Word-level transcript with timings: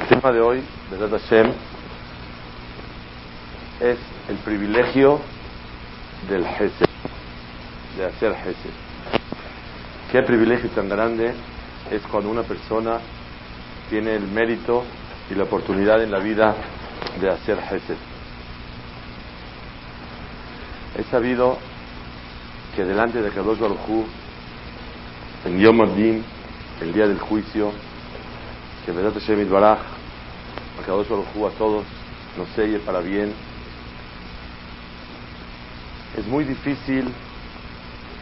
El 0.00 0.06
tema 0.06 0.32
de 0.32 0.40
hoy, 0.40 0.62
verdad 0.90 1.18
Hashem, 1.18 1.52
es 3.80 3.98
el 4.28 4.36
privilegio 4.44 5.20
del 6.28 6.44
Hesed, 6.44 6.88
de 7.96 8.04
hacer 8.04 8.32
Hesed. 8.32 8.70
Qué 10.12 10.22
privilegio 10.22 10.70
tan 10.70 10.88
grande 10.88 11.34
es 11.90 12.02
cuando 12.10 12.30
una 12.30 12.42
persona 12.42 13.00
tiene 13.90 14.14
el 14.14 14.26
mérito 14.28 14.84
y 15.30 15.34
la 15.34 15.44
oportunidad 15.44 16.02
en 16.02 16.10
la 16.10 16.18
vida 16.18 16.54
de 17.20 17.30
hacer 17.30 17.58
Hesed. 17.58 17.96
He 20.96 21.02
sabido 21.10 21.58
que 22.74 22.84
delante 22.84 23.20
de 23.20 23.30
Kadosh 23.30 23.58
Baruj 23.58 23.88
Hu, 23.88 24.06
en 25.44 25.58
Yom 25.58 25.80
el 25.82 26.92
día 26.92 27.06
del 27.08 27.18
juicio, 27.18 27.72
que 28.88 28.94
Vedat 28.94 29.12
Hashem 29.12 29.50
Baraj, 29.50 29.80
a 29.80 30.92
Hu, 30.94 31.46
a 31.46 31.50
todos, 31.58 31.84
nos 32.38 32.48
selle 32.56 32.78
para 32.78 33.00
bien. 33.00 33.34
Es 36.16 36.26
muy 36.26 36.44
difícil 36.44 37.12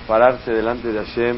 pararse 0.08 0.50
delante 0.50 0.90
de 0.90 0.98
Hashem 0.98 1.36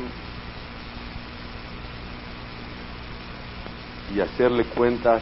y 4.16 4.20
hacerle 4.20 4.64
cuentas 4.64 5.20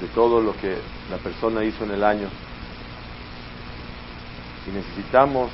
de 0.00 0.06
todo 0.14 0.40
lo 0.40 0.56
que 0.56 0.78
la 1.10 1.18
persona 1.18 1.62
hizo 1.62 1.84
en 1.84 1.90
el 1.90 2.04
año. 2.04 2.28
Y 4.66 4.74
necesitamos 4.74 5.50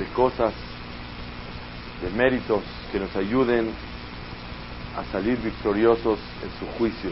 de 0.00 0.06
cosas, 0.06 0.52
de 2.02 2.10
méritos 2.10 2.64
que 2.90 2.98
nos 2.98 3.14
ayuden 3.14 3.70
a 4.96 5.04
salir 5.12 5.38
victoriosos 5.38 6.18
en 6.42 6.50
su 6.58 6.66
juicio. 6.78 7.10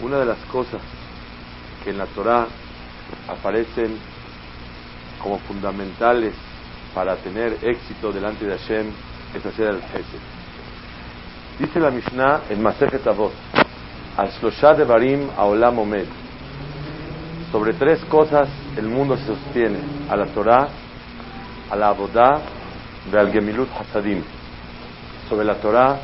Una 0.00 0.18
de 0.18 0.26
las 0.26 0.38
cosas 0.50 0.80
que 1.84 1.90
en 1.90 1.98
la 1.98 2.06
Torah 2.06 2.46
aparecen 3.28 3.98
como 5.22 5.38
fundamentales 5.40 6.34
para 6.94 7.16
tener 7.16 7.58
éxito 7.62 8.12
delante 8.12 8.44
de 8.44 8.56
Hashem 8.56 8.86
es 9.34 9.46
hacer 9.46 9.68
el 9.68 9.76
Hesed. 9.76 10.20
Dice 11.58 11.80
la 11.80 11.90
Mishnah 11.90 12.42
en 12.50 12.62
Masejet 12.62 13.06
Avot, 13.06 13.32
al 14.16 14.30
Shlosha 14.30 14.74
de 14.74 14.84
Barim 14.84 15.28
Aolam 15.36 15.78
Omed. 15.78 16.06
Sobre 17.50 17.74
tres 17.74 18.02
cosas 18.06 18.48
el 18.76 18.88
mundo 18.88 19.16
se 19.16 19.26
sostiene: 19.26 19.78
a 20.08 20.16
la 20.16 20.26
Torah, 20.26 20.68
a 21.70 21.76
la 21.76 21.88
Abodá 21.88 22.40
y 23.10 23.16
al 23.16 23.30
Gemilut 23.30 23.68
Hasadim. 23.78 24.22
Sobre 25.28 25.44
la 25.44 25.56
Torah, 25.56 25.98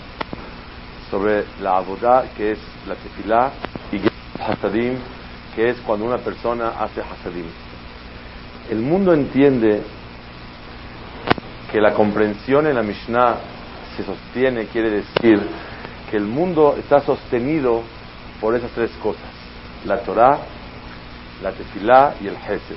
sobre 1.11 1.45
la 1.61 1.79
Abodá, 1.79 2.25
que 2.37 2.53
es 2.53 2.59
la 2.87 2.95
Tefilá, 2.95 3.51
y 3.93 4.01
Hasadim, 4.41 4.99
que 5.55 5.71
es 5.71 5.79
cuando 5.81 6.05
una 6.05 6.19
persona 6.19 6.75
hace 6.79 7.01
Hasadim. 7.01 7.47
El 8.71 8.81
mundo 8.81 9.13
entiende 9.15 9.83
que 11.73 11.81
la 11.81 11.95
comprensión 11.95 12.67
en 12.67 12.77
la 12.77 12.83
Mishnah 12.83 13.37
se 13.97 14.05
sostiene, 14.05 14.67
quiere 14.67 14.91
decir 14.91 15.41
que 16.11 16.17
el 16.17 16.25
mundo 16.25 16.77
está 16.79 17.01
sostenido 17.01 17.83
por 18.41 18.55
esas 18.55 18.71
tres 18.73 18.91
cosas, 19.03 19.31
la 19.85 19.99
Torah, 20.01 20.39
la 21.43 21.53
Tefilá 21.53 22.15
y 22.21 22.27
el 22.29 22.37
Hesed. 22.37 22.77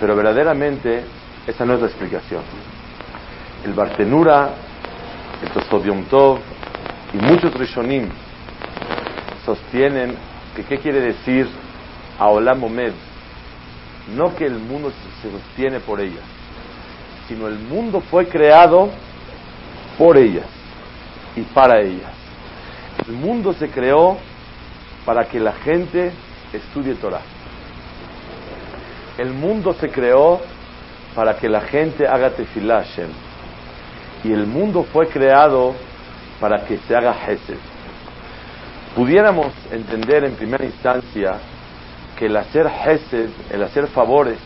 Pero 0.00 0.14
verdaderamente 0.14 1.04
esa 1.46 1.64
no 1.64 1.74
es 1.74 1.80
la 1.80 1.86
explicación. 1.86 2.42
El 3.64 3.72
Bartenura, 3.72 4.50
el 5.42 6.06
Tov 6.08 6.38
y 7.12 7.16
muchos 7.16 7.52
Rishonim 7.54 8.08
sostienen 9.44 10.14
que 10.54 10.64
qué 10.64 10.78
quiere 10.78 11.00
decir 11.00 11.48
Aolam 12.18 12.64
Omed, 12.64 12.92
no 14.16 14.34
que 14.34 14.46
el 14.46 14.58
mundo 14.58 14.92
se 15.22 15.30
sostiene 15.30 15.80
por 15.80 16.00
ellas, 16.00 16.24
sino 17.28 17.46
el 17.46 17.58
mundo 17.58 18.00
fue 18.00 18.26
creado 18.28 18.90
por 19.96 20.16
ellas 20.16 20.46
y 21.36 21.42
para 21.42 21.80
ellas. 21.80 22.10
El 23.06 23.14
mundo 23.14 23.52
se 23.52 23.70
creó 23.70 24.18
para 25.04 25.26
que 25.26 25.38
la 25.38 25.52
gente 25.52 26.12
estudie 26.52 26.94
Torah. 26.94 27.22
El 29.16 29.32
mundo 29.32 29.74
se 29.74 29.88
creó 29.90 30.40
para 31.14 31.36
que 31.36 31.48
la 31.48 31.60
gente 31.62 32.06
haga 32.06 32.30
tefilá. 32.30 32.84
Y 34.24 34.32
el 34.32 34.46
mundo 34.46 34.84
fue 34.92 35.08
creado 35.08 35.74
para 36.40 36.64
que 36.64 36.78
se 36.78 36.96
haga 36.96 37.14
Hesed. 37.26 37.58
Pudiéramos 38.94 39.52
entender 39.70 40.24
en 40.24 40.34
primera 40.34 40.64
instancia 40.64 41.38
que 42.18 42.26
el 42.26 42.36
hacer 42.36 42.66
Hesed, 42.66 43.30
el 43.50 43.62
hacer 43.62 43.86
favores 43.88 44.38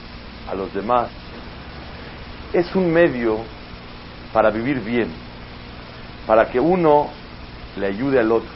a 0.51 0.55
los 0.55 0.73
demás, 0.75 1.09
es 2.53 2.75
un 2.75 2.93
medio 2.93 3.39
para 4.33 4.51
vivir 4.51 4.81
bien, 4.81 5.09
para 6.27 6.51
que 6.51 6.61
uno 6.61 7.09
le 7.77 7.87
ayude 7.87 8.21
al 8.21 8.31
otro, 8.31 8.51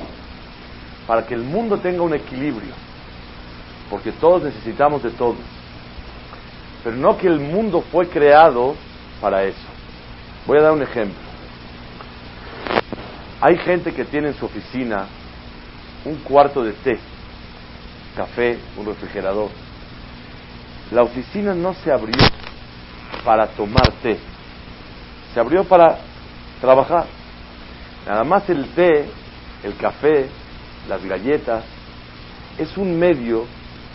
para 1.06 1.26
que 1.26 1.34
el 1.34 1.42
mundo 1.42 1.78
tenga 1.78 2.02
un 2.02 2.14
equilibrio, 2.14 2.74
porque 3.90 4.12
todos 4.12 4.42
necesitamos 4.42 5.02
de 5.02 5.10
todos, 5.10 5.36
pero 6.84 6.96
no 6.96 7.16
que 7.16 7.26
el 7.26 7.40
mundo 7.40 7.82
fue 7.90 8.08
creado 8.08 8.74
para 9.20 9.44
eso. 9.44 9.66
Voy 10.46 10.58
a 10.58 10.62
dar 10.62 10.72
un 10.72 10.82
ejemplo. 10.82 11.25
Hay 13.40 13.58
gente 13.58 13.92
que 13.92 14.04
tiene 14.04 14.28
en 14.28 14.34
su 14.34 14.46
oficina 14.46 15.06
un 16.04 16.16
cuarto 16.16 16.62
de 16.62 16.72
té, 16.72 16.98
café, 18.16 18.58
un 18.76 18.86
refrigerador. 18.86 19.50
La 20.90 21.02
oficina 21.02 21.54
no 21.54 21.74
se 21.74 21.92
abrió 21.92 22.16
para 23.24 23.48
tomar 23.48 23.90
té, 24.02 24.18
se 25.34 25.40
abrió 25.40 25.64
para 25.64 25.98
trabajar. 26.60 27.06
Nada 28.06 28.24
más 28.24 28.48
el 28.48 28.68
té, 28.68 29.10
el 29.64 29.76
café, 29.76 30.28
las 30.88 31.04
galletas, 31.04 31.64
es 32.56 32.76
un 32.78 32.98
medio 32.98 33.44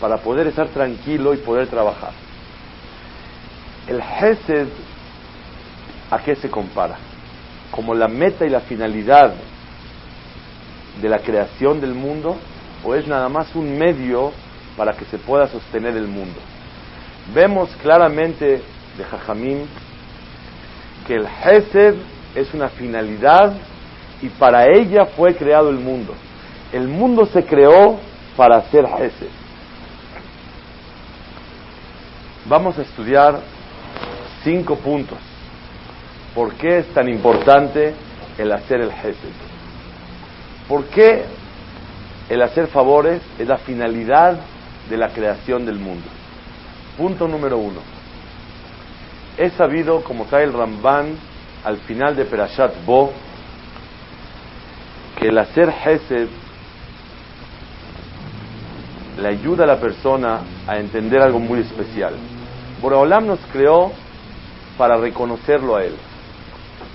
para 0.00 0.18
poder 0.18 0.46
estar 0.46 0.68
tranquilo 0.68 1.34
y 1.34 1.38
poder 1.38 1.66
trabajar. 1.66 2.12
El 3.88 4.00
Hesed, 4.00 4.68
¿a 6.10 6.18
qué 6.18 6.36
se 6.36 6.48
compara? 6.48 6.96
¿Como 7.72 7.94
la 7.94 8.06
meta 8.06 8.46
y 8.46 8.50
la 8.50 8.60
finalidad 8.60 9.34
de 11.00 11.08
la 11.08 11.18
creación 11.18 11.80
del 11.80 11.94
mundo? 11.94 12.36
¿O 12.84 12.94
es 12.94 13.08
nada 13.08 13.28
más 13.28 13.54
un 13.56 13.76
medio 13.78 14.30
para 14.76 14.92
que 14.92 15.04
se 15.06 15.18
pueda 15.18 15.48
sostener 15.48 15.96
el 15.96 16.06
mundo? 16.06 16.38
Vemos 17.34 17.70
claramente 17.82 18.62
de 18.96 19.04
Jajamín 19.04 19.66
que 21.06 21.14
el 21.14 21.26
Hesed 21.26 21.94
es 22.34 22.52
una 22.54 22.68
finalidad 22.68 23.54
y 24.20 24.28
para 24.28 24.66
ella 24.66 25.06
fue 25.16 25.34
creado 25.34 25.70
el 25.70 25.78
mundo. 25.78 26.14
El 26.72 26.88
mundo 26.88 27.26
se 27.26 27.44
creó 27.44 27.98
para 28.36 28.58
hacer 28.58 28.84
Hesed. 28.84 29.28
Vamos 32.44 32.78
a 32.78 32.82
estudiar 32.82 33.40
cinco 34.44 34.76
puntos. 34.76 35.31
¿Por 36.34 36.54
qué 36.54 36.78
es 36.78 36.86
tan 36.94 37.08
importante 37.08 37.94
el 38.38 38.52
hacer 38.52 38.80
el 38.80 38.90
Hesed? 38.90 39.32
¿Por 40.68 40.84
qué 40.86 41.24
el 42.28 42.40
hacer 42.42 42.68
favores 42.68 43.20
es 43.38 43.46
la 43.46 43.58
finalidad 43.58 44.38
de 44.88 44.96
la 44.96 45.08
creación 45.08 45.66
del 45.66 45.78
mundo? 45.78 46.06
Punto 46.96 47.28
número 47.28 47.58
uno. 47.58 47.80
Es 49.36 49.52
sabido, 49.54 50.02
como 50.02 50.24
trae 50.26 50.44
el 50.44 50.52
Ramban 50.52 51.16
al 51.64 51.78
final 51.78 52.16
de 52.16 52.24
Perashat 52.24 52.84
Bo, 52.84 53.12
que 55.18 55.28
el 55.28 55.38
hacer 55.38 55.72
Hesed 55.84 56.28
le 59.20 59.28
ayuda 59.28 59.64
a 59.64 59.66
la 59.66 59.80
persona 59.80 60.40
a 60.66 60.78
entender 60.78 61.20
algo 61.20 61.38
muy 61.38 61.60
especial. 61.60 62.14
Boreolam 62.80 63.26
nos 63.26 63.40
creó 63.52 63.92
para 64.76 64.96
reconocerlo 64.96 65.76
a 65.76 65.84
Él, 65.84 65.94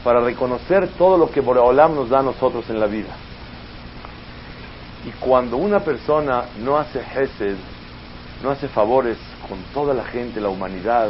para 0.07 0.21
reconocer 0.21 0.87
todo 0.97 1.17
lo 1.17 1.29
que 1.29 1.41
Boreolam 1.41 1.93
nos 1.93 2.07
da 2.07 2.19
a 2.19 2.23
nosotros 2.23 2.69
en 2.69 2.79
la 2.79 2.85
vida. 2.85 3.13
Y 5.05 5.09
cuando 5.19 5.57
una 5.57 5.81
persona 5.81 6.45
no 6.59 6.77
hace 6.77 7.03
gesed, 7.03 7.57
no 8.41 8.51
hace 8.51 8.69
favores 8.69 9.17
con 9.49 9.57
toda 9.73 9.93
la 9.93 10.05
gente, 10.05 10.39
la 10.39 10.47
humanidad, 10.47 11.09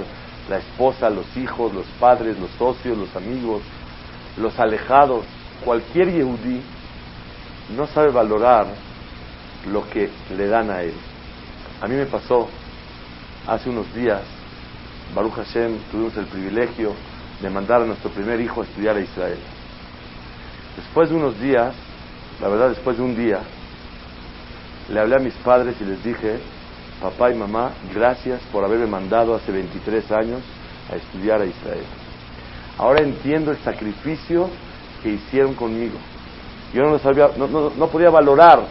la 0.49 0.57
esposa, 0.57 1.11
los 1.11 1.37
hijos, 1.37 1.75
los 1.75 1.85
padres, 1.99 2.39
los 2.39 2.49
socios, 2.57 2.97
los 2.97 3.15
amigos, 3.15 3.61
los 4.35 4.59
alejados, 4.59 5.25
cualquier 5.63 6.11
yehudí 6.11 6.63
no 7.77 7.85
sabe 7.85 8.09
valorar 8.09 8.65
lo 9.71 9.87
que 9.91 10.09
le 10.35 10.47
dan 10.47 10.71
a 10.71 10.81
él. 10.81 10.95
A 11.83 11.87
mí 11.87 11.93
me 11.93 12.07
pasó 12.07 12.47
hace 13.45 13.69
unos 13.69 13.93
días, 13.93 14.23
Baruch 15.13 15.35
Hashem, 15.35 15.77
tuvimos 15.91 16.17
el 16.17 16.25
privilegio 16.25 16.93
de 17.41 17.49
mandar 17.49 17.81
a 17.81 17.85
nuestro 17.85 18.09
primer 18.09 18.39
hijo 18.41 18.61
a 18.61 18.63
estudiar 18.65 18.95
a 18.95 18.99
Israel. 18.99 19.37
Después 20.75 21.09
de 21.09 21.15
unos 21.15 21.39
días, 21.39 21.73
la 22.41 22.47
verdad 22.47 22.69
después 22.69 22.97
de 22.97 23.03
un 23.03 23.15
día, 23.15 23.39
le 24.89 24.99
hablé 24.99 25.15
a 25.15 25.19
mis 25.19 25.33
padres 25.35 25.75
y 25.81 25.85
les 25.85 26.03
dije, 26.03 26.39
papá 27.01 27.31
y 27.31 27.35
mamá, 27.35 27.71
gracias 27.93 28.41
por 28.51 28.63
haberme 28.63 28.87
mandado 28.87 29.35
hace 29.35 29.51
23 29.51 30.11
años 30.11 30.41
a 30.91 30.95
estudiar 30.95 31.41
a 31.41 31.45
Israel. 31.45 31.83
Ahora 32.77 33.01
entiendo 33.01 33.51
el 33.51 33.57
sacrificio 33.57 34.49
que 35.03 35.09
hicieron 35.09 35.53
conmigo. 35.55 35.97
Yo 36.73 36.83
no, 36.83 36.99
sabía, 36.99 37.29
no, 37.37 37.47
no 37.47 37.87
podía 37.87 38.09
valorar 38.09 38.65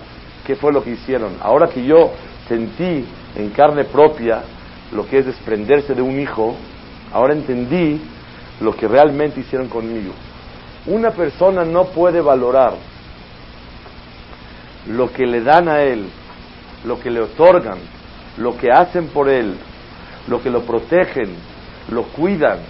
qué 0.47 0.55
fue 0.55 0.73
lo 0.73 0.83
que 0.83 0.91
hicieron. 0.91 1.37
Ahora 1.41 1.69
que 1.69 1.85
yo 1.85 2.13
sentí 2.47 3.05
en 3.35 3.51
carne 3.51 3.85
propia 3.85 4.43
lo 4.93 5.07
que 5.07 5.19
es 5.19 5.27
desprenderse 5.27 5.95
de 5.95 6.03
un 6.03 6.21
hijo, 6.21 6.55
ahora 7.13 7.35
entendí 7.35 8.01
lo 8.61 8.75
que 8.75 8.89
realmente 8.89 9.41
hicieron 9.41 9.69
conmigo. 9.69 10.13
Una 10.87 11.11
persona 11.11 11.65
no 11.65 11.87
puede 11.87 12.21
valorar 12.21 12.75
lo 14.89 15.13
que 15.13 15.27
le 15.27 15.41
dan 15.43 15.69
a 15.69 15.83
él, 15.83 16.07
lo 16.85 17.01
que 17.01 17.11
le 17.11 17.21
otorgan, 17.21 17.79
lo 18.37 18.57
que 18.57 18.71
hacen 18.71 19.09
por 19.09 19.29
él, 19.29 19.57
lo 20.29 20.43
que 20.43 20.51
lo 20.51 20.63
protegen, 20.63 21.35
lo 21.91 22.05
cuidan, 22.05 22.61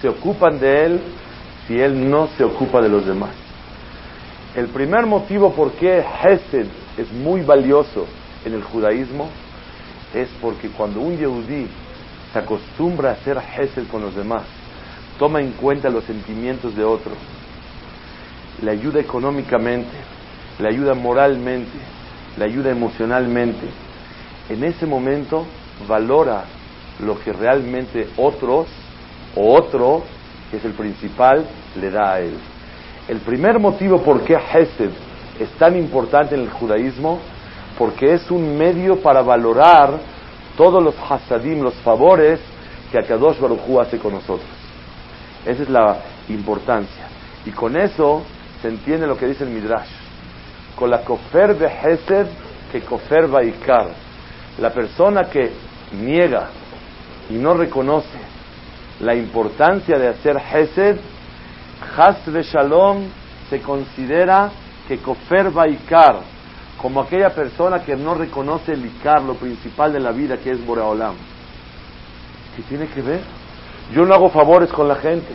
se 0.00 0.08
ocupan 0.08 0.58
de 0.58 0.84
él 0.84 1.00
si 1.66 1.80
él 1.80 2.10
no 2.10 2.28
se 2.36 2.44
ocupa 2.44 2.80
de 2.80 2.88
los 2.88 3.06
demás. 3.06 3.30
El 4.54 4.68
primer 4.68 5.06
motivo 5.06 5.52
por 5.52 5.72
qué 5.72 6.04
Hesed 6.22 6.66
es 6.98 7.10
muy 7.12 7.40
valioso 7.40 8.06
en 8.44 8.54
el 8.54 8.62
judaísmo 8.62 9.30
es 10.12 10.28
porque 10.40 10.68
cuando 10.68 11.00
un 11.00 11.16
yehudí 11.16 11.68
se 12.32 12.38
acostumbra 12.38 13.10
a 13.10 13.12
hacer 13.12 13.38
Hesed 13.38 13.86
con 13.88 14.02
los 14.02 14.14
demás, 14.14 14.42
toma 15.22 15.40
en 15.40 15.52
cuenta 15.52 15.88
los 15.88 16.02
sentimientos 16.02 16.74
de 16.74 16.82
otro, 16.82 17.12
le 18.60 18.72
ayuda 18.72 18.98
económicamente, 18.98 19.96
le 20.58 20.68
ayuda 20.68 20.94
moralmente, 20.94 21.78
le 22.36 22.44
ayuda 22.44 22.72
emocionalmente, 22.72 23.68
en 24.48 24.64
ese 24.64 24.84
momento 24.84 25.46
valora 25.86 26.42
lo 26.98 27.20
que 27.20 27.32
realmente 27.32 28.08
otros 28.16 28.66
o 29.36 29.54
otro, 29.54 30.02
que 30.50 30.56
es 30.56 30.64
el 30.64 30.72
principal, 30.72 31.46
le 31.80 31.88
da 31.92 32.14
a 32.14 32.20
él. 32.20 32.34
El 33.06 33.18
primer 33.18 33.60
motivo 33.60 34.02
por 34.02 34.22
qué 34.24 34.34
Hesed 34.34 34.90
es 35.38 35.50
tan 35.50 35.76
importante 35.76 36.34
en 36.34 36.40
el 36.40 36.50
judaísmo, 36.50 37.20
porque 37.78 38.14
es 38.14 38.28
un 38.28 38.58
medio 38.58 39.00
para 39.00 39.22
valorar 39.22 40.00
todos 40.56 40.82
los 40.82 40.96
hasadim, 41.08 41.62
los 41.62 41.74
favores 41.74 42.40
que 42.90 42.98
Akadosh 42.98 43.38
Baruj 43.38 43.80
hace 43.80 43.98
con 43.98 44.14
nosotros. 44.14 44.61
Esa 45.46 45.62
es 45.62 45.68
la 45.68 45.98
importancia. 46.28 47.06
Y 47.44 47.50
con 47.50 47.76
eso 47.76 48.22
se 48.60 48.68
entiende 48.68 49.06
lo 49.06 49.16
que 49.16 49.26
dice 49.26 49.44
el 49.44 49.50
Midrash. 49.50 49.88
Con 50.76 50.90
la 50.90 51.02
kofer 51.02 51.56
de 51.56 51.66
Hesed 51.66 52.26
que 52.70 52.80
kofer 52.82 53.28
Baikar. 53.28 53.88
La 54.58 54.70
persona 54.70 55.24
que 55.24 55.52
niega 55.92 56.48
y 57.30 57.34
no 57.34 57.54
reconoce 57.54 58.18
la 59.00 59.14
importancia 59.14 59.98
de 59.98 60.08
hacer 60.08 60.36
Hesed, 60.36 60.98
Has 61.96 62.24
de 62.26 62.42
Shalom 62.42 63.08
se 63.50 63.60
considera 63.60 64.50
que 64.86 64.98
kofer 64.98 65.50
Baikar, 65.50 66.20
como 66.80 67.00
aquella 67.00 67.30
persona 67.30 67.82
que 67.82 67.96
no 67.96 68.14
reconoce 68.14 68.72
el 68.72 68.84
Ikar, 68.84 69.22
lo 69.22 69.34
principal 69.34 69.92
de 69.92 70.00
la 70.00 70.12
vida 70.12 70.36
que 70.36 70.50
es 70.50 70.64
Boreolam. 70.64 71.14
¿Qué 72.56 72.62
tiene 72.62 72.86
que 72.86 73.02
ver? 73.02 73.20
Yo 73.90 74.04
no 74.04 74.14
hago 74.14 74.30
favores 74.30 74.70
con 74.70 74.88
la 74.88 74.96
gente, 74.96 75.34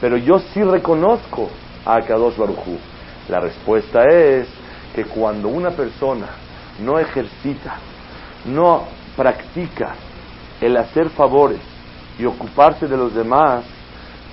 pero 0.00 0.16
yo 0.16 0.38
sí 0.38 0.62
reconozco 0.62 1.50
a 1.84 2.00
Kadosh 2.00 2.36
Baruchu. 2.36 2.78
La 3.28 3.40
respuesta 3.40 4.04
es 4.04 4.48
que 4.94 5.04
cuando 5.04 5.48
una 5.48 5.70
persona 5.70 6.26
no 6.80 6.98
ejercita, 6.98 7.76
no 8.46 8.84
practica 9.16 9.94
el 10.60 10.76
hacer 10.76 11.10
favores 11.10 11.60
y 12.18 12.24
ocuparse 12.24 12.86
de 12.86 12.96
los 12.96 13.14
demás, 13.14 13.64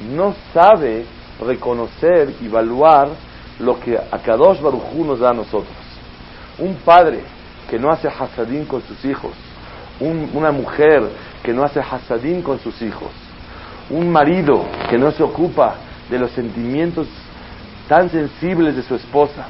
no 0.02 0.34
sabe 0.54 1.06
reconocer 1.40 2.34
y 2.42 2.46
evaluar 2.48 3.10
lo 3.60 3.80
que 3.80 3.98
Akadosh 3.98 4.62
Baruchu 4.62 5.06
nos 5.06 5.20
da 5.20 5.30
a 5.30 5.34
nosotros. 5.34 5.76
Un 6.58 6.76
padre 6.76 7.24
que 7.70 7.78
no 7.78 7.92
hace 7.92 8.08
hasadín 8.08 8.66
con 8.66 8.82
sus 8.82 9.04
hijos, 9.06 9.32
una 10.00 10.52
mujer 10.52 11.10
que 11.44 11.54
no 11.54 11.64
hace 11.64 11.80
hasadín 11.80 12.42
con 12.42 12.60
sus 12.60 12.82
hijos, 12.82 13.12
un 13.90 14.12
marido 14.12 14.66
que 14.90 14.98
no 14.98 15.12
se 15.12 15.24
ocupa 15.24 15.76
de 16.10 16.20
los 16.20 16.32
sentimientos 16.32 17.08
tan 17.88 18.10
sensibles 18.10 18.76
de 18.76 18.84
su 18.84 18.96
esposa, 18.96 19.48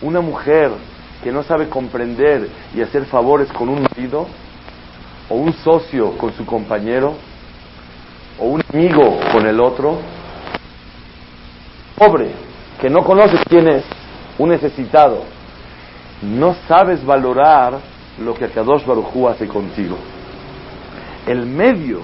una 0.00 0.20
mujer 0.20 0.70
que 1.22 1.32
no 1.32 1.42
sabe 1.42 1.68
comprender 1.68 2.48
y 2.74 2.80
hacer 2.80 3.04
favores 3.06 3.48
con 3.52 3.68
un 3.68 3.82
marido, 3.82 4.26
o 5.28 5.34
un 5.34 5.52
socio 5.52 6.16
con 6.16 6.32
su 6.34 6.46
compañero, 6.46 7.14
o 8.38 8.46
un 8.46 8.62
amigo 8.72 9.18
con 9.32 9.46
el 9.46 9.60
otro, 9.60 9.98
pobre, 11.96 12.30
que 12.80 12.88
no 12.88 13.02
conoce 13.02 13.36
quién 13.48 13.66
es, 13.68 13.84
un 14.38 14.50
necesitado, 14.50 15.24
no 16.22 16.54
sabes 16.68 17.04
valorar 17.04 17.78
lo 18.22 18.34
que 18.34 18.44
Akadosh 18.44 18.84
Barujú 18.84 19.28
hace 19.28 19.48
contigo. 19.48 19.96
El 21.26 21.44
medio 21.46 22.02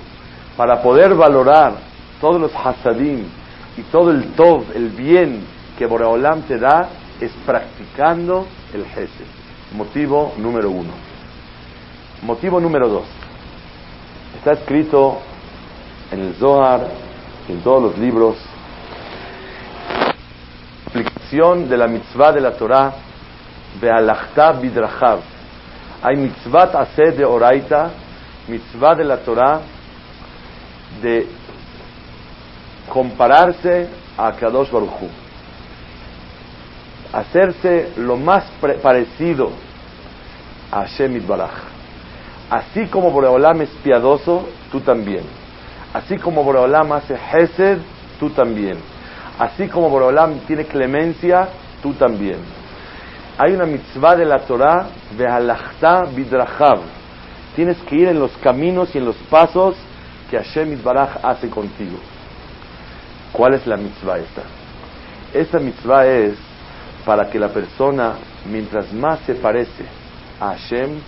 para 0.56 0.82
poder 0.82 1.14
valorar 1.14 1.74
todos 2.20 2.40
los 2.40 2.52
hasadim 2.54 3.26
y 3.76 3.82
todo 3.82 4.10
el 4.10 4.32
tov, 4.34 4.64
el 4.74 4.88
bien 4.90 5.44
que 5.76 5.86
Boreolam 5.86 6.42
te 6.42 6.58
da, 6.58 6.88
es 7.20 7.32
practicando 7.44 8.46
el 8.72 8.82
Hesed. 8.82 9.26
Motivo 9.72 10.34
número 10.38 10.70
uno. 10.70 10.92
Motivo 12.22 12.60
número 12.60 12.88
dos. 12.88 13.04
Está 14.36 14.52
escrito 14.52 15.18
en 16.12 16.20
el 16.20 16.34
Zohar, 16.34 16.86
en 17.48 17.60
todos 17.60 17.82
los 17.82 17.98
libros, 17.98 18.36
aplicación 20.86 21.68
de 21.68 21.76
la 21.76 21.88
mitzvah 21.88 22.32
de 22.32 22.40
la 22.40 22.52
Torah, 22.52 22.92
Bealachta 23.80 24.52
Bidrachav. 24.52 25.20
Hay 26.02 26.16
mitzvah 26.16 26.70
hacer 26.78 27.16
de 27.16 27.24
Oraita, 27.24 27.90
mitzvah 28.46 28.94
de 28.94 29.04
la 29.04 29.16
Torah, 29.18 29.60
de 31.02 31.26
compararse 32.88 33.88
a 34.16 34.32
Kadosh 34.32 34.70
Baruchu. 34.70 35.08
Hacerse 37.12 37.92
lo 37.96 38.16
más 38.16 38.44
parecido 38.82 39.50
a 40.70 40.80
Hashem 40.80 41.26
Baraj. 41.26 41.52
Así 42.50 42.86
como 42.86 43.10
Boreolam 43.10 43.62
es 43.62 43.70
piadoso, 43.82 44.48
tú 44.70 44.80
también. 44.80 45.22
Así 45.92 46.18
como 46.18 46.42
Boreolam 46.42 46.92
hace 46.92 47.14
Hesed, 47.14 47.78
tú 48.18 48.30
también. 48.30 48.78
Así 49.38 49.68
como 49.68 49.88
Boreolam 49.88 50.40
tiene 50.46 50.64
clemencia, 50.64 51.48
tú 51.82 51.94
también. 51.94 52.38
Hay 53.38 53.52
una 53.52 53.66
mitzvah 53.66 54.14
de 54.14 54.24
la 54.24 54.40
Torah, 54.40 54.88
de 55.16 55.26
Halachta 55.26 56.04
Bidrachav. 56.04 56.80
Tienes 57.56 57.78
que 57.78 57.96
ir 57.96 58.08
en 58.08 58.18
los 58.18 58.32
caminos 58.38 58.94
y 58.94 58.98
en 58.98 59.06
los 59.06 59.16
pasos 59.30 59.76
que 60.34 60.42
Hashem 60.42 60.82
Baraj 60.82 61.18
hace 61.22 61.48
contigo. 61.48 61.96
¿Cuál 63.32 63.54
es 63.54 63.66
la 63.68 63.76
mitzvah 63.76 64.18
esta? 64.18 64.42
Esta 65.32 65.60
mitzvah 65.60 66.06
es 66.06 66.34
para 67.04 67.30
que 67.30 67.38
la 67.38 67.50
persona, 67.50 68.14
mientras 68.50 68.92
más 68.92 69.20
se 69.20 69.36
parece 69.36 69.84
a 70.40 70.48
Hashem, 70.48 70.98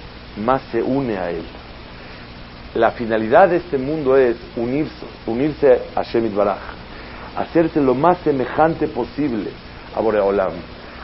más 0.44 0.62
se 0.70 0.80
une 0.80 1.18
a 1.18 1.30
Él. 1.30 1.42
La 2.76 2.92
finalidad 2.92 3.48
de 3.48 3.56
este 3.56 3.78
mundo 3.78 4.16
es 4.16 4.36
unirse, 4.54 5.06
unirse 5.26 5.72
a 5.96 6.04
Hashem 6.04 6.32
Baraj, 6.36 6.58
hacerse 7.36 7.80
lo 7.80 7.96
más 7.96 8.18
semejante 8.18 8.86
posible 8.86 9.50
a 9.96 10.00
Boreolam. 10.00 10.52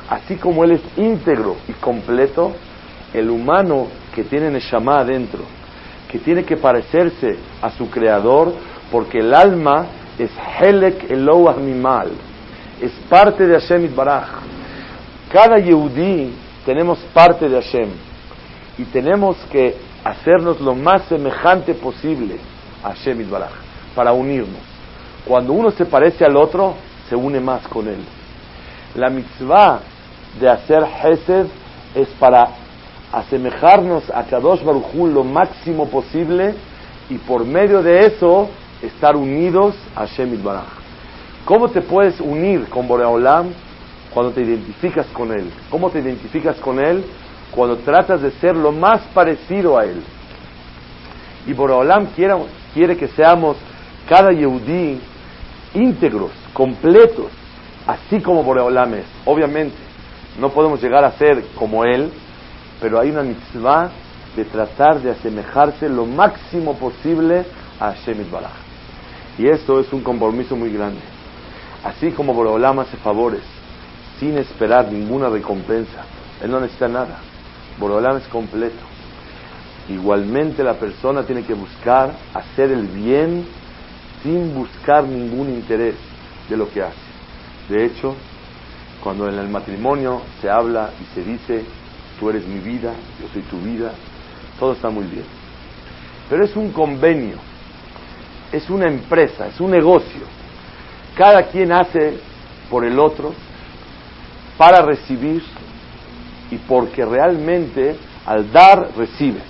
Así 0.09 0.37
como 0.37 0.63
Él 0.63 0.73
es 0.73 0.83
íntegro 0.97 1.57
y 1.67 1.73
completo, 1.73 2.53
el 3.13 3.31
humano 3.31 3.89
que 4.15 4.23
tiene 4.23 4.49
Neshama 4.49 5.01
adentro, 5.01 5.45
que 6.13 6.19
tiene 6.19 6.45
que 6.45 6.59
parecerse 6.59 7.39
a 7.63 7.71
su 7.71 7.89
creador, 7.89 8.53
porque 8.91 9.21
el 9.21 9.33
alma 9.33 9.87
es 10.19 10.31
Helek 10.61 11.11
Elohah 11.11 11.55
Mimal, 11.55 12.11
es 12.83 12.93
parte 13.09 13.47
de 13.47 13.59
Hashem 13.59 13.97
Baraj. 13.97 14.29
Cada 15.33 15.59
Yehudí 15.59 16.35
tenemos 16.67 16.99
parte 17.15 17.49
de 17.49 17.63
Hashem 17.63 17.89
y 18.77 18.85
tenemos 18.85 19.39
que 19.51 19.75
hacernos 20.05 20.61
lo 20.61 20.75
más 20.75 21.05
semejante 21.05 21.73
posible 21.73 22.37
a 22.85 22.89
Hashem 22.91 23.23
Itbaraj 23.23 23.53
para 23.95 24.13
unirnos. 24.13 24.61
Cuando 25.25 25.55
uno 25.55 25.71
se 25.71 25.87
parece 25.87 26.27
al 26.27 26.37
otro, 26.37 26.75
se 27.09 27.17
une 27.17 27.41
más 27.41 27.67
con 27.69 27.89
él. 27.89 28.05
La 28.97 29.09
mitzvah 29.09 29.81
de 30.39 30.49
hacer 30.49 30.85
Hesed 30.85 31.47
es 31.95 32.09
para 32.19 32.62
asemejarnos 33.13 34.11
a 34.11 34.25
Kadosh 34.25 34.63
Baruj 34.65 34.95
lo 35.13 35.23
máximo 35.23 35.89
posible 35.89 36.55
y 37.11 37.19
por 37.19 37.45
medio 37.45 37.83
de 37.83 38.07
eso 38.07 38.49
estar 38.81 39.17
unidos 39.17 39.75
a 39.95 40.01
Hashem 40.01 40.43
Baraj. 40.43 40.65
¿Cómo 41.45 41.69
te 41.69 41.83
puedes 41.83 42.21
unir 42.21 42.69
con 42.69 42.89
Boreolam? 42.89 43.51
Cuando 44.15 44.33
te 44.33 44.43
identificas 44.43 45.07
con 45.09 45.33
Él. 45.33 45.51
¿Cómo 45.71 45.91
te 45.91 46.01
identificas 46.01 46.57
con 46.59 46.79
Él? 46.79 47.05
Cuando 47.51 47.79
tratas 47.79 48.23
de 48.23 48.31
ser 48.33 48.57
lo 48.57 48.73
más 48.73 49.03
parecido 49.15 49.79
a 49.79 49.85
Él. 49.85 50.03
Y 51.47 51.53
Boreolam 51.53 52.07
quiere, 52.15 52.35
quiere 52.73 52.97
que 52.97 53.09
seamos 53.09 53.57
cada 54.09 54.33
Yehudí 54.33 55.01
íntegros, 55.75 56.31
completos, 56.53 57.27
así 57.87 58.21
como 58.21 58.43
Boreolam 58.43 58.95
es. 58.95 59.07
Obviamente, 59.25 59.77
no 60.39 60.51
podemos 60.51 60.83
llegar 60.83 61.05
a 61.05 61.13
ser 61.13 61.45
como 61.57 61.85
Él, 61.85 62.11
pero 62.83 62.99
hay 62.99 63.11
una 63.11 63.23
mitzvah 63.23 63.91
de 64.35 64.45
tratar 64.45 65.01
de 65.01 65.13
asemejarse 65.13 65.89
lo 65.89 66.05
máximo 66.05 66.77
posible 66.77 67.47
a 67.79 67.93
Hashem 67.93 68.29
Baraj. 68.29 68.51
Y 69.39 69.47
esto 69.47 69.79
es 69.79 69.93
un 69.93 70.03
compromiso 70.03 70.57
muy 70.57 70.73
grande. 70.73 71.01
Así 71.85 72.11
como 72.11 72.35
Boreolam 72.35 72.81
hace 72.81 72.97
favores 72.97 73.43
sin 74.19 74.37
esperar 74.37 74.91
ninguna 74.91 75.29
recompensa, 75.29 76.05
él 76.43 76.51
no 76.51 76.61
necesita 76.61 76.89
nada. 76.89 77.19
Boreolam 77.79 78.17
es 78.17 78.27
completo. 78.27 78.85
Igualmente 79.89 80.65
la 80.65 80.75
persona 80.75 81.23
tiene 81.23 81.45
que 81.45 81.55
buscar 81.55 82.13
hacer 82.35 82.73
el 82.73 82.87
bien 82.89 83.47
sin 84.25 84.55
buscar 84.55 85.05
ningún 85.05 85.51
interés 85.51 85.95
de 86.49 86.57
lo 86.57 86.69
que 86.69 86.83
hace. 86.83 86.97
De 87.69 87.85
hecho, 87.85 88.17
cuando 89.03 89.29
en 89.29 89.39
el 89.39 89.49
matrimonio 89.49 90.23
se 90.41 90.51
habla 90.51 90.91
y 91.01 91.15
se 91.15 91.23
dice, 91.23 91.65
tú 92.23 92.31
eres 92.31 92.47
mi 92.47 92.61
vida, 92.61 92.93
yo 93.21 93.27
soy 93.33 93.43
tu 93.43 93.59
vida, 93.59 93.91
todo 94.61 94.75
está 94.75 94.89
muy 94.91 95.07
bien. 95.07 95.25
Pero 96.31 96.45
es 96.45 96.55
un 96.55 96.71
convenio, 96.71 97.35
es 98.53 98.71
una 98.71 98.87
empresa, 98.87 99.49
es 99.49 99.61
un 99.61 99.73
negocio. 99.73 100.21
Cada 101.17 101.49
quien 101.49 101.73
hace 101.73 102.21
por 102.71 102.85
el 102.85 102.97
otro 103.01 103.35
para 104.57 104.83
recibir 104.83 105.43
y 106.53 106.59
porque 106.59 107.05
realmente 107.05 107.97
al 108.25 108.53
dar 108.53 108.97
recibes. 108.97 109.43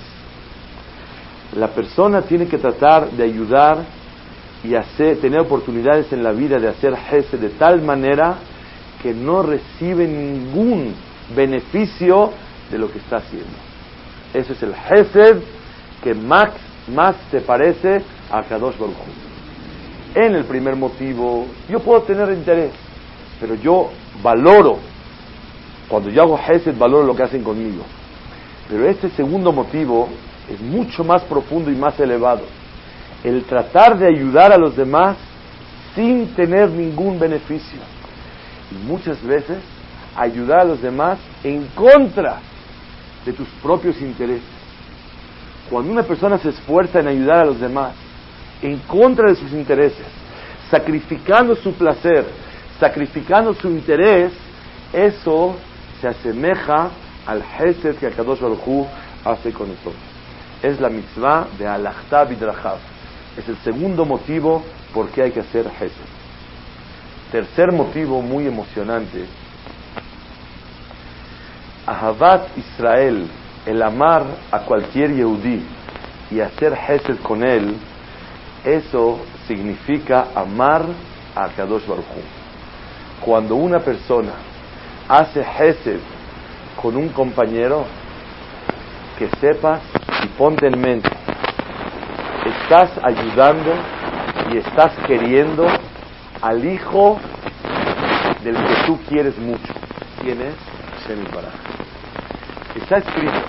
La 1.55 1.69
persona 1.69 2.23
tiene 2.23 2.47
que 2.47 2.57
tratar 2.57 3.11
de 3.11 3.23
ayudar 3.23 3.85
y 4.64 4.75
hacer, 4.75 5.21
tener 5.21 5.41
oportunidades 5.41 6.11
en 6.11 6.23
la 6.23 6.33
vida 6.33 6.59
de 6.59 6.69
hacer 6.69 6.97
jefe 6.97 7.37
de 7.37 7.50
tal 7.50 7.83
manera 7.83 8.38
que 9.02 9.12
no 9.12 9.43
recibe 9.43 10.09
ningún 10.09 10.95
beneficio 11.37 12.33
de 12.73 12.79
lo 12.79 12.91
que 12.91 12.99
está 12.99 13.19
haciendo. 13.19 13.52
Ese 14.35 14.55
es 14.55 14.62
el 14.62 14.75
Hesed 14.75 15.43
que 16.02 16.14
más, 16.14 16.50
más 16.88 17.14
te 17.31 17.41
parece 17.41 18.02
a 18.31 18.43
Kadosh 18.43 18.76
Baruch 18.79 18.97
En 20.14 20.35
el 20.35 20.45
primer 20.45 20.75
motivo, 20.75 21.47
yo 21.69 21.79
puedo 21.81 22.02
tener 22.02 22.31
interés, 22.33 22.73
pero 23.38 23.55
yo 23.55 23.91
valoro, 24.23 24.79
cuando 25.87 26.11
yo 26.11 26.23
hago 26.23 26.38
Hesed, 26.38 26.76
valoro 26.76 27.07
lo 27.07 27.14
que 27.14 27.23
hacen 27.23 27.45
conmigo. 27.45 27.85
Pero 28.69 28.88
este 28.88 29.11
segundo 29.11 29.52
motivo 29.52 30.09
es 30.49 30.61
mucho 30.61 31.05
más 31.05 31.23
profundo 31.25 31.71
y 31.71 31.76
más 31.76 32.00
elevado. 32.00 32.43
El 33.23 33.45
tratar 33.45 33.99
de 33.99 34.07
ayudar 34.07 34.50
a 34.52 34.57
los 34.57 34.75
demás 34.75 35.17
sin 35.95 36.35
tener 36.35 36.71
ningún 36.71 37.21
beneficio. 37.21 37.79
Y 38.71 38.87
muchas 38.87 39.23
veces 39.23 39.59
ayudar 40.17 40.61
a 40.61 40.64
los 40.64 40.81
demás 40.81 41.19
en 41.45 41.67
contra 41.75 42.41
de 43.25 43.33
tus 43.33 43.49
propios 43.62 44.00
intereses. 44.00 44.43
Cuando 45.71 45.93
una 45.93 46.02
persona 46.02 46.38
se 46.38 46.50
esfuerza 46.50 47.00
en 47.00 47.09
ayudar 47.09 47.38
a 47.38 47.45
los 47.47 47.61
demás 47.61 47.93
en 48.61 48.79
contra 48.81 49.29
de 49.29 49.37
sus 49.37 49.52
intereses, 49.52 50.07
sacrificando 50.71 51.55
su 51.57 51.73
placer, 51.75 52.25
sacrificando 52.79 53.55
su 53.55 53.69
interés, 53.69 54.33
eso 54.93 55.57
se 56.00 56.09
asemeja 56.09 56.91
al 57.26 57.43
Hesed 57.43 57.97
que 57.97 58.07
Akadosh 58.07 58.41
Baruj 58.41 58.87
hace 59.25 59.52
con 59.52 59.69
nosotros. 59.69 59.95
Es 60.62 60.81
la 60.81 60.88
mitzvah 60.88 61.47
de 61.59 61.67
Alachta 61.67 62.25
Bidrachav. 62.25 62.79
Es 63.37 63.49
el 63.49 63.57
segundo 63.59 64.05
motivo 64.05 64.62
por 64.93 65.09
qué 65.11 65.23
hay 65.23 65.31
que 65.31 65.41
hacer 65.41 65.67
Hesed. 65.67 65.91
Tercer 67.31 67.73
motivo 67.73 68.21
muy 68.21 68.47
emocionante 68.47 69.25
Ahavat 71.93 72.57
Israel, 72.57 73.29
el 73.67 73.83
amar 73.83 74.25
a 74.51 74.61
cualquier 74.61 75.15
Yehudí 75.15 75.63
y 76.31 76.41
hacer 76.41 76.73
Hesed 76.73 77.19
con 77.23 77.45
él, 77.45 77.77
eso 78.65 79.21
significa 79.47 80.29
amar 80.35 80.87
a 81.37 81.49
Kadosh 81.49 81.87
Baruch 81.87 82.07
Cuando 83.23 83.57
una 83.57 83.81
persona 83.81 84.33
hace 85.07 85.41
Hesed 85.41 86.01
con 86.81 86.97
un 86.97 87.11
compañero, 87.11 87.85
que 89.19 89.29
sepas 89.39 89.83
y 90.25 90.29
ponte 90.39 90.67
en 90.67 90.81
mente, 90.81 91.11
estás 92.47 92.91
ayudando 93.03 93.75
y 94.51 94.57
estás 94.57 94.93
queriendo 95.07 95.67
al 96.41 96.65
hijo 96.65 97.19
del 98.43 98.57
que 98.57 98.75
tú 98.87 98.99
quieres 99.09 99.37
mucho. 99.37 99.73
¿Quién 100.23 100.41
es? 100.41 100.55
Hashem 101.03 101.25
Baraj. 101.35 101.82
Está 102.75 102.97
escrito, 102.97 103.43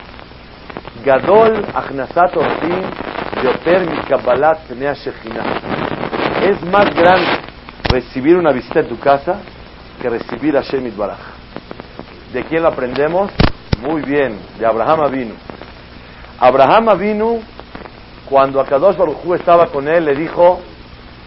Gadol 1.06 1.66
Achnasat 1.74 2.36
Ortim 2.36 2.82
Yoter 3.42 3.88
Kabbalat 4.08 4.70
Es 6.42 6.62
más 6.64 6.86
grande 6.94 7.40
recibir 7.90 8.36
una 8.36 8.52
visita 8.52 8.82
en 8.82 8.90
tu 8.90 9.00
casa 9.00 9.40
que 10.02 10.10
recibir 10.10 10.58
a 10.58 10.62
Shemit 10.62 10.96
Baraj. 10.98 11.20
¿De 12.34 12.44
quién 12.44 12.64
lo 12.64 12.70
aprendemos? 12.70 13.32
Muy 13.82 14.02
bien, 14.02 14.38
de 14.60 14.66
Abraham 14.66 15.10
vino. 15.12 15.36
Abraham 16.40 16.98
vino 17.00 17.40
cuando 18.30 18.60
Akadosh 18.60 18.98
Baruj 18.98 19.36
estaba 19.36 19.68
con 19.68 19.88
él, 19.88 20.04
le 20.04 20.16
dijo, 20.16 20.60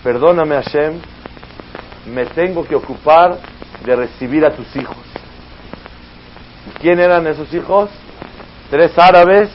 perdóname 0.03 0.57
Hashem, 0.57 1.01
me 2.13 2.27
tengo 2.27 2.65
que 2.65 2.75
ocupar 2.75 3.39
de 3.85 3.97
recibir 3.97 4.45
a 4.45 4.51
tus 4.51 4.75
hijos. 4.77 5.06
¿Quién 6.81 7.01
eran 7.01 7.27
esos 7.27 7.53
hijos? 7.55 7.91
Tres 8.71 8.93
árabes. 8.99 9.51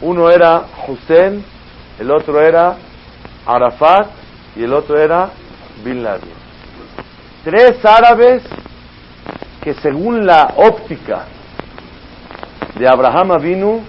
Uno 0.00 0.30
era 0.30 0.64
Hussein, 0.88 1.44
el 2.00 2.10
otro 2.10 2.40
era 2.40 2.76
Arafat 3.46 4.08
y 4.56 4.64
el 4.64 4.72
otro 4.72 4.98
era 4.98 5.30
Bin 5.84 6.02
Laden. 6.02 6.28
Tres 7.44 7.84
árabes 7.84 8.42
que 9.60 9.74
según 9.74 10.26
la 10.26 10.54
óptica 10.56 11.26
de 12.74 12.88
Abraham 12.88 13.30
Avinu 13.32 13.80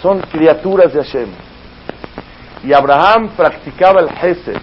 son 0.00 0.20
criaturas 0.20 0.92
de 0.92 1.02
Hashem. 1.02 1.28
Y 2.62 2.72
Abraham 2.72 3.30
practicaba 3.36 4.00
el 4.00 4.08
Hesed. 4.08 4.60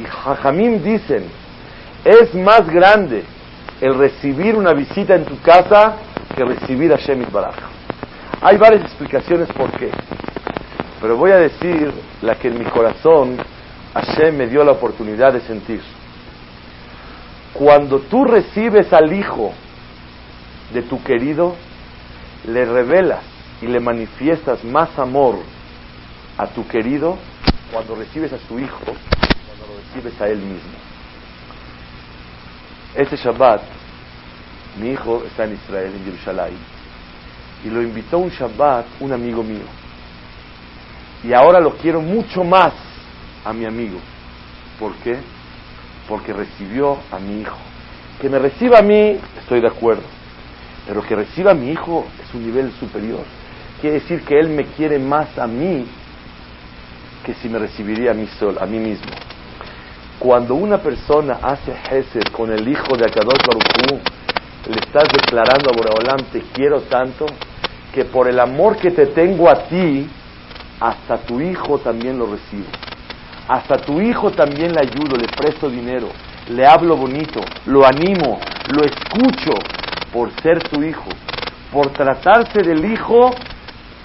Y 0.00 0.04
Jajamim 0.04 0.82
dicen, 0.82 1.24
es 2.04 2.34
más 2.34 2.68
grande 2.68 3.24
el 3.80 3.98
recibir 3.98 4.54
una 4.54 4.72
visita 4.72 5.14
en 5.16 5.24
tu 5.24 5.40
casa 5.40 5.96
recibir 6.44 6.92
a 6.92 6.96
Shemit 6.96 7.30
Baraj. 7.30 7.56
Hay 8.40 8.56
varias 8.56 8.82
explicaciones 8.82 9.48
por 9.52 9.70
qué, 9.72 9.90
pero 11.00 11.16
voy 11.16 11.30
a 11.30 11.36
decir 11.36 11.92
la 12.22 12.34
que 12.36 12.48
en 12.48 12.58
mi 12.58 12.64
corazón 12.64 13.36
Hashem 13.94 14.36
me 14.36 14.46
dio 14.46 14.64
la 14.64 14.72
oportunidad 14.72 15.32
de 15.32 15.40
sentir. 15.42 15.80
Cuando 17.52 18.00
tú 18.00 18.24
recibes 18.24 18.92
al 18.92 19.12
hijo 19.12 19.52
de 20.72 20.82
tu 20.82 21.02
querido, 21.02 21.54
le 22.46 22.64
revelas 22.64 23.22
y 23.60 23.66
le 23.66 23.78
manifiestas 23.78 24.64
más 24.64 24.98
amor 24.98 25.36
a 26.38 26.46
tu 26.48 26.66
querido 26.66 27.16
cuando 27.70 27.94
recibes 27.94 28.32
a 28.32 28.38
su 28.48 28.58
hijo, 28.58 28.80
cuando 28.84 29.66
lo 29.68 29.80
recibes 29.80 30.20
a 30.20 30.28
él 30.28 30.38
mismo. 30.38 30.72
Este 32.94 33.16
Shabbat 33.16 33.62
mi 34.78 34.90
hijo 34.90 35.22
está 35.26 35.44
en 35.44 35.54
Israel, 35.54 35.92
en 35.94 36.04
Jerusalén, 36.04 36.56
y 37.64 37.68
lo 37.68 37.82
invitó 37.82 38.18
un 38.18 38.30
Shabbat 38.30 38.86
un 39.00 39.12
amigo 39.12 39.42
mío. 39.42 39.66
Y 41.24 41.32
ahora 41.32 41.60
lo 41.60 41.76
quiero 41.76 42.00
mucho 42.00 42.42
más 42.42 42.72
a 43.44 43.52
mi 43.52 43.64
amigo. 43.64 43.98
¿Por 44.78 44.94
qué? 44.96 45.18
Porque 46.08 46.32
recibió 46.32 46.98
a 47.10 47.18
mi 47.18 47.40
hijo. 47.40 47.56
Que 48.20 48.28
me 48.28 48.38
reciba 48.38 48.78
a 48.78 48.82
mí, 48.82 49.18
estoy 49.38 49.60
de 49.60 49.68
acuerdo. 49.68 50.02
Pero 50.86 51.02
que 51.02 51.14
reciba 51.14 51.52
a 51.52 51.54
mi 51.54 51.70
hijo 51.70 52.06
es 52.22 52.34
un 52.34 52.44
nivel 52.44 52.72
superior. 52.80 53.24
Quiere 53.80 54.00
decir 54.00 54.22
que 54.24 54.38
él 54.38 54.48
me 54.48 54.64
quiere 54.64 54.98
más 54.98 55.38
a 55.38 55.46
mí 55.46 55.86
que 57.24 57.34
si 57.34 57.48
me 57.48 57.58
recibiría 57.58 58.10
a 58.10 58.14
mí, 58.14 58.26
sol, 58.38 58.56
a 58.60 58.66
mí 58.66 58.78
mismo. 58.78 59.12
Cuando 60.18 60.54
una 60.54 60.78
persona 60.78 61.38
hace 61.42 61.72
Hesed 61.72 62.32
con 62.32 62.52
el 62.52 62.66
hijo 62.68 62.96
de 62.96 63.04
Akadosh 63.04 63.42
Baruch 63.46 64.02
le 64.68 64.78
estás 64.78 65.04
declarando 65.12 65.70
a 65.70 65.76
Boreolam, 65.76 66.30
te 66.30 66.40
quiero 66.52 66.82
tanto, 66.82 67.26
que 67.92 68.04
por 68.04 68.28
el 68.28 68.38
amor 68.38 68.76
que 68.76 68.90
te 68.90 69.06
tengo 69.06 69.48
a 69.48 69.64
ti, 69.66 70.08
hasta 70.80 71.18
tu 71.18 71.40
hijo 71.40 71.78
también 71.78 72.18
lo 72.18 72.26
recibo. 72.26 72.68
Hasta 73.48 73.76
tu 73.78 74.00
hijo 74.00 74.30
también 74.30 74.72
le 74.72 74.80
ayudo, 74.80 75.16
le 75.16 75.26
presto 75.26 75.68
dinero, 75.68 76.08
le 76.48 76.66
hablo 76.66 76.96
bonito, 76.96 77.40
lo 77.66 77.86
animo, 77.86 78.40
lo 78.68 78.84
escucho 78.84 79.52
por 80.12 80.30
ser 80.40 80.62
tu 80.68 80.82
hijo, 80.82 81.08
por 81.72 81.90
tratarse 81.90 82.62
del 82.62 82.84
hijo 82.84 83.30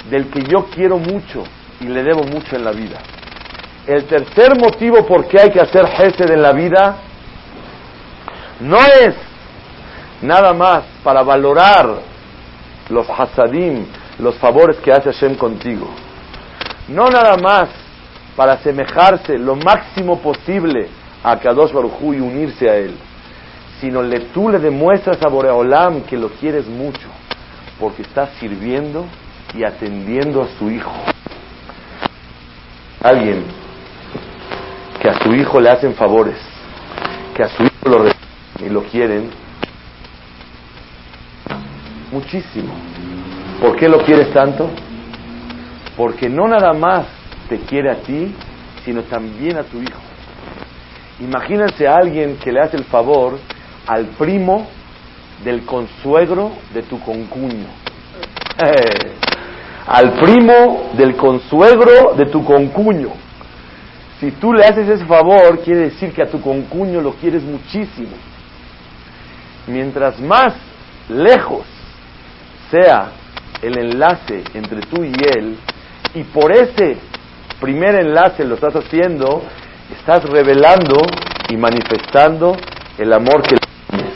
del 0.09 0.29
que 0.29 0.43
yo 0.43 0.65
quiero 0.73 0.97
mucho 0.97 1.43
y 1.79 1.85
le 1.85 2.03
debo 2.03 2.23
mucho 2.23 2.55
en 2.55 2.63
la 2.63 2.71
vida. 2.71 2.97
El 3.85 4.05
tercer 4.05 4.59
motivo 4.59 5.05
por 5.05 5.27
qué 5.27 5.39
hay 5.41 5.49
que 5.49 5.61
hacer 5.61 5.87
Gesed 5.87 6.29
en 6.29 6.41
la 6.41 6.51
vida 6.51 6.97
no 8.59 8.77
es 8.77 9.15
nada 10.21 10.53
más 10.53 10.83
para 11.03 11.23
valorar 11.23 11.99
los 12.89 13.07
hasadim, 13.09 13.85
los 14.19 14.35
favores 14.35 14.77
que 14.77 14.91
hace 14.91 15.11
Hashem 15.11 15.35
contigo. 15.35 15.87
No 16.87 17.09
nada 17.09 17.35
más 17.37 17.69
para 18.35 18.53
asemejarse 18.53 19.37
lo 19.37 19.55
máximo 19.55 20.19
posible 20.19 20.87
a 21.23 21.37
Kadosh 21.37 21.71
Baruj 21.71 22.01
y 22.13 22.19
unirse 22.19 22.69
a 22.69 22.75
él, 22.75 22.95
sino 23.81 24.01
le, 24.01 24.19
tú 24.31 24.49
le 24.49 24.59
demuestras 24.59 25.17
a 25.23 25.29
Boreolam 25.29 26.01
que 26.03 26.17
lo 26.17 26.29
quieres 26.29 26.67
mucho, 26.67 27.07
porque 27.79 28.03
estás 28.03 28.29
sirviendo 28.39 29.05
y 29.53 29.63
atendiendo 29.63 30.43
a 30.43 30.47
su 30.57 30.69
hijo. 30.69 30.93
Alguien 33.03 33.45
que 35.01 35.09
a 35.09 35.19
su 35.21 35.33
hijo 35.33 35.59
le 35.59 35.69
hacen 35.69 35.93
favores, 35.93 36.37
que 37.35 37.43
a 37.43 37.49
su 37.49 37.63
hijo 37.63 37.73
lo 37.85 38.05
y 38.65 38.69
lo 38.69 38.83
quieren 38.83 39.29
muchísimo. 42.11 42.73
¿Por 43.61 43.75
qué 43.75 43.89
lo 43.89 44.03
quieres 44.03 44.31
tanto? 44.33 44.69
Porque 45.95 46.29
no 46.29 46.47
nada 46.47 46.73
más 46.73 47.05
te 47.49 47.59
quiere 47.59 47.91
a 47.91 47.95
ti, 47.95 48.33
sino 48.85 49.03
también 49.03 49.57
a 49.57 49.63
tu 49.63 49.81
hijo. 49.81 49.99
Imagínense 51.19 51.87
a 51.87 51.95
alguien 51.95 52.37
que 52.37 52.51
le 52.51 52.61
hace 52.61 52.77
el 52.77 52.83
favor 52.83 53.39
al 53.87 54.05
primo 54.17 54.67
del 55.43 55.65
consuegro 55.65 56.51
de 56.73 56.83
tu 56.83 56.99
concuño. 56.99 57.67
al 59.87 60.13
primo 60.13 60.91
del 60.93 61.15
consuegro 61.15 62.13
de 62.15 62.25
tu 62.27 62.43
concuño. 62.43 63.09
Si 64.19 64.31
tú 64.31 64.53
le 64.53 64.65
haces 64.65 64.87
ese 64.89 65.05
favor, 65.05 65.59
quiere 65.63 65.89
decir 65.89 66.11
que 66.11 66.21
a 66.21 66.29
tu 66.29 66.41
concuño 66.41 67.01
lo 67.01 67.13
quieres 67.13 67.43
muchísimo. 67.43 68.15
Mientras 69.67 70.19
más 70.19 70.53
lejos 71.09 71.65
sea 72.71 73.11
el 73.61 73.77
enlace 73.77 74.43
entre 74.53 74.81
tú 74.81 75.03
y 75.03 75.13
él, 75.35 75.57
y 76.13 76.23
por 76.23 76.51
ese 76.51 76.97
primer 77.59 77.95
enlace 77.95 78.43
lo 78.43 78.55
estás 78.55 78.75
haciendo, 78.75 79.43
estás 79.97 80.23
revelando 80.23 80.97
y 81.49 81.57
manifestando 81.57 82.55
el 82.97 83.13
amor 83.13 83.41
que 83.43 83.55
tienes. 83.57 84.13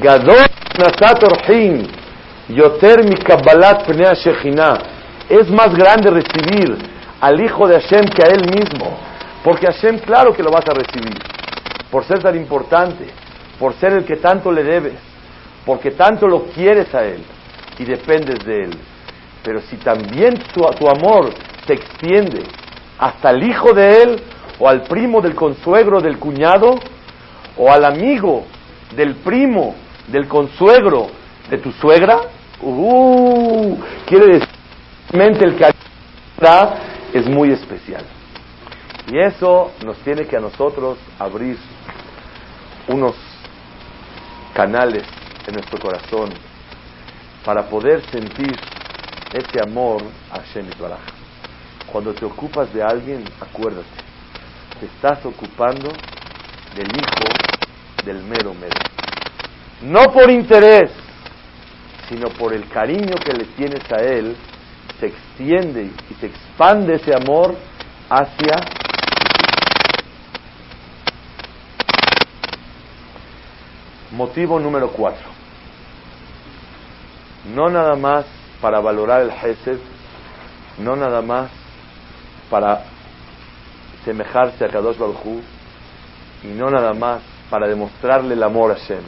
Gadol 0.00 0.46
Nasat 0.78 1.22
Orhin, 1.22 1.86
Yoter 2.48 3.04
mi 3.04 3.16
Kabbalat 3.16 3.86
Pnei 3.86 4.06
Es 5.28 5.48
más 5.50 5.74
grande 5.74 6.10
recibir 6.10 6.76
al 7.20 7.40
Hijo 7.40 7.66
de 7.68 7.80
Hashem 7.80 8.06
que 8.08 8.22
a 8.22 8.32
Él 8.32 8.42
mismo. 8.50 8.98
Porque 9.42 9.66
Hashem, 9.66 9.98
claro 9.98 10.32
que 10.34 10.42
lo 10.42 10.50
vas 10.50 10.64
a 10.68 10.74
recibir. 10.74 11.18
Por 11.90 12.04
ser 12.04 12.18
tan 12.20 12.34
importante. 12.36 13.06
Por 13.58 13.74
ser 13.74 13.92
el 13.92 14.04
que 14.04 14.16
tanto 14.16 14.50
le 14.50 14.64
debes. 14.64 15.13
Porque 15.64 15.92
tanto 15.92 16.26
lo 16.26 16.44
quieres 16.46 16.94
a 16.94 17.04
Él. 17.04 17.22
Y 17.78 17.84
dependes 17.84 18.44
de 18.44 18.64
Él. 18.64 18.78
Pero 19.42 19.60
si 19.62 19.76
también 19.76 20.34
tu, 20.54 20.88
amor 20.88 21.30
se 21.66 21.74
extiende 21.74 22.42
hasta 22.98 23.30
el 23.30 23.42
hijo 23.42 23.72
de 23.72 24.02
Él, 24.02 24.22
o 24.58 24.68
al 24.68 24.82
primo 24.82 25.20
del 25.20 25.34
consuegro 25.34 26.00
del 26.00 26.18
cuñado, 26.18 26.78
o 27.56 27.70
al 27.70 27.84
amigo 27.84 28.44
del 28.96 29.16
primo 29.16 29.74
del 30.08 30.28
consuegro 30.28 31.08
de 31.50 31.58
tu 31.58 31.72
suegra, 31.72 32.20
uh, 32.62 33.76
quiere 34.06 34.26
decir 34.26 34.48
que 35.10 35.44
el 35.44 35.56
cariño 35.56 35.74
es 37.12 37.26
muy 37.26 37.50
especial. 37.50 38.04
Y 39.10 39.18
eso 39.18 39.72
nos 39.84 39.98
tiene 39.98 40.26
que 40.26 40.36
a 40.36 40.40
nosotros 40.40 40.98
abrir 41.18 41.58
unos 42.88 43.14
canales 44.54 45.04
en 45.46 45.54
nuestro 45.54 45.78
corazón 45.78 46.30
para 47.44 47.62
poder 47.64 48.02
sentir 48.10 48.58
ese 49.32 49.60
amor 49.60 50.02
a 50.30 50.38
Hashem 50.38 50.66
Baraj. 50.78 51.00
Cuando 51.90 52.14
te 52.14 52.24
ocupas 52.24 52.72
de 52.72 52.82
alguien, 52.82 53.24
acuérdate, 53.40 53.86
te 54.80 54.86
estás 54.86 55.24
ocupando 55.26 55.92
del 56.74 56.88
hijo 56.96 58.04
del 58.04 58.22
mero 58.22 58.54
mero. 58.54 58.74
No 59.82 60.12
por 60.12 60.30
interés, 60.30 60.90
sino 62.08 62.28
por 62.30 62.52
el 62.52 62.68
cariño 62.68 63.14
que 63.16 63.32
le 63.32 63.44
tienes 63.56 63.90
a 63.90 64.00
él, 64.00 64.36
se 65.00 65.06
extiende 65.06 65.90
y 66.10 66.14
se 66.14 66.26
expande 66.26 66.94
ese 66.94 67.14
amor 67.14 67.56
hacia 68.08 68.56
Motivo 74.14 74.60
número 74.60 74.92
cuatro. 74.92 75.33
No 77.52 77.68
nada 77.68 77.94
más 77.96 78.24
para 78.60 78.80
valorar 78.80 79.22
el 79.22 79.30
Hesed, 79.30 79.78
no 80.78 80.96
nada 80.96 81.20
más 81.20 81.50
para 82.50 82.84
semejarse 84.04 84.64
a 84.64 84.68
Kadosh 84.68 84.98
Baruj 84.98 85.42
y 86.42 86.48
no 86.48 86.70
nada 86.70 86.92
más 86.94 87.22
para 87.50 87.66
demostrarle 87.66 88.34
el 88.34 88.42
amor 88.42 88.72
a 88.72 88.76
Shem. 88.76 89.02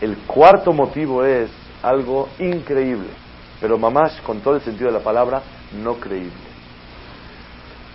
El 0.00 0.16
cuarto 0.18 0.72
motivo 0.72 1.24
es 1.24 1.50
algo 1.82 2.28
increíble, 2.38 3.10
pero 3.60 3.78
mamás 3.78 4.20
con 4.22 4.40
todo 4.40 4.56
el 4.56 4.62
sentido 4.62 4.90
de 4.90 4.98
la 4.98 5.04
palabra, 5.04 5.42
no 5.82 5.94
creíble. 5.94 6.52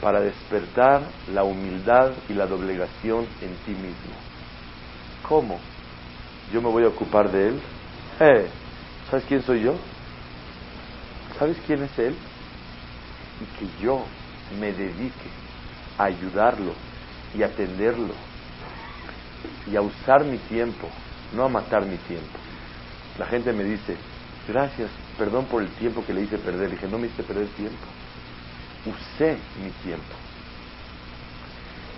Para 0.02 0.22
despertar 0.22 1.02
la 1.34 1.44
humildad 1.44 2.12
y 2.30 2.34
la 2.34 2.46
doblegación 2.46 3.26
en 3.42 3.56
ti 3.66 3.72
mismo. 3.72 4.16
¿Cómo? 5.28 5.60
Yo 6.54 6.62
me 6.62 6.70
voy 6.70 6.84
a 6.84 6.88
ocupar 6.88 7.30
de 7.30 7.50
él. 7.50 7.62
Eh, 8.20 8.48
¿Sabes 9.10 9.26
quién 9.26 9.42
soy 9.42 9.62
yo? 9.62 9.76
¿Sabes 11.40 11.58
quién 11.66 11.82
es 11.84 11.98
él? 11.98 12.16
Y 13.40 13.46
que 13.58 13.82
yo 13.82 14.06
me 14.60 14.74
dedique 14.74 15.30
a 15.98 16.06
ayudarlo 16.06 16.74
y 17.34 17.44
atenderlo 17.44 18.14
y 19.66 19.76
a 19.76 19.82
usar 19.82 20.26
mi 20.26 20.38
tiempo, 20.38 20.90
no 21.34 21.46
a 21.46 21.50
matar 21.50 21.86
mi 21.86 21.98
tiempo. 21.98 22.38
La 23.18 23.28
gente 23.28 23.54
me 23.54 23.64
dice, 23.64 23.96
gracias, 24.48 24.92
perdón 25.18 25.46
por 25.46 25.62
el 25.62 25.70
tiempo 25.70 26.06
que 26.06 26.14
le 26.14 26.22
hice 26.24 26.38
perder. 26.38 26.72
dije, 26.72 26.88
no 26.88 26.98
me 26.98 27.08
hice 27.08 27.24
perder 27.24 27.48
tiempo. 27.50 27.86
Usé 28.86 29.38
mi 29.64 29.72
tiempo. 29.84 30.16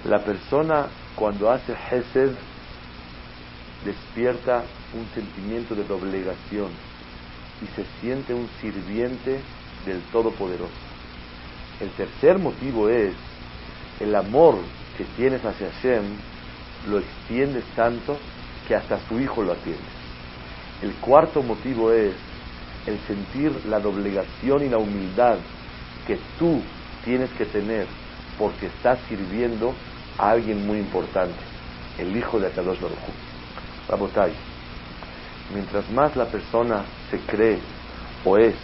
La 0.06 0.24
persona 0.24 0.88
cuando 1.16 1.52
hace 1.52 1.74
Hesed 1.74 2.36
despierta 3.84 4.64
un 4.94 5.08
sentimiento 5.14 5.76
de 5.76 5.84
doblegación 5.84 6.89
y 7.62 7.68
se 7.76 7.86
siente 8.00 8.34
un 8.34 8.48
sirviente 8.62 9.40
del 9.86 10.02
Todopoderoso. 10.12 10.72
El 11.80 11.90
tercer 11.92 12.40
motivo 12.40 12.90
es 12.90 13.14
el 14.00 14.16
amor 14.16 14.56
que 14.98 15.06
tienes 15.16 15.44
hacia 15.44 15.72
Hashem, 15.72 16.04
lo 16.90 17.00
extiendes 17.00 17.64
tanto 17.76 18.18
que 18.68 18.76
hasta 18.76 19.00
su 19.08 19.20
hijo 19.20 19.44
lo 19.44 19.54
atiende. 19.54 19.82
El 20.82 20.94
cuarto 20.96 21.42
motivo 21.42 21.92
es 21.92 22.14
el 22.86 22.98
sentir 23.08 23.66
la 23.66 23.80
doblegación 23.80 24.64
y 24.64 24.70
la 24.70 24.78
humildad 24.78 25.38
que 26.08 26.18
tú 26.38 26.62
tienes 27.04 27.30
que 27.32 27.46
tener 27.46 27.88
porque 28.38 28.68
estás 28.68 29.00
sirviendo 29.08 29.74
a 30.18 30.32
alguien 30.32 30.66
muy 30.66 30.78
importante, 30.78 31.40
el 31.98 32.16
hijo 32.16 32.40
de 32.40 32.48
Akadosh 32.48 32.80
Baruj 32.80 32.98
Rabotai, 33.88 34.34
mientras 35.54 35.90
más 35.90 36.16
la 36.16 36.26
persona 36.26 36.84
se 37.10 37.20
cree 37.20 37.60
o 38.26 38.38
es, 38.38 38.56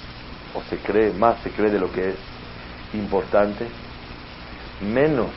o 0.53 0.61
se 0.69 0.77
cree, 0.77 1.11
más 1.13 1.41
se 1.41 1.51
cree 1.51 1.71
de 1.71 1.79
lo 1.79 1.91
que 1.91 2.09
es 2.09 2.15
importante, 2.93 3.67
menos 4.81 5.27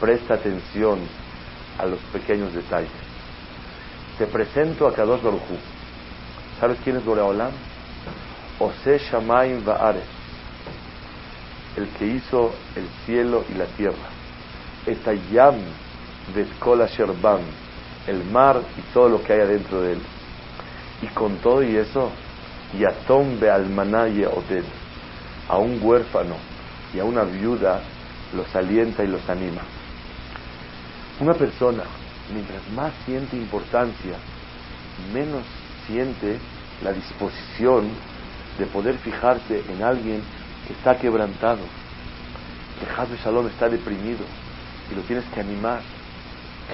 presta 0.00 0.34
atención 0.34 1.00
a 1.78 1.86
los 1.86 1.98
pequeños 2.12 2.52
detalles. 2.54 2.90
Te 4.18 4.26
presento 4.26 4.86
a 4.86 4.94
Kadosh 4.94 5.22
Barujú. 5.22 5.56
¿Sabes 6.60 6.78
quién 6.84 6.96
es 6.96 7.04
Boreolam? 7.04 7.52
Ose 8.58 8.98
Shamaim 8.98 9.64
Va'are, 9.64 10.02
el 11.76 11.88
que 11.88 12.06
hizo 12.06 12.52
el 12.76 12.86
cielo 13.04 13.44
y 13.48 13.54
la 13.54 13.66
tierra. 13.66 14.10
Etayam 14.86 15.56
Vetkola 16.34 16.86
Sherban, 16.86 17.40
el 18.06 18.24
mar 18.24 18.60
y 18.76 18.82
todo 18.92 19.08
lo 19.08 19.22
que 19.22 19.32
hay 19.32 19.40
adentro 19.40 19.80
de 19.82 19.94
él. 19.94 20.02
Y 21.02 21.06
con 21.08 21.36
todo 21.38 21.62
y 21.62 21.76
eso, 21.76 22.10
Yatom 22.78 23.38
Bealmaná 23.40 24.04
Oded, 24.04 24.64
a 25.48 25.58
un 25.58 25.80
huérfano 25.82 26.36
y 26.94 27.00
a 27.00 27.04
una 27.04 27.24
viuda 27.24 27.80
los 28.34 28.54
alienta 28.54 29.04
y 29.04 29.08
los 29.08 29.28
anima. 29.28 29.62
Una 31.20 31.34
persona, 31.34 31.84
mientras 32.32 32.68
más 32.70 32.92
siente 33.04 33.36
importancia, 33.36 34.14
menos 35.12 35.44
siente 35.86 36.38
la 36.82 36.92
disposición 36.92 37.90
de 38.58 38.66
poder 38.66 38.98
fijarse 38.98 39.62
en 39.68 39.82
alguien 39.82 40.22
que 40.66 40.72
está 40.74 40.96
quebrantado, 40.96 41.60
que 42.78 43.16
Shalom 43.16 43.46
está 43.46 43.68
deprimido 43.68 44.24
y 44.90 44.94
lo 44.94 45.02
tienes 45.02 45.24
que 45.26 45.40
animar. 45.40 45.80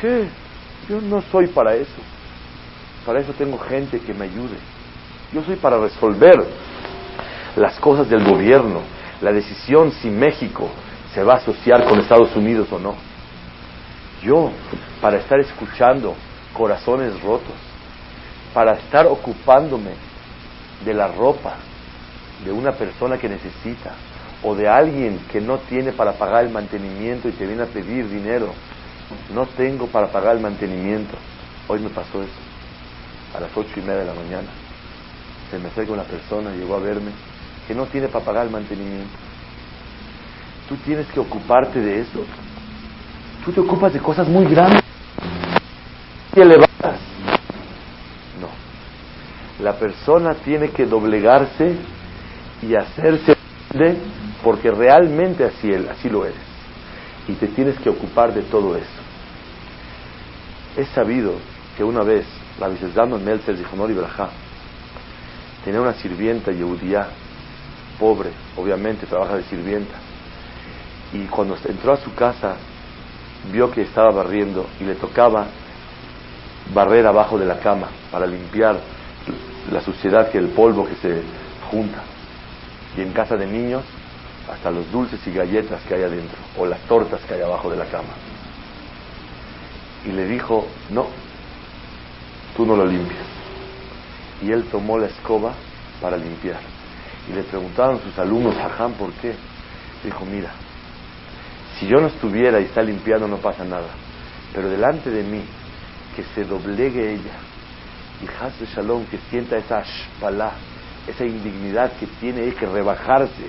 ¿Qué? 0.01 0.29
Yo 0.88 1.01
no 1.01 1.21
soy 1.23 1.49
para 1.49 1.75
eso. 1.75 2.01
Para 3.04 3.20
eso 3.20 3.32
tengo 3.32 3.58
gente 3.58 4.00
que 4.00 4.14
me 4.14 4.24
ayude. 4.24 4.56
Yo 5.32 5.42
soy 5.42 5.56
para 5.56 5.78
resolver 5.78 6.37
las 7.56 7.78
cosas 7.80 8.08
del 8.08 8.24
gobierno, 8.24 8.80
la 9.20 9.32
decisión 9.32 9.90
si 9.92 10.08
México 10.11 10.70
se 11.14 11.22
va 11.22 11.34
a 11.34 11.37
asociar 11.37 11.84
con 11.84 11.98
Estados 11.98 12.34
Unidos 12.37 12.68
o 12.70 12.78
no. 12.78 12.94
Yo, 14.22 14.50
para 15.00 15.18
estar 15.18 15.38
escuchando 15.40 16.14
corazones 16.52 17.20
rotos, 17.22 17.54
para 18.54 18.74
estar 18.74 19.06
ocupándome 19.06 19.92
de 20.84 20.94
la 20.94 21.08
ropa 21.08 21.56
de 22.44 22.52
una 22.52 22.72
persona 22.72 23.18
que 23.18 23.28
necesita 23.28 23.94
o 24.42 24.54
de 24.54 24.68
alguien 24.68 25.20
que 25.30 25.40
no 25.40 25.58
tiene 25.58 25.92
para 25.92 26.12
pagar 26.12 26.44
el 26.44 26.50
mantenimiento 26.50 27.28
y 27.28 27.32
te 27.32 27.46
viene 27.46 27.62
a 27.62 27.66
pedir 27.66 28.08
dinero, 28.08 28.52
no 29.34 29.46
tengo 29.46 29.87
para 29.88 30.08
pagar 30.08 30.37
el 30.37 30.42
mantenimiento. 30.42 31.16
Hoy 31.66 31.80
me 31.80 31.90
pasó 31.90 32.22
eso, 32.22 32.47
a 33.38 33.40
las 33.40 33.57
ocho 33.57 33.70
y 33.77 33.81
media 33.81 34.01
de 34.01 34.07
la 34.07 34.14
mañana. 34.14 34.48
Se 35.51 35.59
me 35.59 35.68
acerca 35.68 35.92
una 35.92 36.03
persona, 36.03 36.51
llegó 36.51 36.74
a 36.74 36.81
verme, 36.81 37.12
que 37.66 37.74
no 37.74 37.87
tiene 37.87 38.09
para 38.09 38.24
pagar 38.24 38.46
el 38.46 38.53
mantenimiento. 38.53 39.16
Tú 40.68 40.77
tienes 40.77 41.07
que 41.07 41.20
ocuparte 41.20 41.81
de 41.81 42.01
eso. 42.01 42.24
Tú 43.44 43.53
te 43.53 43.61
ocupas 43.61 43.92
de 43.92 44.01
cosas 44.01 44.29
muy 44.29 44.44
grandes 44.46 44.83
y 46.35 46.40
elevadas. 46.40 47.01
No. 48.40 48.48
La 49.64 49.74
persona 49.74 50.35
tiene 50.35 50.70
que 50.70 50.85
doblegarse 50.85 51.77
y 52.61 52.74
hacerse 52.74 53.37
de 53.72 53.96
porque 54.42 54.70
realmente 54.70 55.44
así, 55.44 55.72
así 55.74 56.11
lo 56.11 56.27
eres. 56.27 56.37
Y 57.29 57.35
te 57.35 57.46
tienes 57.48 57.79
que 57.79 57.88
ocupar 57.88 58.35
de 58.35 58.42
todo 58.42 58.77
eso. 58.77 58.87
Es 60.77 60.88
sabido 60.88 61.35
que 61.77 61.85
una 61.85 62.03
vez 62.03 62.27
la 62.59 62.68
Dano 62.94 63.18
Meltzer 63.18 63.57
dijo 63.57 63.88
y 63.88 63.92
Brajá 63.92 64.31
tenía 65.64 65.81
una 65.81 65.94
sirvienta 65.94 66.51
yehudía, 66.51 67.09
pobre, 67.99 68.31
obviamente, 68.57 69.07
trabaja 69.07 69.37
de 69.37 69.42
sirvienta. 69.44 69.94
Y 71.12 71.25
cuando 71.27 71.57
entró 71.64 71.92
a 71.92 71.97
su 71.99 72.14
casa, 72.14 72.57
vio 73.53 73.71
que 73.71 73.83
estaba 73.83 74.11
barriendo 74.11 74.66
y 74.81 74.85
le 74.85 74.94
tocaba 74.94 75.47
barrer 76.73 77.07
abajo 77.07 77.38
de 77.38 77.47
la 77.47 77.59
cama 77.59 77.88
para 78.11 78.27
limpiar 78.27 78.79
la 79.71 79.81
suciedad, 79.81 80.31
que 80.31 80.38
el 80.38 80.49
polvo 80.49 80.87
que 80.87 80.94
se 80.97 81.23
junta. 81.71 82.03
Y 82.97 83.03
en 83.03 83.12
casa 83.12 83.37
de 83.37 83.47
niños, 83.47 83.83
hasta 84.51 84.71
los 84.71 84.90
dulces 84.90 85.21
y 85.27 85.33
galletas 85.33 85.83
que 85.83 85.94
hay 85.94 86.03
adentro, 86.03 86.38
o 86.57 86.66
las 86.66 86.81
tortas 86.81 87.21
que 87.29 87.35
hay 87.35 87.42
abajo 87.42 87.71
de 87.71 87.77
la 87.77 87.85
cama. 87.85 88.14
Y 90.07 90.12
le 90.12 90.27
dijo, 90.27 90.66
no, 90.90 91.09
tú 92.59 92.66
no 92.66 92.75
lo 92.75 92.85
limpias. 92.85 93.25
Y 94.42 94.51
él 94.51 94.64
tomó 94.64 94.99
la 94.99 95.07
escoba 95.07 95.53
para 96.03 96.16
limpiar. 96.16 96.59
Y 97.31 97.33
le 97.33 97.44
preguntaron 97.44 98.01
sus 98.03 98.18
alumnos, 98.18 98.57
Jajam, 98.57 98.94
¿por 98.94 99.12
qué? 99.12 99.35
Dijo, 100.03 100.27
mira, 100.27 100.51
si 101.79 101.87
yo 101.87 102.01
no 102.01 102.09
estuviera 102.09 102.61
y 102.61 102.64
está 102.64 102.83
limpiando 102.83 103.29
no 103.29 103.37
pasa 103.37 103.64
nada. 103.64 103.87
Pero 104.53 104.68
delante 104.68 105.09
de 105.09 105.23
mí, 105.23 105.42
que 106.16 106.25
se 106.35 106.44
doblegue 106.44 107.12
ella. 107.12 107.38
Y 108.21 108.27
Haz 108.27 108.59
de 108.59 108.66
Shalom, 108.66 109.05
que 109.05 109.18
sienta 109.31 109.57
esa 109.57 109.81
shpalá, 109.83 110.51
esa 111.07 111.25
indignidad 111.25 111.92
que 111.92 112.09
tiene 112.18 112.53
que 112.55 112.66
rebajarse 112.66 113.47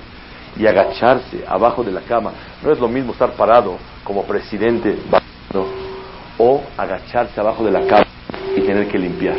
y 0.55 0.67
agacharse 0.67 1.43
abajo 1.47 1.83
de 1.83 1.91
la 1.91 2.01
cama. 2.01 2.31
No 2.61 2.71
es 2.71 2.79
lo 2.79 2.87
mismo 2.87 3.13
estar 3.13 3.31
parado 3.31 3.79
como 4.03 4.23
presidente 4.25 4.99
o 6.37 6.61
agacharse 6.77 7.39
abajo 7.39 7.63
de 7.63 7.71
la 7.71 7.87
cama 7.87 8.05
y 8.55 8.61
tener 8.61 8.87
que 8.87 8.97
limpiar. 8.97 9.37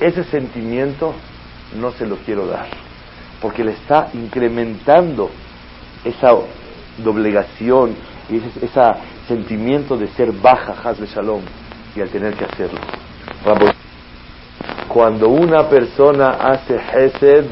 Ese 0.00 0.24
sentimiento 0.24 1.14
no 1.78 1.92
se 1.92 2.06
lo 2.06 2.16
quiero 2.16 2.46
dar, 2.46 2.66
porque 3.40 3.64
le 3.64 3.72
está 3.72 4.08
incrementando 4.14 5.30
esa 6.04 6.34
doblegación 6.98 7.94
y 8.28 8.36
ese, 8.36 8.80
sentimiento 9.28 9.96
de 9.96 10.08
ser 10.08 10.32
baja, 10.32 10.74
Hazbe 10.82 11.06
Shalom, 11.06 11.42
y 11.94 12.00
al 12.00 12.08
tener 12.08 12.34
que 12.34 12.44
hacerlo. 12.44 12.78
Cuando 14.88 15.28
una 15.28 15.68
persona 15.68 16.30
hace 16.30 16.76
Hesed, 16.76 17.46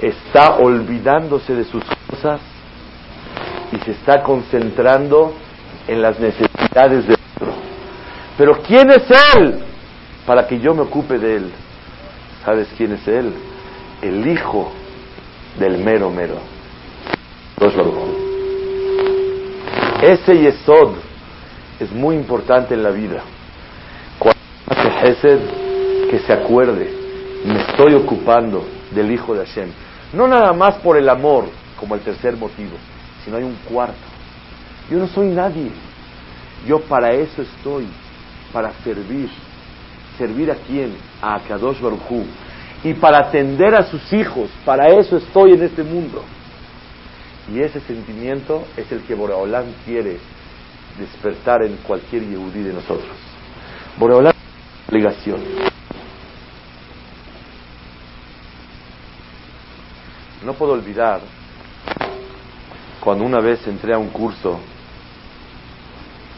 está 0.00 0.56
olvidándose 0.56 1.54
de 1.54 1.64
sus 1.64 1.82
cosas 2.08 2.40
y 3.72 3.78
se 3.84 3.92
está 3.92 4.22
concentrando 4.22 5.32
en 5.86 6.02
las 6.02 6.18
necesidades 6.20 7.08
de. 7.08 7.17
Pero 8.38 8.62
¿quién 8.62 8.88
es 8.90 9.02
Él 9.36 9.58
para 10.24 10.46
que 10.46 10.60
yo 10.60 10.72
me 10.72 10.82
ocupe 10.82 11.18
de 11.18 11.36
Él? 11.36 11.52
¿Sabes 12.44 12.68
quién 12.76 12.92
es 12.92 13.06
Él? 13.08 13.34
El 14.00 14.26
hijo 14.28 14.72
del 15.58 15.78
mero 15.78 16.08
mero. 16.08 16.36
Ese 20.00 20.38
Yesod 20.38 20.94
es 21.80 21.90
muy 21.90 22.14
importante 22.14 22.74
en 22.74 22.84
la 22.84 22.90
vida. 22.90 23.22
Cuando 24.20 25.00
que 26.08 26.20
se 26.20 26.32
acuerde, 26.32 26.88
me 27.44 27.60
estoy 27.60 27.94
ocupando 27.94 28.64
del 28.92 29.10
Hijo 29.10 29.34
de 29.34 29.44
Hashem. 29.44 29.70
No 30.12 30.28
nada 30.28 30.52
más 30.52 30.76
por 30.76 30.96
el 30.96 31.08
amor, 31.08 31.46
como 31.78 31.96
el 31.96 32.00
tercer 32.00 32.36
motivo, 32.36 32.76
sino 33.24 33.36
hay 33.36 33.42
un 33.42 33.56
cuarto. 33.68 33.98
Yo 34.88 34.98
no 34.98 35.08
soy 35.08 35.26
nadie. 35.26 35.70
Yo 36.66 36.80
para 36.80 37.12
eso 37.12 37.42
estoy, 37.42 37.88
para 38.52 38.72
servir. 38.84 39.30
¿Servir 40.16 40.50
a 40.50 40.56
quién? 40.56 40.96
A 41.22 41.36
Akadosh 41.36 41.80
Baruj 41.80 42.00
Y 42.82 42.94
para 42.94 43.18
atender 43.18 43.74
a 43.74 43.84
sus 43.84 44.12
hijos, 44.12 44.50
para 44.64 44.88
eso 44.88 45.16
estoy 45.16 45.52
en 45.52 45.62
este 45.62 45.82
mundo. 45.82 46.24
Y 47.52 47.60
ese 47.60 47.80
sentimiento 47.80 48.64
es 48.76 48.90
el 48.92 49.02
que 49.02 49.14
Boreolán 49.14 49.66
quiere 49.84 50.18
despertar 50.98 51.62
en 51.62 51.76
cualquier 51.78 52.24
Yehudí 52.24 52.62
de 52.62 52.72
nosotros. 52.72 53.16
Boreolán 53.96 54.32
es 54.32 54.88
obligación. 54.88 55.40
No 60.44 60.54
puedo 60.54 60.72
olvidar 60.72 61.20
cuando 63.00 63.24
una 63.24 63.40
vez 63.40 63.66
entré 63.66 63.94
a 63.94 63.98
un 63.98 64.08
curso 64.08 64.60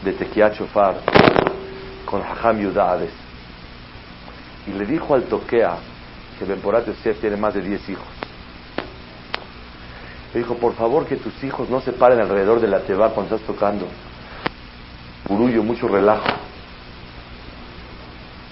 de 0.03 0.13
Tequia 0.13 0.51
Chofar 0.51 1.10
con 2.05 2.21
Hajam 2.21 2.59
y 4.67 4.71
le 4.73 4.85
dijo 4.85 5.15
al 5.15 5.23
toquea 5.23 5.77
que 6.37 6.45
Benporat 6.45 6.85
Yosef 6.85 7.19
tiene 7.19 7.37
más 7.37 7.53
de 7.53 7.61
10 7.61 7.89
hijos 7.89 8.21
le 10.33 10.39
dijo, 10.39 10.55
por 10.55 10.73
favor 10.75 11.05
que 11.05 11.17
tus 11.17 11.43
hijos 11.43 11.69
no 11.69 11.81
se 11.81 11.91
paren 11.91 12.19
alrededor 12.19 12.61
de 12.61 12.67
la 12.67 12.79
teba 12.81 13.09
cuando 13.09 13.35
estás 13.35 13.45
tocando. 13.47 13.85
Burullo, 15.27 15.61
mucho 15.61 15.87
relajo. 15.87 16.25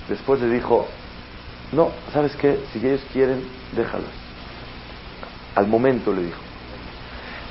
Después 0.10 0.42
le 0.42 0.50
dijo, 0.50 0.88
no, 1.72 1.92
¿sabes 2.12 2.36
qué? 2.36 2.60
Si 2.74 2.80
ellos 2.80 3.02
quieren, 3.14 3.48
déjalos. 3.74 4.10
Al 5.56 5.68
momento 5.68 6.12
le 6.12 6.24
dijo. 6.24 6.40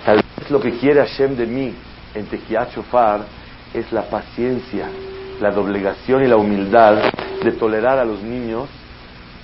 Tal 0.05 0.17
vez 0.17 0.51
lo 0.51 0.61
que 0.61 0.73
quiere 0.79 1.01
Hashem 1.01 1.37
de 1.37 1.47
mí 1.47 1.75
en 2.15 2.27
Tequiachofar 2.27 3.23
es 3.73 3.91
la 3.93 4.03
paciencia, 4.03 4.89
la 5.41 5.51
doblegación 5.51 6.25
y 6.25 6.27
la 6.27 6.37
humildad 6.37 7.13
de 7.43 7.53
tolerar 7.53 7.99
a 7.99 8.05
los 8.05 8.23
niños. 8.23 8.69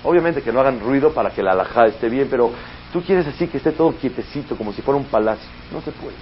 Obviamente 0.03 0.43
que 0.43 0.53
no 0.53 0.61
hagan 0.61 0.81
ruido 0.81 1.13
para 1.13 1.31
que 1.31 1.43
la 1.43 1.53
alajá 1.53 1.87
esté 1.87 2.09
bien, 2.09 2.29
pero 2.31 2.53
Tú 2.95 3.03
quieres 3.03 3.27
así 3.27 3.49
que 3.49 3.57
esté 3.57 3.73
todo 3.73 3.93
quietecito, 3.97 4.57
como 4.57 4.73
si 4.73 4.81
fuera 4.81 4.97
un 4.97 5.07
palacio. 5.07 5.49
No 5.73 5.81
se 5.81 5.91
puede. 5.91 6.15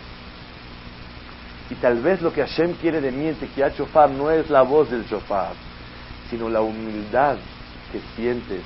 Y 1.68 1.74
tal 1.74 2.00
vez 2.00 2.22
lo 2.22 2.32
que 2.32 2.40
Hashem 2.40 2.76
quiere 2.80 3.02
de 3.02 3.12
mí 3.12 3.26
en 3.26 3.34
Tequia 3.34 3.74
Chofar 3.74 4.08
no 4.08 4.30
es 4.30 4.48
la 4.48 4.62
voz 4.62 4.90
del 4.90 5.06
Chofar, 5.06 5.52
sino 6.30 6.48
la 6.48 6.62
humildad 6.62 7.36
que 7.92 8.00
sientes 8.16 8.62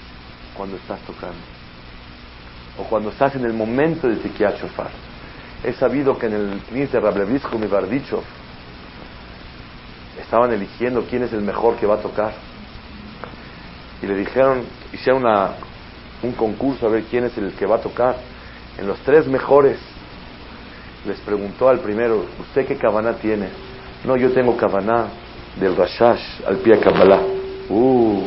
cuando 0.56 0.76
estás 0.76 1.00
tocando 1.00 1.34
o 2.78 2.84
cuando 2.84 3.10
estás 3.10 3.34
en 3.34 3.44
el 3.44 3.54
momento 3.54 4.06
de 4.06 4.16
Tikiat 4.18 4.60
Shofar. 4.60 4.90
He 5.64 5.72
sabido 5.72 6.16
que 6.16 6.26
en 6.26 6.34
el 6.34 6.60
Knis 6.68 6.92
de 6.92 7.00
Rablevisco 7.00 7.58
mi 7.58 7.66
Bardichov 7.66 8.22
estaban 10.26 10.52
eligiendo 10.52 11.04
quién 11.08 11.22
es 11.22 11.32
el 11.32 11.40
mejor 11.40 11.76
que 11.76 11.86
va 11.86 11.94
a 11.94 11.98
tocar. 11.98 12.32
Y 14.02 14.06
le 14.06 14.16
dijeron, 14.16 14.64
hicieron 14.92 15.22
una, 15.22 15.52
un 16.22 16.32
concurso 16.32 16.86
a 16.86 16.90
ver 16.90 17.04
quién 17.04 17.24
es 17.24 17.38
el 17.38 17.52
que 17.52 17.64
va 17.64 17.76
a 17.76 17.80
tocar. 17.80 18.16
En 18.76 18.88
los 18.88 18.98
tres 18.98 19.26
mejores 19.28 19.78
les 21.06 21.18
preguntó 21.20 21.68
al 21.68 21.78
primero, 21.78 22.26
¿usted 22.40 22.66
qué 22.66 22.76
cabana 22.76 23.14
tiene? 23.14 23.48
No, 24.04 24.16
yo 24.16 24.32
tengo 24.32 24.56
cabana 24.56 25.06
del 25.60 25.76
Rashash 25.76 26.42
al 26.44 26.56
pie 26.56 26.80
Kabbalah. 26.80 27.22
Uh, 27.68 28.22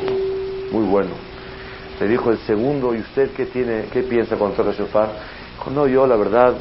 muy 0.72 0.86
bueno. 0.86 1.12
Le 2.00 2.08
dijo 2.08 2.32
el 2.32 2.38
segundo, 2.40 2.96
¿y 2.96 3.00
usted 3.00 3.32
qué 3.32 3.46
tiene, 3.46 3.86
qué 3.92 4.04
piensa 4.04 4.38
cuando 4.38 4.56
toca 4.56 4.72
shofar? 4.72 5.10
Dijo, 5.58 5.70
no, 5.72 5.86
yo 5.86 6.08
la 6.08 6.16
verdad 6.16 6.54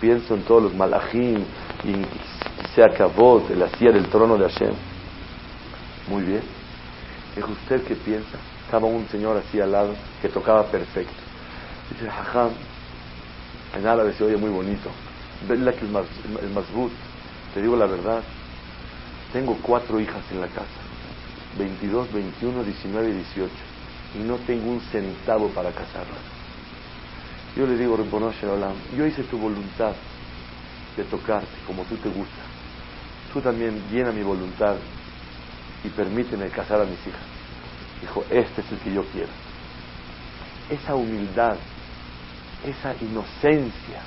pienso 0.00 0.34
en 0.34 0.42
todos 0.42 0.62
los 0.62 0.74
malachim 0.74 1.44
y 1.84 2.39
se 2.74 2.82
acabó 2.82 3.40
de 3.40 3.56
la 3.56 3.68
silla 3.70 3.92
del 3.92 4.06
trono 4.08 4.36
de 4.36 4.48
Hashem. 4.48 4.74
Muy 6.08 6.22
bien. 6.22 6.42
Dijo, 7.36 7.52
¿usted 7.52 7.84
qué 7.84 7.94
piensa? 7.94 8.38
Estaba 8.64 8.86
un 8.86 9.06
señor 9.08 9.36
así 9.36 9.60
al 9.60 9.72
lado 9.72 9.94
que 10.20 10.28
tocaba 10.28 10.64
perfecto. 10.64 11.14
Dice, 11.90 12.08
Jajam, 12.08 12.50
en 13.76 13.86
árabe 13.86 14.12
se 14.14 14.24
oye 14.24 14.36
muy 14.36 14.50
bonito. 14.50 14.90
El, 15.48 15.66
el 15.66 16.50
masbut, 16.50 16.92
te 17.54 17.62
digo 17.62 17.76
la 17.76 17.86
verdad, 17.86 18.22
tengo 19.32 19.56
cuatro 19.62 19.98
hijas 20.00 20.22
en 20.30 20.40
la 20.40 20.48
casa, 20.48 20.66
22, 21.58 22.12
21, 22.12 22.62
19 22.62 23.08
y 23.08 23.12
18, 23.12 23.52
y 24.16 24.18
no 24.18 24.36
tengo 24.38 24.70
un 24.70 24.80
centavo 24.80 25.48
para 25.48 25.70
casarlas. 25.70 26.18
Yo 27.56 27.66
le 27.66 27.76
digo, 27.76 27.98
yo 28.96 29.06
hice 29.06 29.22
tu 29.24 29.38
voluntad 29.38 29.92
de 30.96 31.04
tocarte 31.04 31.48
como 31.66 31.84
tú 31.84 31.96
te 31.96 32.08
gusta. 32.08 32.49
Tú 33.32 33.40
también 33.40 33.82
llena 33.90 34.10
mi 34.10 34.22
voluntad 34.22 34.76
y 35.84 35.88
permíteme 35.88 36.48
casar 36.48 36.80
a 36.80 36.84
mis 36.84 36.98
hijas. 37.06 37.22
Dijo, 38.00 38.24
este 38.30 38.60
es 38.60 38.72
el 38.72 38.78
que 38.78 38.92
yo 38.92 39.04
quiero. 39.12 39.30
Esa 40.68 40.94
humildad, 40.94 41.56
esa 42.64 42.94
inocencia 43.00 44.02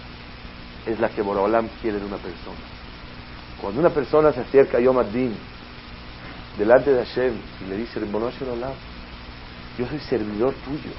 es 0.85 0.99
la 0.99 1.09
que 1.09 1.21
Boraholam 1.21 1.67
quiere 1.81 1.99
de 1.99 2.05
una 2.05 2.17
persona. 2.17 2.59
Cuando 3.61 3.79
una 3.79 3.89
persona 3.89 4.33
se 4.33 4.41
acerca 4.41 4.77
a 4.77 4.81
Yom 4.81 4.97
Ad-Din, 4.97 5.35
delante 6.57 6.91
de 6.91 7.05
Hashem 7.05 7.33
y 7.65 7.69
le 7.69 7.77
dice, 7.77 7.99
yo 9.77 9.87
soy 9.87 9.99
servidor 9.99 10.53
tuyo. 10.65 10.91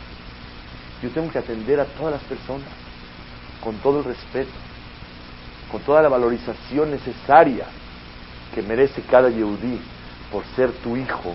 Yo 1.02 1.10
tengo 1.10 1.30
que 1.30 1.38
atender 1.38 1.78
a 1.80 1.84
todas 1.84 2.14
las 2.14 2.22
personas 2.22 2.68
con 3.60 3.76
todo 3.76 3.98
el 3.98 4.04
respeto, 4.04 4.50
con 5.70 5.80
toda 5.82 6.02
la 6.02 6.08
valorización 6.08 6.90
necesaria 6.90 7.66
que 8.54 8.62
merece 8.62 9.02
cada 9.02 9.28
Yehudí 9.28 9.80
por 10.30 10.44
ser 10.56 10.70
tu 10.82 10.96
hijo. 10.96 11.34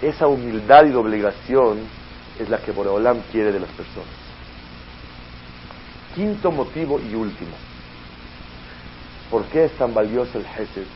Esa 0.00 0.26
humildad 0.26 0.86
y 0.86 0.94
obligación 0.94 1.80
es 2.38 2.48
la 2.48 2.58
que 2.58 2.72
Boreolam 2.72 3.20
quiere 3.30 3.52
de 3.52 3.60
las 3.60 3.70
personas. 3.70 4.08
Quinto 6.14 6.50
motivo 6.50 6.98
y 6.98 7.14
último. 7.14 7.52
¿Por 9.30 9.44
qué 9.46 9.64
es 9.64 9.72
tan 9.72 9.94
valioso 9.94 10.38
el 10.38 10.46
Hesed? 10.46 10.86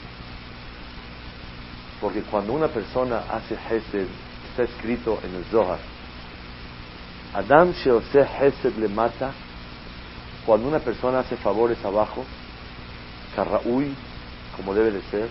Porque 2.00 2.22
cuando 2.22 2.52
una 2.52 2.68
persona 2.68 3.22
hace 3.30 3.54
Hesed, 3.54 4.06
está 4.50 4.64
escrito 4.64 5.18
en 5.22 5.34
el 5.36 5.44
Zohar, 5.44 5.78
Adam 7.34 7.72
Sheose 7.72 8.20
Hesed 8.20 8.76
le 8.76 8.88
mata, 8.88 9.32
cuando 10.44 10.68
una 10.68 10.78
persona 10.78 11.20
hace 11.20 11.36
favores 11.36 11.82
abajo, 11.84 12.24
Karraúi, 13.34 13.94
como 14.56 14.74
debe 14.74 14.90
de 14.90 15.02
ser, 15.02 15.28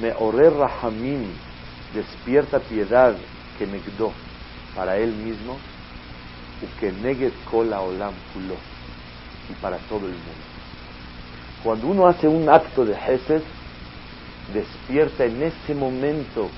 me 0.00 0.12
oré 0.18 0.50
Rahamim, 0.50 1.30
despierta 1.94 2.58
piedad 2.58 3.16
que 3.58 3.66
negdó 3.66 4.12
para 4.74 4.96
él 4.96 5.12
mismo, 5.12 5.58
y 6.60 6.66
que 6.80 6.92
negue 6.92 7.32
cola 7.50 7.80
olam 7.80 8.14
pulo, 8.32 8.56
y 9.48 9.52
para 9.54 9.78
todo 9.78 10.06
el 10.06 10.12
mundo. 10.12 10.44
Cuando 11.62 11.86
uno 11.86 12.06
hace 12.06 12.28
un 12.28 12.48
acto 12.48 12.84
de 12.84 12.94
Hesed, 12.94 13.42
despierta 14.52 15.24
en 15.24 15.42
ese 15.42 15.74
momento. 15.74 16.50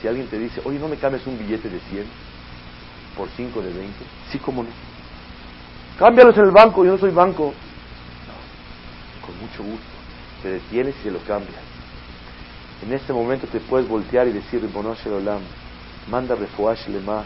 Si 0.00 0.08
alguien 0.08 0.26
te 0.26 0.38
dice, 0.38 0.60
oye, 0.64 0.78
no 0.78 0.88
me 0.88 0.96
cambies 0.96 1.26
un 1.26 1.38
billete 1.38 1.68
de 1.68 1.80
100 1.80 2.06
por 3.16 3.28
5 3.36 3.62
de 3.62 3.72
20, 3.72 3.92
sí, 4.30 4.38
como 4.38 4.62
no. 4.62 4.70
Cámbialos 5.98 6.36
en 6.36 6.44
el 6.44 6.50
banco, 6.50 6.84
yo 6.84 6.92
no 6.92 6.98
soy 6.98 7.10
banco. 7.10 7.54
No, 8.26 9.26
con 9.26 9.38
mucho 9.40 9.62
gusto. 9.62 9.95
Te 10.42 10.50
detienes 10.50 10.94
y 11.00 11.04
se 11.04 11.10
lo 11.10 11.18
cambias. 11.20 11.60
En 12.82 12.92
este 12.92 13.12
momento 13.12 13.46
te 13.46 13.60
puedes 13.60 13.88
voltear 13.88 14.28
y 14.28 14.32
decir, 14.32 14.60
Bonosh 14.72 15.06
Olam, 15.08 15.40
manda 16.10 16.34
refuash 16.34 16.88
lema 16.88 17.24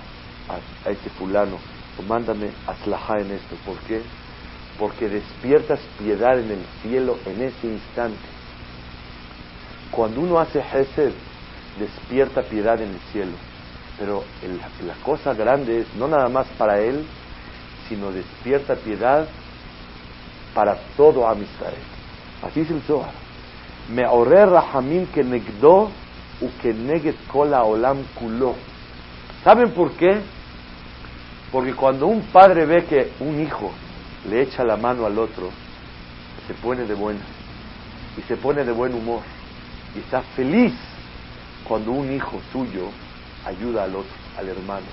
a, 0.48 0.90
este 0.90 1.10
fulano, 1.10 1.58
o 1.98 2.02
mándame 2.02 2.50
aslahá 2.66 3.20
en 3.20 3.32
esto. 3.32 3.56
¿Por 3.66 3.76
qué? 3.80 4.00
Porque 4.78 5.08
despiertas 5.08 5.80
piedad 5.98 6.38
en 6.38 6.52
el 6.52 6.64
cielo 6.82 7.18
en 7.26 7.42
ese 7.42 7.66
instante. 7.66 8.28
Cuando 9.90 10.20
uno 10.20 10.38
hace 10.38 10.60
Hesed, 10.60 11.12
despierta 11.78 12.42
piedad 12.42 12.80
en 12.80 12.90
el 12.90 13.00
cielo. 13.12 13.32
Pero 13.98 14.24
la 14.86 14.94
cosa 15.04 15.34
grande 15.34 15.80
es 15.80 15.94
no 15.96 16.08
nada 16.08 16.28
más 16.28 16.46
para 16.56 16.80
él, 16.80 17.04
sino 17.88 18.12
despierta 18.12 18.76
piedad 18.76 19.28
para 20.54 20.76
todo 20.96 21.28
a 21.28 21.34
Así 22.42 22.60
es 22.60 22.70
el 22.70 22.80
Zohar. 22.82 23.12
Me 23.90 24.04
ahorré 24.04 24.46
rahamim 24.46 25.06
que 25.06 25.22
negdo 25.22 25.90
u 26.40 26.48
que 26.62 26.72
neget 26.72 27.16
kola 27.26 27.64
olam 27.64 28.02
kulo. 28.14 28.54
¿Saben 29.44 29.72
por 29.72 29.92
qué? 29.92 30.20
Porque 31.52 31.74
cuando 31.74 32.06
un 32.06 32.22
padre 32.22 32.64
ve 32.66 32.84
que 32.84 33.12
un 33.20 33.40
hijo 33.42 33.72
le 34.28 34.42
echa 34.42 34.64
la 34.64 34.76
mano 34.76 35.06
al 35.06 35.18
otro, 35.18 35.50
se 36.46 36.54
pone 36.54 36.84
de 36.84 36.94
buena 36.94 37.20
y 38.16 38.22
se 38.22 38.36
pone 38.36 38.64
de 38.64 38.72
buen 38.72 38.94
humor 38.94 39.22
y 39.94 39.98
está 40.00 40.22
feliz 40.36 40.74
cuando 41.64 41.92
un 41.92 42.12
hijo 42.12 42.40
suyo 42.52 42.88
ayuda 43.44 43.84
al 43.84 43.96
otro, 43.96 44.14
al 44.38 44.48
hermano. 44.48 44.86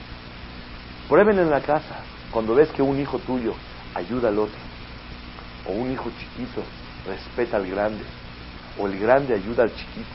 Prueben 1.07 1.39
en 1.39 1.49
la 1.49 1.61
casa, 1.61 1.97
cuando 2.31 2.55
ves 2.55 2.69
que 2.69 2.81
un 2.81 2.99
hijo 2.99 3.19
tuyo 3.19 3.53
ayuda 3.93 4.29
al 4.29 4.39
otro, 4.39 4.59
o 5.67 5.71
un 5.71 5.91
hijo 5.91 6.09
chiquito 6.19 6.63
respeta 7.07 7.57
al 7.57 7.67
grande, 7.67 8.03
o 8.77 8.87
el 8.87 8.99
grande 8.99 9.33
ayuda 9.33 9.63
al 9.63 9.71
chiquito, 9.71 10.07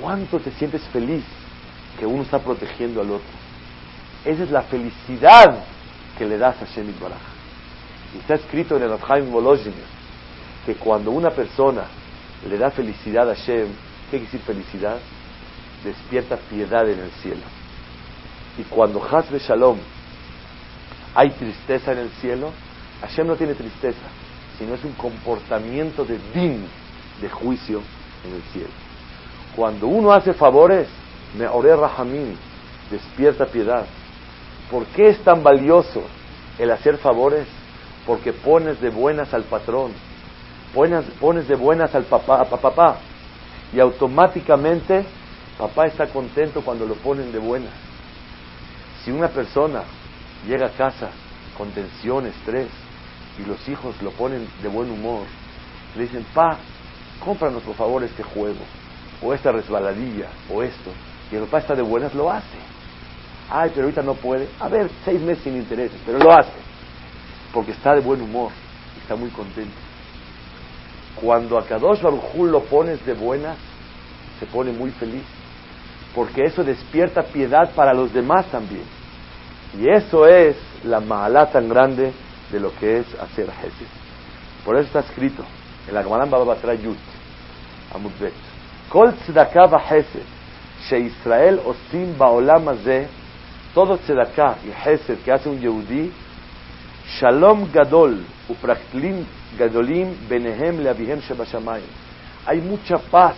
¿cuánto 0.00 0.40
te 0.40 0.50
sientes 0.52 0.82
feliz 0.92 1.24
que 1.98 2.06
uno 2.06 2.22
está 2.22 2.38
protegiendo 2.38 3.00
al 3.00 3.10
otro? 3.10 3.42
Esa 4.24 4.44
es 4.44 4.50
la 4.50 4.62
felicidad 4.62 5.64
que 6.16 6.26
le 6.26 6.38
das 6.38 6.60
a 6.62 6.64
Shemit 6.64 6.98
Baraj. 6.98 7.20
Y 8.14 8.18
está 8.18 8.34
escrito 8.34 8.76
en 8.76 8.82
el 8.82 8.92
Abhaim 8.92 9.30
Volozhin 9.30 9.74
que 10.66 10.74
cuando 10.74 11.10
una 11.10 11.30
persona 11.30 11.84
le 12.48 12.58
da 12.58 12.70
felicidad 12.70 13.28
a 13.30 13.34
Shem, 13.34 13.68
¿qué 14.10 14.18
quiere 14.18 14.24
decir 14.24 14.40
felicidad? 14.40 14.98
Despierta 15.84 16.36
piedad 16.36 16.88
en 16.88 17.00
el 17.00 17.10
cielo. 17.22 17.42
Y 18.58 18.62
cuando 18.64 19.02
Hasbe 19.02 19.38
Shalom 19.38 19.78
hay 21.14 21.30
tristeza 21.30 21.92
en 21.92 21.98
el 21.98 22.10
cielo, 22.20 22.52
Hashem 23.00 23.26
no 23.26 23.36
tiene 23.36 23.54
tristeza, 23.54 23.98
sino 24.62 24.76
es 24.76 24.84
un 24.84 24.92
comportamiento 24.92 26.04
de 26.04 26.20
din, 26.32 26.64
de 27.20 27.28
juicio 27.28 27.82
en 28.24 28.32
el 28.32 28.42
cielo. 28.52 28.70
Cuando 29.56 29.88
uno 29.88 30.12
hace 30.12 30.34
favores, 30.34 30.86
me 31.36 31.48
oré 31.48 31.74
Rahamim, 31.74 32.36
despierta 32.88 33.46
piedad. 33.46 33.84
¿Por 34.70 34.86
qué 34.86 35.08
es 35.08 35.18
tan 35.24 35.42
valioso 35.42 36.04
el 36.60 36.70
hacer 36.70 36.98
favores? 36.98 37.48
Porque 38.06 38.32
pones 38.32 38.80
de 38.80 38.90
buenas 38.90 39.34
al 39.34 39.42
patrón, 39.42 39.90
pones, 40.72 41.06
pones 41.18 41.48
de 41.48 41.56
buenas 41.56 41.92
al 41.96 42.04
papá, 42.04 42.42
a 42.42 42.44
papá, 42.44 42.98
y 43.72 43.80
automáticamente 43.80 45.04
papá 45.58 45.86
está 45.86 46.06
contento 46.06 46.62
cuando 46.62 46.86
lo 46.86 46.94
ponen 46.94 47.32
de 47.32 47.40
buenas. 47.40 47.72
Si 49.04 49.10
una 49.10 49.26
persona 49.26 49.82
llega 50.46 50.66
a 50.66 50.70
casa 50.70 51.08
con 51.58 51.72
tensión, 51.72 52.28
estrés, 52.28 52.68
y 53.38 53.44
los 53.44 53.68
hijos 53.68 54.00
lo 54.02 54.10
ponen 54.12 54.46
de 54.62 54.68
buen 54.68 54.90
humor, 54.90 55.26
le 55.96 56.02
dicen, 56.02 56.24
pa, 56.34 56.56
cómpranos 57.24 57.62
por 57.62 57.74
favor 57.74 58.02
este 58.04 58.22
juego, 58.22 58.60
o 59.22 59.32
esta 59.32 59.52
resbaladilla, 59.52 60.28
o 60.50 60.62
esto, 60.62 60.90
y 61.30 61.36
el 61.36 61.42
papá 61.42 61.58
está 61.58 61.74
de 61.74 61.82
buenas, 61.82 62.14
lo 62.14 62.30
hace. 62.30 62.58
Ay, 63.50 63.70
pero 63.74 63.86
ahorita 63.86 64.02
no 64.02 64.14
puede. 64.14 64.48
A 64.60 64.68
ver, 64.68 64.90
seis 65.04 65.20
meses 65.20 65.44
sin 65.44 65.56
intereses, 65.56 65.98
pero 66.04 66.18
lo 66.18 66.32
hace, 66.32 66.52
porque 67.52 67.72
está 67.72 67.94
de 67.94 68.00
buen 68.00 68.20
humor, 68.20 68.50
está 69.00 69.14
muy 69.16 69.30
contento. 69.30 69.76
Cuando 71.16 71.58
a 71.58 71.66
Kadosh 71.66 72.00
Baruj 72.00 72.34
lo 72.36 72.64
pones 72.64 73.04
de 73.04 73.14
buenas, 73.14 73.56
se 74.40 74.46
pone 74.46 74.72
muy 74.72 74.90
feliz, 74.90 75.22
porque 76.14 76.44
eso 76.44 76.64
despierta 76.64 77.22
piedad 77.22 77.70
para 77.74 77.94
los 77.94 78.12
demás 78.12 78.46
también. 78.46 78.84
Y 79.78 79.88
eso 79.88 80.26
es 80.26 80.56
la 80.84 81.00
mala 81.00 81.50
tan 81.50 81.68
grande 81.68 82.12
de 82.52 82.60
lo 82.60 82.72
que 82.76 82.98
es 82.98 83.06
hacer 83.14 83.48
Hesed. 83.48 83.86
Por 84.64 84.76
eso 84.76 84.86
está 84.86 85.00
escrito 85.00 85.44
en 85.88 85.94
la 85.94 86.02
Gemara 86.02 86.26
Baba 86.26 86.44
Batra 86.44 86.74
Yut, 86.74 86.98
Amudbet. 87.94 88.34
Kol 88.88 89.14
tzedakah 89.14 89.66
v'hesed, 89.66 90.26
sheIsrael 90.88 91.60
osim 91.64 92.16
ba'olam 92.18 92.68
hazeh, 92.68 93.08
todo 93.74 93.96
tzedakah 93.96 94.58
y 94.64 94.70
hesed 94.70 95.18
que 95.24 95.32
hace 95.32 95.48
un 95.48 95.58
Yehudi, 95.60 96.12
shalom 97.18 97.72
gadol 97.72 98.20
upraklim 98.48 99.24
gadolim 99.58 100.14
benehem 100.28 100.82
leavihem 100.82 101.20
shebashamayim. 101.22 101.88
Hay 102.46 102.60
mucha 102.60 102.98
paz 102.98 103.36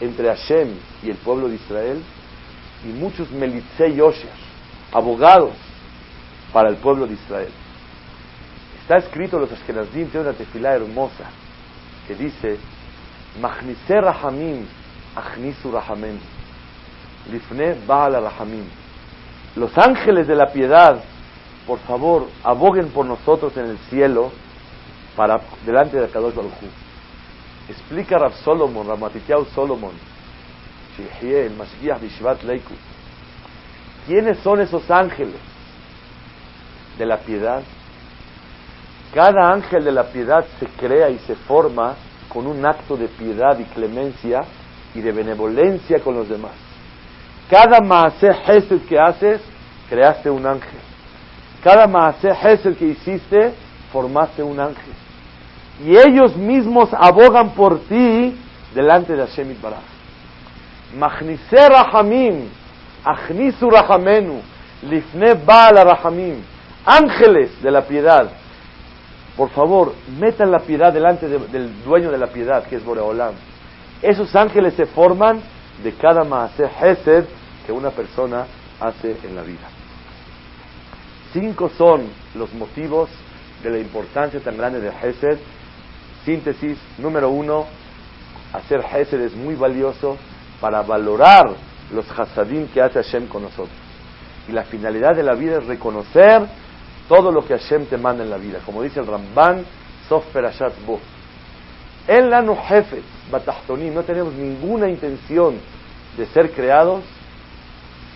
entre 0.00 0.28
Hashem 0.28 0.68
y 1.02 1.10
el 1.10 1.16
pueblo 1.16 1.48
de 1.48 1.54
Israel 1.54 2.02
y 2.84 2.88
muchos 2.88 3.30
melitzei 3.30 3.96
yosher, 3.96 4.28
abogados 4.92 5.54
para 6.52 6.68
el 6.68 6.76
pueblo 6.76 7.06
de 7.06 7.14
Israel. 7.14 7.50
Está 8.84 8.98
escrito 8.98 9.38
los 9.38 9.50
Ashkenazim, 9.50 10.10
tiene 10.10 10.28
una 10.28 10.36
tefilá 10.36 10.74
hermosa 10.74 11.24
que 12.06 12.14
dice, 12.14 12.58
Machnise 13.40 13.98
rahamim, 13.98 14.66
achnisu 15.16 15.72
rahamem, 15.72 16.18
lifne 17.32 17.78
baal 17.86 18.12
rahamim. 18.12 18.66
Los 19.56 19.70
ángeles 19.78 20.26
de 20.26 20.34
la 20.34 20.52
piedad, 20.52 21.02
por 21.66 21.78
favor, 21.78 22.28
aboguen 22.42 22.90
por 22.90 23.06
nosotros 23.06 23.56
en 23.56 23.70
el 23.70 23.78
cielo 23.88 24.30
para 25.16 25.40
delante 25.64 25.98
de 25.98 26.06
Kadosh 26.08 26.34
Baruj 26.34 26.52
Explica 27.70 28.18
Rav 28.18 28.34
Solomon, 28.44 28.86
Ramatitiau 28.86 29.46
Solomon, 29.54 29.92
el 31.22 31.56
Mashgiach 31.56 32.02
Bishvat 32.02 32.42
Leiku. 32.42 32.74
¿Quiénes 34.06 34.40
son 34.40 34.60
esos 34.60 34.90
ángeles 34.90 35.40
de 36.98 37.06
la 37.06 37.16
piedad? 37.20 37.62
Cada 39.12 39.52
ángel 39.52 39.84
de 39.84 39.92
la 39.92 40.04
piedad 40.04 40.44
se 40.58 40.66
crea 40.66 41.10
y 41.10 41.18
se 41.18 41.34
forma 41.34 41.94
con 42.28 42.46
un 42.46 42.64
acto 42.64 42.96
de 42.96 43.08
piedad 43.08 43.58
y 43.58 43.64
clemencia 43.64 44.42
y 44.94 45.00
de 45.00 45.12
benevolencia 45.12 46.00
con 46.00 46.14
los 46.14 46.28
demás. 46.28 46.52
Cada 47.48 47.80
maase 47.80 48.30
hesed 48.46 48.82
que 48.88 48.98
haces, 48.98 49.40
creaste 49.88 50.30
un 50.30 50.46
ángel. 50.46 50.80
Cada 51.62 51.86
maase 51.86 52.30
hesed 52.30 52.76
que 52.76 52.86
hiciste, 52.86 53.52
formaste 53.92 54.42
un 54.42 54.58
ángel 54.58 54.94
y 55.82 55.96
ellos 55.96 56.36
mismos 56.36 56.90
abogan 56.92 57.50
por 57.50 57.80
ti 57.80 58.36
delante 58.74 59.14
de 59.14 59.26
Hashem 59.26 59.56
Baraj. 59.60 59.80
Machnise 60.96 61.68
Rahamim, 61.68 62.48
Achnisu 63.04 63.68
Rahamenu, 63.68 64.40
Lifne 64.82 65.34
Baal 65.34 65.76
Rahamim, 65.76 66.36
ángeles 66.86 67.60
de 67.62 67.70
la 67.70 67.82
piedad. 67.82 68.30
Por 69.36 69.50
favor, 69.50 69.94
metan 70.18 70.50
la 70.50 70.60
piedad 70.60 70.92
delante 70.92 71.28
del 71.28 71.82
dueño 71.84 72.10
de 72.10 72.18
la 72.18 72.28
piedad, 72.28 72.64
que 72.64 72.76
es 72.76 72.84
Boreolam. 72.84 73.34
Esos 74.00 74.34
ángeles 74.36 74.74
se 74.74 74.86
forman 74.86 75.40
de 75.82 75.92
cada 75.94 76.24
Maaseh 76.24 76.70
Hesed 76.80 77.24
que 77.66 77.72
una 77.72 77.90
persona 77.90 78.46
hace 78.80 79.16
en 79.24 79.34
la 79.34 79.42
vida. 79.42 79.68
Cinco 81.32 81.68
son 81.76 82.08
los 82.34 82.52
motivos 82.54 83.10
de 83.62 83.70
la 83.70 83.78
importancia 83.78 84.38
tan 84.40 84.56
grande 84.56 84.80
de 84.80 84.88
Hesed 84.88 85.38
Síntesis, 86.24 86.78
número 86.96 87.28
uno, 87.28 87.66
hacer 88.54 88.80
Hesed 88.80 89.20
es 89.20 89.34
muy 89.34 89.54
valioso 89.54 90.16
para 90.58 90.80
valorar 90.80 91.44
los 91.92 92.06
hasadim 92.18 92.66
que 92.68 92.80
hace 92.80 93.02
Hashem 93.02 93.26
con 93.26 93.42
nosotros. 93.42 93.76
Y 94.48 94.52
la 94.52 94.64
finalidad 94.64 95.14
de 95.14 95.22
la 95.22 95.34
vida 95.34 95.58
es 95.58 95.66
reconocer 95.66 96.46
todo 97.08 97.30
lo 97.30 97.44
que 97.44 97.58
Hashem 97.58 97.86
te 97.86 97.96
manda 97.96 98.24
en 98.24 98.30
la 98.30 98.36
vida. 98.36 98.60
Como 98.64 98.82
dice 98.82 99.00
el 99.00 99.06
Ramban, 99.06 99.64
Sof 100.08 100.24
Perashat 100.32 100.72
Bo. 100.86 101.00
En 102.06 102.30
la 102.30 102.42
no 102.42 102.58
no 103.94 104.02
tenemos 104.02 104.34
ninguna 104.34 104.88
intención 104.88 105.58
de 106.16 106.26
ser 106.26 106.52
creados, 106.52 107.02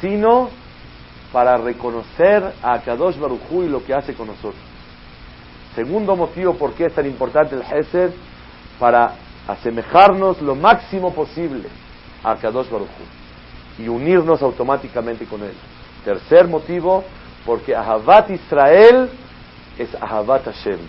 sino 0.01 0.51
para 1.33 1.57
reconocer 1.57 2.53
a 2.63 2.81
Kadosh 2.81 3.19
Baruj 3.19 3.65
y 3.65 3.69
lo 3.69 3.85
que 3.85 3.95
hace 3.95 4.15
con 4.15 4.29
nosotros. 4.29 4.63
Segundo 5.75 6.17
motivo 6.17 6.55
por 6.55 6.75
qué 6.75 6.87
es 6.87 6.95
tan 6.95 7.07
importante 7.07 7.55
el 7.55 7.63
Hesed, 7.63 8.13
para 8.79 9.15
asemejarnos 9.47 10.41
lo 10.43 10.55
máximo 10.55 11.13
posible 11.13 11.69
a 12.23 12.37
Kadosh 12.37 12.71
Baruch 12.71 12.89
y 13.79 13.89
unirnos 13.89 14.43
automáticamente 14.43 15.25
con 15.25 15.43
él. 15.43 15.55
Tercer 16.05 16.47
motivo, 16.49 17.05
porque 17.49 17.75
Ahavat 17.75 18.29
Israel 18.29 19.09
es 19.79 19.89
Ahavat 19.95 20.45
Hashem. 20.45 20.81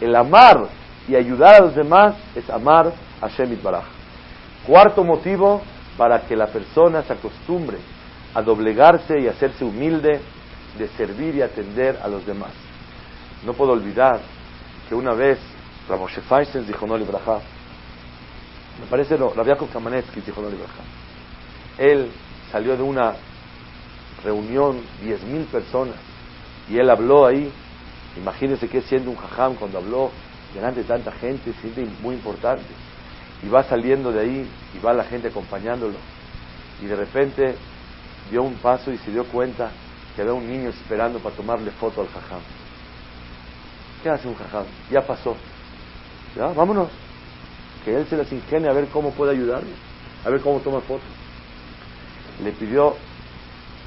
El 0.00 0.16
amar 0.16 0.66
y 1.06 1.14
ayudar 1.14 1.54
a 1.54 1.60
los 1.60 1.76
demás 1.76 2.16
es 2.34 2.50
amar 2.50 2.92
a 3.20 3.28
Hashem 3.28 3.52
Itbaraj. 3.52 3.84
Cuarto 4.66 5.04
motivo, 5.04 5.62
para 5.96 6.22
que 6.22 6.34
la 6.34 6.48
persona 6.48 7.04
se 7.04 7.12
acostumbre 7.12 7.78
a 8.34 8.42
doblegarse 8.42 9.20
y 9.20 9.28
hacerse 9.28 9.64
humilde 9.64 10.20
de 10.76 10.88
servir 10.96 11.36
y 11.36 11.42
atender 11.42 12.00
a 12.02 12.08
los 12.08 12.26
demás. 12.26 12.50
No 13.46 13.52
puedo 13.52 13.70
olvidar 13.70 14.18
que 14.88 14.96
una 14.96 15.12
vez 15.12 15.38
Ramoshe 15.88 16.20
Feinstein 16.22 16.66
dijo 16.66 16.84
no 16.84 16.98
libraja, 16.98 17.38
me 18.80 18.86
parece 18.90 19.16
lo, 19.16 19.32
Rabiakov 19.34 19.70
Kamanetsky 19.70 20.20
dijo 20.20 20.42
no 20.42 20.50
libraja. 20.50 20.82
Él 21.78 22.10
salió 22.50 22.76
de 22.76 22.82
una 22.82 23.14
reunión, 24.24 24.80
diez 25.02 25.20
personas, 25.50 25.96
y 26.68 26.78
él 26.78 26.90
habló 26.90 27.26
ahí. 27.26 27.50
Imagínense 28.16 28.68
que 28.68 28.82
siendo 28.82 29.10
un 29.10 29.16
jajam 29.16 29.54
cuando 29.54 29.78
habló 29.78 30.10
delante 30.54 30.80
de 30.80 30.86
tanta 30.86 31.12
gente, 31.12 31.52
siente 31.60 31.86
muy 32.02 32.14
importante. 32.14 32.66
Y 33.42 33.48
va 33.48 33.62
saliendo 33.62 34.10
de 34.10 34.20
ahí 34.20 34.48
y 34.74 34.78
va 34.80 34.92
la 34.92 35.04
gente 35.04 35.28
acompañándolo. 35.28 35.94
Y 36.82 36.86
de 36.86 36.96
repente 36.96 37.54
dio 38.30 38.42
un 38.42 38.54
paso 38.54 38.92
y 38.92 38.98
se 38.98 39.12
dio 39.12 39.24
cuenta 39.24 39.70
que 40.14 40.22
había 40.22 40.34
un 40.34 40.48
niño 40.48 40.70
esperando 40.70 41.20
para 41.20 41.36
tomarle 41.36 41.70
foto 41.72 42.00
al 42.00 42.08
jajam. 42.08 42.40
¿Qué 44.02 44.10
hace 44.10 44.28
un 44.28 44.34
jajam? 44.34 44.64
Ya 44.90 45.06
pasó. 45.06 45.36
¿Ya? 46.36 46.48
Vámonos. 46.48 46.88
Que 47.84 47.96
él 47.96 48.06
se 48.08 48.16
las 48.16 48.30
ingenie 48.32 48.68
a 48.68 48.72
ver 48.72 48.88
cómo 48.88 49.12
puede 49.12 49.32
ayudarme, 49.32 49.70
a 50.24 50.30
ver 50.30 50.40
cómo 50.40 50.58
toma 50.58 50.80
fotos. 50.80 51.06
Le 52.42 52.52
pidió 52.52 52.96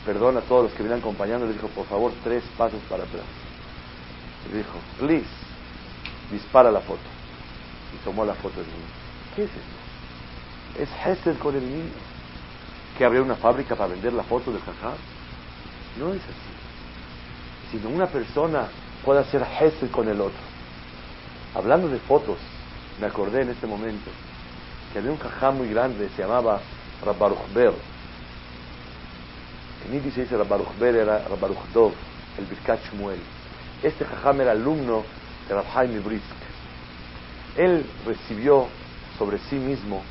perdón 0.05 0.37
a 0.37 0.41
todos 0.41 0.63
los 0.63 0.73
que 0.73 0.83
venían 0.83 0.99
acompañando, 0.99 1.45
le 1.45 1.53
dijo, 1.53 1.67
por 1.69 1.85
favor, 1.85 2.11
tres 2.23 2.43
pasos 2.57 2.81
para 2.89 3.03
atrás. 3.03 3.25
Le 4.51 4.57
dijo, 4.57 4.77
please, 4.99 5.29
dispara 6.31 6.71
la 6.71 6.81
foto. 6.81 7.01
Y 7.93 8.03
tomó 8.03 8.25
la 8.25 8.33
foto 8.35 8.59
del 8.59 8.67
niño. 8.67 9.01
¿Qué 9.35 9.43
es 9.43 9.49
eso? 9.49 10.81
Es 10.81 10.89
Hesed 11.05 11.37
con 11.37 11.55
el 11.55 11.63
niño. 11.63 11.91
¿Que 12.97 13.05
habría 13.05 13.21
una 13.21 13.35
fábrica 13.35 13.75
para 13.75 13.91
vender 13.91 14.13
la 14.13 14.23
foto 14.23 14.51
del 14.51 14.61
jajam? 14.61 14.95
No 15.99 16.13
es 16.13 16.21
así. 16.21 17.71
Sino 17.71 17.89
una 17.89 18.07
persona 18.07 18.67
puede 19.03 19.19
hacer 19.19 19.43
Hesed 19.43 19.91
con 19.91 20.07
el 20.07 20.19
otro. 20.19 20.39
Hablando 21.53 21.89
de 21.89 21.99
fotos, 21.99 22.37
me 22.99 23.07
acordé 23.07 23.41
en 23.41 23.49
este 23.49 23.67
momento 23.67 24.09
que 24.91 24.99
había 24.99 25.11
un 25.11 25.17
cajá 25.17 25.51
muy 25.51 25.69
grande, 25.69 26.09
se 26.15 26.21
llamaba 26.21 26.59
Rabbaruch 27.03 27.39
Yiddish 29.89 30.13
se 30.13 30.21
dice 30.21 30.37
Rabbaruch 30.37 30.77
Ber, 30.79 30.95
era 30.95 31.19
Rabbaruch 31.27 31.71
Dov, 31.73 31.93
el 32.37 32.45
Birkat 32.45 32.79
Shmuel. 32.85 33.19
Este 33.81 34.05
jajam 34.05 34.41
era 34.41 34.51
alumno 34.51 35.03
de 35.47 35.55
Rabhaim 35.55 36.03
Brisk. 36.03 36.23
Él 37.57 37.85
recibió 38.05 38.67
sobre 39.17 39.37
sí 39.37 39.55
mismo 39.55 40.03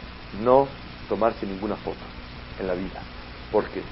no 0.42 0.68
tomarse 1.08 1.46
ninguna 1.46 1.76
foto 1.76 1.98
en 2.58 2.66
la 2.66 2.74
vida. 2.74 3.00
¿Por 3.50 3.64
qué? 3.68 3.82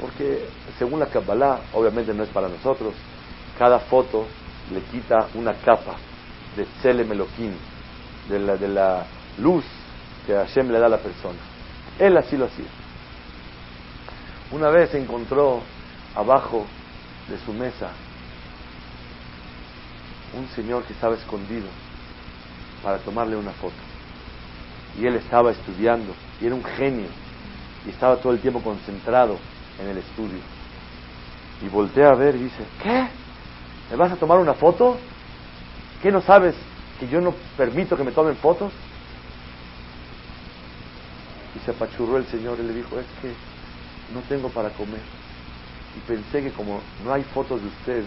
Porque 0.00 0.48
según 0.78 1.00
la 1.00 1.06
Kabbalah, 1.06 1.60
obviamente 1.72 2.14
no 2.14 2.22
es 2.22 2.28
para 2.30 2.48
nosotros, 2.48 2.94
cada 3.58 3.80
foto 3.80 4.26
le 4.72 4.80
quita 4.82 5.28
una 5.34 5.54
capa 5.54 5.96
de 6.56 6.64
Tselem 6.64 7.08
de 8.28 8.38
la, 8.38 8.56
de 8.56 8.68
la 8.68 9.06
luz 9.38 9.64
que 10.26 10.34
Hashem 10.34 10.70
le 10.70 10.78
da 10.78 10.86
a 10.86 10.90
la 10.90 10.98
persona. 10.98 11.38
Él 11.98 12.16
así 12.16 12.36
lo 12.36 12.46
hacía. 12.46 12.66
Una 14.50 14.70
vez 14.70 14.94
encontró 14.94 15.60
abajo 16.14 16.66
de 17.28 17.38
su 17.44 17.52
mesa 17.52 17.90
un 20.36 20.48
señor 20.48 20.84
que 20.84 20.92
estaba 20.92 21.14
escondido 21.14 21.66
para 22.82 22.98
tomarle 22.98 23.36
una 23.36 23.52
foto. 23.52 23.74
Y 24.98 25.06
él 25.06 25.16
estaba 25.16 25.50
estudiando, 25.50 26.14
y 26.40 26.46
era 26.46 26.54
un 26.54 26.64
genio, 26.64 27.08
y 27.86 27.90
estaba 27.90 28.16
todo 28.16 28.32
el 28.32 28.40
tiempo 28.40 28.60
concentrado 28.62 29.38
en 29.80 29.88
el 29.88 29.98
estudio. 29.98 30.40
Y 31.62 31.68
voltea 31.68 32.10
a 32.10 32.14
ver 32.14 32.36
y 32.36 32.44
dice, 32.44 32.64
¿qué? 32.82 33.08
¿Me 33.90 33.96
vas 33.96 34.12
a 34.12 34.16
tomar 34.16 34.38
una 34.38 34.54
foto? 34.54 34.98
¿Qué 36.02 36.10
no 36.10 36.20
sabes 36.20 36.54
que 36.98 37.08
yo 37.08 37.20
no 37.20 37.34
permito 37.56 37.96
que 37.96 38.04
me 38.04 38.12
tomen 38.12 38.36
fotos? 38.36 38.72
Y 41.54 41.64
se 41.64 41.70
apachurró 41.70 42.16
el 42.16 42.26
Señor 42.26 42.58
y 42.60 42.66
le 42.66 42.74
dijo, 42.74 42.98
es 42.98 43.06
que 43.20 43.32
no 44.14 44.20
tengo 44.22 44.48
para 44.50 44.70
comer. 44.70 45.02
y 45.96 46.00
pensé 46.00 46.42
que 46.42 46.52
como 46.52 46.80
no 47.04 47.12
hay 47.12 47.24
fotos 47.24 47.60
de 47.60 47.68
usted, 47.68 48.04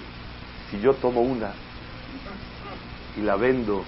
si 0.69 0.79
yo 0.79 0.93
tomo 0.95 1.21
una 1.21 1.51
y 3.17 3.21
la 3.21 3.35
vendo, 3.35 3.83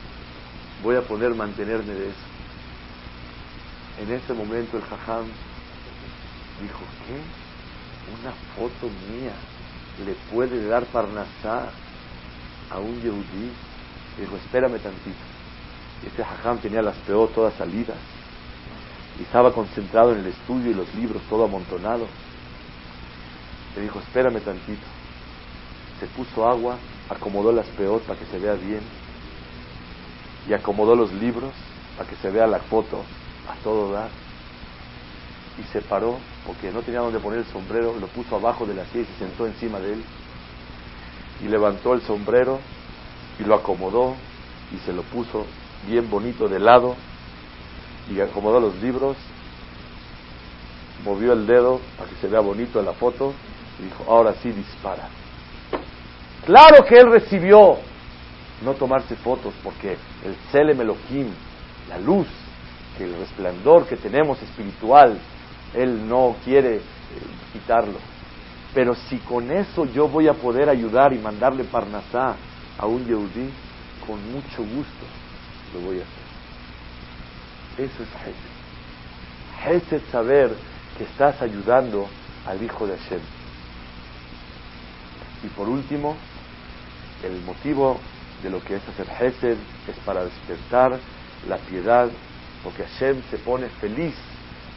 voy 0.81 0.95
a 0.95 1.01
poder 1.01 1.33
mantenerme 1.33 1.93
de 1.93 2.09
eso. 2.09 2.27
En 3.99 4.11
ese 4.11 4.33
momento 4.33 4.77
el 4.77 4.83
jajam 4.83 5.25
dijo, 6.61 6.79
¿qué? 7.07 7.21
Una 8.21 8.33
foto 8.55 8.91
mía 9.09 9.33
le 10.05 10.13
puede 10.33 10.67
dar 10.67 10.85
parnasá 10.87 11.69
a 12.69 12.79
un 12.79 13.01
yehudí. 13.01 13.51
Dijo, 14.19 14.35
espérame 14.35 14.79
tantito. 14.79 15.15
Este 16.05 16.23
jajam 16.23 16.57
tenía 16.59 16.81
las 16.81 16.95
peor 16.97 17.29
todas 17.29 17.53
salidas 17.53 18.12
y 19.19 19.23
estaba 19.23 19.53
concentrado 19.53 20.13
en 20.13 20.19
el 20.19 20.27
estudio 20.27 20.71
y 20.71 20.73
los 20.73 20.93
libros, 20.95 21.21
todo 21.29 21.45
amontonado. 21.45 22.07
Le 23.75 23.81
dijo, 23.81 23.99
espérame 23.99 24.39
tantito. 24.41 24.85
Se 25.99 26.07
puso 26.07 26.47
agua, 26.47 26.77
acomodó 27.09 27.51
las 27.51 27.67
peor 27.67 28.01
para 28.01 28.19
que 28.19 28.25
se 28.25 28.39
vea 28.39 28.53
bien 28.53 28.81
y 30.47 30.53
acomodó 30.53 30.95
los 30.95 31.11
libros 31.13 31.51
para 31.97 32.09
que 32.09 32.15
se 32.17 32.29
vea 32.29 32.47
la 32.47 32.59
foto 32.59 33.03
a 33.49 33.55
todo 33.63 33.91
dar. 33.91 34.09
Y 35.59 35.63
se 35.71 35.81
paró 35.81 36.17
porque 36.47 36.71
no 36.71 36.81
tenía 36.81 37.01
donde 37.01 37.19
poner 37.19 37.39
el 37.39 37.45
sombrero, 37.45 37.95
lo 37.99 38.07
puso 38.07 38.35
abajo 38.35 38.65
de 38.65 38.73
la 38.73 38.85
silla 38.85 39.03
y 39.03 39.05
se 39.05 39.19
sentó 39.19 39.45
encima 39.45 39.79
de 39.79 39.93
él. 39.93 40.03
Y 41.43 41.47
levantó 41.47 41.93
el 41.93 42.01
sombrero 42.01 42.59
y 43.39 43.43
lo 43.43 43.55
acomodó 43.55 44.15
y 44.73 44.77
se 44.85 44.93
lo 44.93 45.03
puso 45.03 45.45
bien 45.87 46.09
bonito 46.09 46.47
de 46.47 46.59
lado 46.59 46.95
y 48.09 48.19
acomodó 48.19 48.59
los 48.59 48.75
libros, 48.81 49.17
movió 51.03 51.33
el 51.33 51.45
dedo 51.45 51.79
para 51.97 52.09
que 52.09 52.15
se 52.17 52.27
vea 52.27 52.39
bonito 52.39 52.79
en 52.79 52.85
la 52.85 52.93
foto 52.93 53.33
y 53.79 53.83
dijo, 53.83 54.05
ahora 54.07 54.33
sí 54.41 54.51
dispara. 54.51 55.07
Claro 56.45 56.83
que 56.83 56.95
él 56.95 57.09
recibió 57.09 57.77
no 58.63 58.73
tomarse 58.73 59.15
fotos 59.15 59.53
porque 59.63 59.97
el 60.23 60.35
Selem 60.51 60.79
la 61.89 61.97
luz, 61.99 62.27
que 62.97 63.03
el 63.05 63.17
resplandor 63.17 63.87
que 63.87 63.97
tenemos 63.97 64.41
espiritual, 64.41 65.17
él 65.73 66.07
no 66.07 66.35
quiere 66.43 66.77
eh, 66.77 66.81
quitarlo. 67.51 67.97
Pero 68.73 68.95
si 68.95 69.17
con 69.19 69.51
eso 69.51 69.85
yo 69.85 70.07
voy 70.07 70.27
a 70.27 70.33
poder 70.33 70.69
ayudar 70.69 71.13
y 71.13 71.19
mandarle 71.19 71.63
parnasá 71.63 72.35
a 72.77 72.85
un 72.85 73.05
Yehudí, 73.05 73.49
con 74.05 74.19
mucho 74.31 74.63
gusto 74.63 75.05
lo 75.73 75.81
voy 75.81 75.99
a 75.99 76.03
hacer. 76.03 76.22
Eso 77.77 78.03
es 78.03 78.09
Hesed. 78.09 78.53
Hesed 79.65 80.11
saber 80.11 80.55
que 80.97 81.05
estás 81.05 81.41
ayudando 81.41 82.07
al 82.45 82.61
Hijo 82.61 82.85
de 82.85 82.97
Hashem. 82.97 83.21
Y 85.43 85.47
por 85.47 85.67
último, 85.67 86.15
el 87.23 87.41
motivo 87.41 87.99
de 88.43 88.49
lo 88.49 88.63
que 88.63 88.75
es 88.75 88.87
hacer 88.87 89.07
Hesed 89.19 89.57
es 89.87 89.95
para 90.05 90.23
despertar 90.25 90.99
la 91.47 91.57
piedad, 91.57 92.09
porque 92.63 92.83
Hashem 92.85 93.21
se 93.29 93.37
pone 93.37 93.67
feliz 93.69 94.15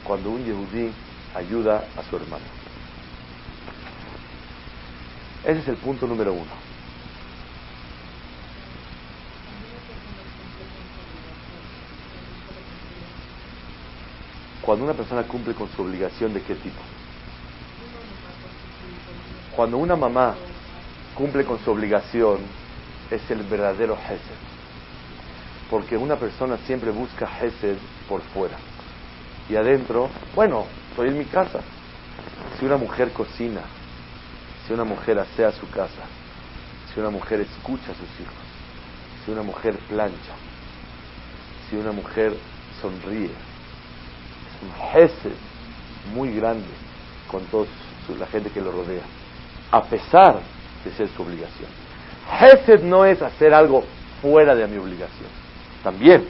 cuando 0.05 0.30
un 0.30 0.44
Yehudí 0.44 0.92
ayuda 1.34 1.84
a 1.97 2.03
su 2.05 2.16
hermano. 2.16 2.44
Ese 5.44 5.61
es 5.61 5.68
el 5.68 5.76
punto 5.76 6.07
número 6.07 6.32
uno. 6.32 6.65
Cuando 14.66 14.84
una 14.84 14.94
persona 14.94 15.22
cumple 15.22 15.54
con 15.54 15.68
su 15.68 15.82
obligación, 15.82 16.34
¿de 16.34 16.42
qué 16.42 16.56
tipo? 16.56 16.80
Cuando 19.54 19.78
una 19.78 19.94
mamá 19.94 20.34
cumple 21.14 21.44
con 21.44 21.60
su 21.60 21.70
obligación, 21.70 22.40
es 23.08 23.30
el 23.30 23.44
verdadero 23.44 23.96
Hesed. 23.96 24.18
Porque 25.70 25.96
una 25.96 26.16
persona 26.16 26.58
siempre 26.66 26.90
busca 26.90 27.30
Hesed 27.40 27.76
por 28.08 28.22
fuera. 28.22 28.56
Y 29.48 29.54
adentro, 29.54 30.10
bueno, 30.34 30.66
estoy 30.90 31.10
en 31.10 31.18
mi 31.18 31.26
casa. 31.26 31.60
Si 32.58 32.66
una 32.66 32.76
mujer 32.76 33.12
cocina, 33.12 33.60
si 34.66 34.72
una 34.72 34.82
mujer 34.82 35.20
asea 35.20 35.52
su 35.52 35.70
casa, 35.70 36.02
si 36.92 36.98
una 36.98 37.10
mujer 37.10 37.40
escucha 37.40 37.92
a 37.92 37.94
sus 37.94 38.20
hijos, 38.20 38.34
si 39.24 39.30
una 39.30 39.42
mujer 39.42 39.76
plancha, 39.88 40.34
si 41.70 41.76
una 41.76 41.92
mujer 41.92 42.36
sonríe, 42.82 43.30
un 44.62 46.14
muy 46.14 46.34
grande 46.34 46.66
con 47.30 47.44
toda 47.46 47.66
la 48.18 48.26
gente 48.26 48.50
que 48.50 48.61
lo 48.61 48.72
rodea, 48.72 49.02
a 49.70 49.82
pesar 49.82 50.40
de 50.84 50.92
ser 50.92 51.09
su 51.09 51.22
obligación. 51.22 51.68
Hesed 52.40 52.82
no 52.82 53.04
es 53.04 53.20
hacer 53.22 53.54
algo 53.54 53.84
fuera 54.22 54.54
de 54.54 54.66
mi 54.66 54.78
obligación, 54.78 55.28
también. 55.82 56.24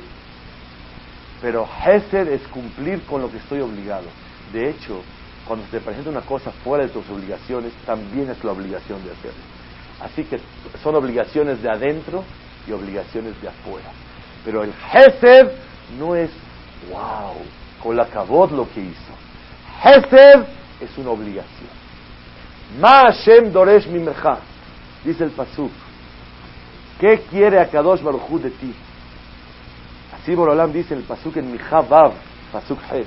Pero 1.41 1.69
Hesed 1.85 2.29
es 2.29 2.43
cumplir 2.49 3.03
con 3.03 3.21
lo 3.21 3.31
que 3.31 3.39
estoy 3.39 3.61
obligado. 3.61 4.07
De 4.53 4.71
hecho, 4.71 5.03
cuando 5.47 5.65
se 5.67 5.73
te 5.73 5.81
presenta 5.81 6.11
una 6.11 6.23
cosa 6.23 6.51
fuera 6.51 6.85
de 6.85 6.91
tus 6.91 7.09
obligaciones, 7.11 7.73
también 7.85 8.31
es 8.31 8.43
la 8.43 8.53
obligación 8.53 9.05
de 9.05 9.13
hacerlo. 9.13 9.41
Así 10.01 10.25
que 10.25 10.41
son 10.83 10.95
obligaciones 10.95 11.63
de 11.63 11.71
adentro 11.71 12.25
y 12.67 12.73
obligaciones 12.73 13.41
de 13.41 13.49
afuera. 13.49 13.91
Pero 14.45 14.65
el 14.65 14.73
Hesed 14.93 15.51
no 15.99 16.15
es, 16.15 16.31
wow, 16.91 17.37
con 17.83 17.97
la 17.97 18.07
cabot 18.07 18.51
lo 18.53 18.69
que 18.73 18.81
hizo. 18.81 19.13
Hesed 19.83 20.45
es 20.81 20.97
una 20.99 21.11
obligación. 21.11 21.69
Ma 22.81 23.03
Hashem 23.03 23.53
Doresh 23.53 23.87
Mimecha, 23.87 24.39
dice 25.05 25.25
el 25.25 25.31
Pasuk. 25.31 25.71
¿Qué 26.99 27.23
quiere 27.31 27.61
Akadosh 27.61 28.03
Baruj 28.03 28.41
de 28.41 28.51
ti? 28.51 28.75
Así 30.15 30.35
Borolam 30.35 30.73
dice 30.73 30.95
el 30.95 31.03
Pasuk 31.03 31.37
en 31.37 31.53
Micha 31.53 31.81
Vav, 31.83 32.13
Pasuk 32.53 32.81
Het. 32.91 33.07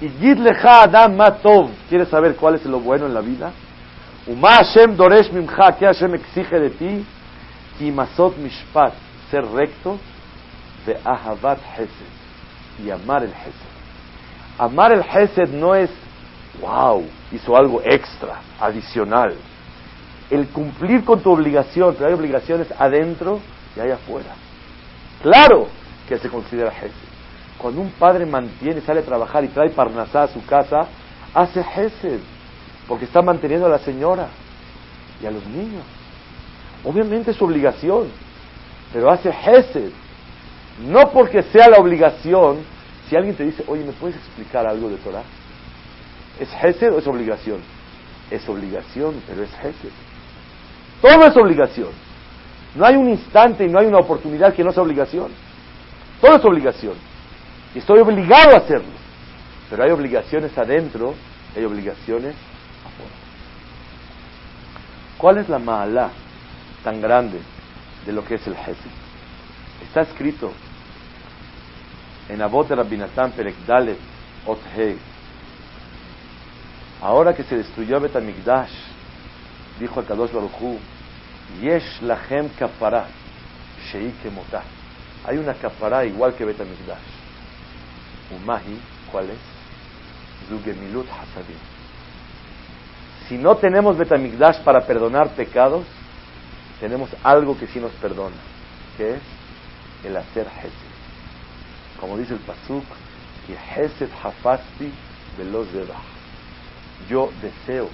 Y 0.00 0.08
Gid 0.10 0.38
Lecha 0.38 0.82
Adam 0.82 1.16
Matov, 1.16 1.70
¿quieres 1.88 2.08
saber 2.08 2.36
cuál 2.36 2.56
es 2.56 2.64
lo 2.66 2.80
bueno 2.80 3.06
en 3.06 3.14
la 3.14 3.20
vida? 3.20 3.52
Uma 4.26 4.56
Hashem 4.56 4.96
Doresh 4.96 5.32
Mimcha, 5.32 5.72
¿qué 5.78 5.86
Hashem 5.86 6.14
exige 6.14 6.60
de 6.60 6.70
ti? 6.70 7.06
Kimasot 7.78 8.36
Mishpat, 8.36 8.94
ser 9.30 9.44
recto, 9.46 9.98
de 10.86 10.98
Ahavat 11.04 11.58
Hesed, 11.76 12.84
y 12.84 12.90
amar 12.90 13.24
el 13.24 13.30
Hesed. 13.30 13.75
Amar 14.58 14.92
el 14.92 15.02
Hesed 15.02 15.50
no 15.50 15.74
es, 15.74 15.90
wow, 16.60 17.04
hizo 17.32 17.56
algo 17.56 17.82
extra, 17.84 18.40
adicional. 18.60 19.34
El 20.30 20.48
cumplir 20.48 21.04
con 21.04 21.20
tu 21.20 21.30
obligación, 21.30 21.94
pero 21.94 22.08
hay 22.08 22.14
obligaciones 22.14 22.68
adentro 22.78 23.40
y 23.76 23.80
hay 23.80 23.90
afuera. 23.90 24.34
Claro 25.22 25.68
que 26.08 26.18
se 26.18 26.28
considera 26.28 26.70
Hesed. 26.70 26.90
Cuando 27.58 27.80
un 27.80 27.90
padre 27.92 28.26
mantiene, 28.26 28.80
sale 28.80 29.00
a 29.00 29.04
trabajar 29.04 29.44
y 29.44 29.48
trae 29.48 29.70
parnasá 29.70 30.24
a 30.24 30.28
su 30.28 30.44
casa, 30.46 30.86
hace 31.34 31.60
Hesed, 31.60 32.20
porque 32.88 33.04
está 33.04 33.22
manteniendo 33.22 33.66
a 33.66 33.70
la 33.70 33.78
señora 33.78 34.28
y 35.22 35.26
a 35.26 35.30
los 35.30 35.44
niños. 35.46 35.82
Obviamente 36.84 37.30
es 37.30 37.36
su 37.36 37.44
obligación, 37.44 38.08
pero 38.92 39.10
hace 39.10 39.30
Hesed. 39.30 39.90
No 40.86 41.10
porque 41.10 41.42
sea 41.42 41.68
la 41.68 41.78
obligación, 41.78 42.58
si 43.08 43.16
alguien 43.16 43.36
te 43.36 43.44
dice, 43.44 43.64
oye, 43.68 43.84
¿me 43.84 43.92
puedes 43.92 44.16
explicar 44.16 44.66
algo 44.66 44.88
de 44.88 44.96
Torah? 44.96 45.22
¿Es 46.40 46.48
Hesed 46.62 46.92
o 46.92 46.98
es 46.98 47.06
obligación? 47.06 47.60
Es 48.30 48.48
obligación, 48.48 49.22
pero 49.26 49.42
es 49.42 49.50
Hesed. 49.52 49.92
Todo 51.00 51.26
es 51.26 51.36
obligación. 51.36 51.90
No 52.74 52.84
hay 52.84 52.96
un 52.96 53.08
instante 53.08 53.64
y 53.64 53.68
no 53.68 53.78
hay 53.78 53.86
una 53.86 53.98
oportunidad 53.98 54.52
que 54.54 54.64
no 54.64 54.72
sea 54.72 54.82
obligación. 54.82 55.30
Todo 56.20 56.36
es 56.36 56.44
obligación. 56.44 56.94
Y 57.74 57.78
estoy 57.78 58.00
obligado 58.00 58.54
a 58.54 58.58
hacerlo. 58.58 58.92
Pero 59.70 59.84
hay 59.84 59.90
obligaciones 59.90 60.56
adentro 60.56 61.14
hay 61.56 61.64
obligaciones 61.64 62.34
afuera. 62.84 63.14
¿Cuál 65.16 65.38
es 65.38 65.48
la 65.48 65.58
mala 65.58 66.10
tan 66.84 67.00
grande 67.00 67.40
de 68.04 68.12
lo 68.12 68.24
que 68.24 68.34
es 68.34 68.46
el 68.46 68.54
Hesed? 68.54 68.90
Está 69.82 70.02
escrito 70.02 70.52
en 72.28 72.42
Abot 72.42 72.68
Rabinatán 72.68 73.32
Perek 73.32 73.56
Dalet 73.66 73.98
Ot 74.46 74.60
Ahora 77.02 77.34
que 77.34 77.42
se 77.44 77.56
destruyó 77.56 78.00
Betamigdash, 78.00 78.72
dijo 79.78 80.00
a 80.00 80.04
Kadosh 80.04 80.32
Baruchu, 80.32 80.78
Yesh 81.60 82.00
lachem 82.02 82.48
kapara, 82.58 83.06
shei. 83.90 84.12
Hay 85.26 85.38
una 85.38 85.54
kapara 85.54 86.04
igual 86.04 86.34
que 86.34 86.44
Betamigdash. 86.44 86.98
Umahi, 88.30 88.80
¿cuál 89.10 89.30
es? 89.30 89.38
Zugemilut 90.48 91.06
hasadim. 91.08 91.58
Si 93.28 93.36
no 93.36 93.56
tenemos 93.56 93.96
Betamigdash 93.98 94.62
para 94.62 94.86
perdonar 94.86 95.30
pecados, 95.30 95.84
tenemos 96.80 97.10
algo 97.22 97.58
que 97.58 97.66
sí 97.66 97.80
nos 97.80 97.92
perdona, 97.92 98.36
que 98.96 99.14
es 99.14 99.20
el 100.04 100.16
hacer 100.16 100.46
Hesed 100.46 100.85
como 102.00 102.16
dice 102.18 102.34
el 102.34 102.40
Pasuk, 102.40 102.84
Hafasti 104.22 104.92
de 105.36 105.86
Yo 107.08 107.30
deseo 107.40 107.88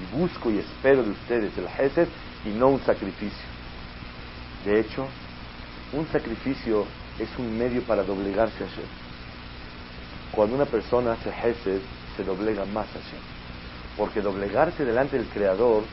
y 0.00 0.16
busco 0.16 0.50
y 0.50 0.58
espero 0.58 1.02
de 1.02 1.10
ustedes 1.10 1.52
el 1.56 1.66
Hesed 1.66 2.08
y 2.44 2.50
no 2.50 2.68
un 2.68 2.80
sacrificio. 2.80 3.46
De 4.64 4.80
hecho, 4.80 5.06
un 5.92 6.06
sacrificio 6.08 6.84
es 7.18 7.28
un 7.38 7.56
medio 7.56 7.82
para 7.82 8.02
doblegarse 8.02 8.64
a 8.64 8.66
Hashem. 8.66 8.84
Cuando 10.32 10.56
una 10.56 10.66
persona 10.66 11.12
hace 11.12 11.30
Hesed, 11.30 11.80
se 12.16 12.24
doblega 12.24 12.64
más 12.66 12.86
a 12.88 12.98
Hashem. 13.00 13.20
Porque 13.96 14.20
doblegarse 14.20 14.84
delante 14.84 15.16
del 15.16 15.28
Creador 15.28 15.84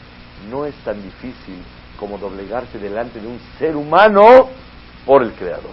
no 0.49 0.65
es 0.65 0.75
tan 0.83 1.01
difícil 1.01 1.63
como 1.97 2.17
doblegarse 2.17 2.79
delante 2.79 3.21
de 3.21 3.27
un 3.27 3.39
ser 3.59 3.75
humano 3.75 4.49
por 5.05 5.23
el 5.23 5.31
Creador. 5.33 5.71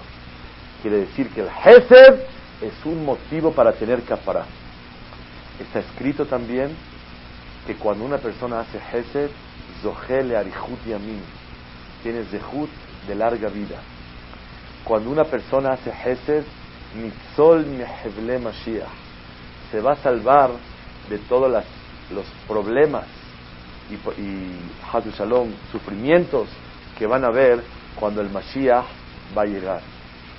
Quiere 0.82 0.98
decir 0.98 1.28
que 1.30 1.42
el 1.42 1.48
Hesed 1.48 2.20
es 2.62 2.72
un 2.84 3.04
motivo 3.04 3.52
para 3.52 3.72
tener 3.72 4.02
capará. 4.02 4.44
Está 5.58 5.80
escrito 5.80 6.26
también 6.26 6.74
que 7.66 7.74
cuando 7.74 8.04
una 8.04 8.18
persona 8.18 8.60
hace 8.60 8.78
Hesed, 8.78 9.30
Zohele 9.82 10.36
Arihut 10.36 10.84
Yamin, 10.86 11.20
tiene 12.02 12.24
Zehut 12.24 12.70
de 13.06 13.14
larga 13.14 13.48
vida. 13.48 13.76
Cuando 14.84 15.10
una 15.10 15.24
persona 15.24 15.72
hace 15.72 15.90
Hesed, 15.90 16.44
Nitzol 16.94 17.66
Meheble 17.66 18.38
Mashiach, 18.38 18.88
se 19.70 19.80
va 19.80 19.92
a 19.92 19.96
salvar 19.96 20.50
de 21.08 21.18
todos 21.18 21.50
los 21.50 22.24
problemas 22.48 23.04
y, 23.90 24.20
y 24.20 25.12
Shalom, 25.16 25.50
sufrimientos 25.70 26.48
que 26.98 27.06
van 27.06 27.24
a 27.24 27.28
haber 27.28 27.62
cuando 27.94 28.20
el 28.20 28.30
Mashiach 28.30 28.86
va 29.36 29.42
a 29.42 29.46
llegar. 29.46 29.80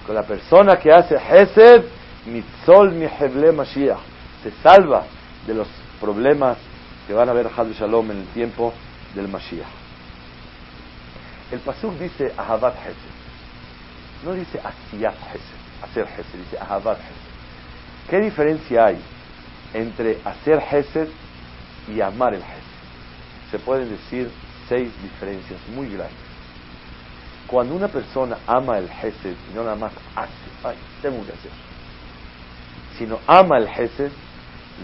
Con 0.06 0.16
la 0.16 0.24
persona 0.24 0.78
que 0.78 0.91
hace 0.91 1.16
Hesed, 1.16 1.86
Nitzol 2.26 2.91
Meheble 2.93 3.52
Mashiach, 3.52 3.99
se 4.43 4.52
salva 4.64 5.06
de 5.45 5.54
los 5.54 5.68
problemas 5.99 6.58
que 7.08 7.14
van 7.14 7.28
a 7.30 7.32
haber 7.32 7.47
Hadu 7.56 7.74
Shalom 7.74 8.12
en 8.12 8.18
el 8.18 8.28
tiempo 8.28 8.74
del 9.14 9.28
Mashiach. 9.28 9.68
El 11.52 11.60
Pasuk 11.60 11.97
dice 11.99 12.32
Ahavat 12.38 12.76
Hesed, 12.76 13.12
no 14.24 14.34
dice 14.34 14.60
Asiyat 14.60 15.16
Hesed, 15.16 15.84
hacer 15.84 16.06
Hesed, 16.06 16.39
dice 16.39 16.58
Ahavat 16.60 16.97
Hesed. 16.97 18.10
¿Qué 18.10 18.20
diferencia 18.20 18.86
hay 18.86 19.02
entre 19.74 20.20
hacer 20.24 20.64
Hesed 20.72 21.10
y 21.88 22.02
amar 22.02 22.34
el 22.34 22.41
Hesed? 22.41 23.52
Se 23.52 23.60
pueden 23.60 23.89
decir 23.89 24.32
seis 24.70 24.89
diferencias 25.02 25.60
muy 25.76 25.88
grandes. 25.88 26.31
Cuando 27.52 27.76
una 27.76 27.89
persona 27.89 28.38
ama 28.47 28.78
el 28.78 28.89
Hesed 28.89 29.36
y 29.52 29.54
no 29.54 29.66
nada 29.66 29.76
más 29.76 29.91
hace, 30.16 30.32
ay, 30.64 30.78
tengo 31.02 31.26
que 31.26 31.34
hacer, 31.34 31.52
sino 32.97 33.20
ama 33.28 33.58
el 33.58 33.68
Hesed, 33.68 34.10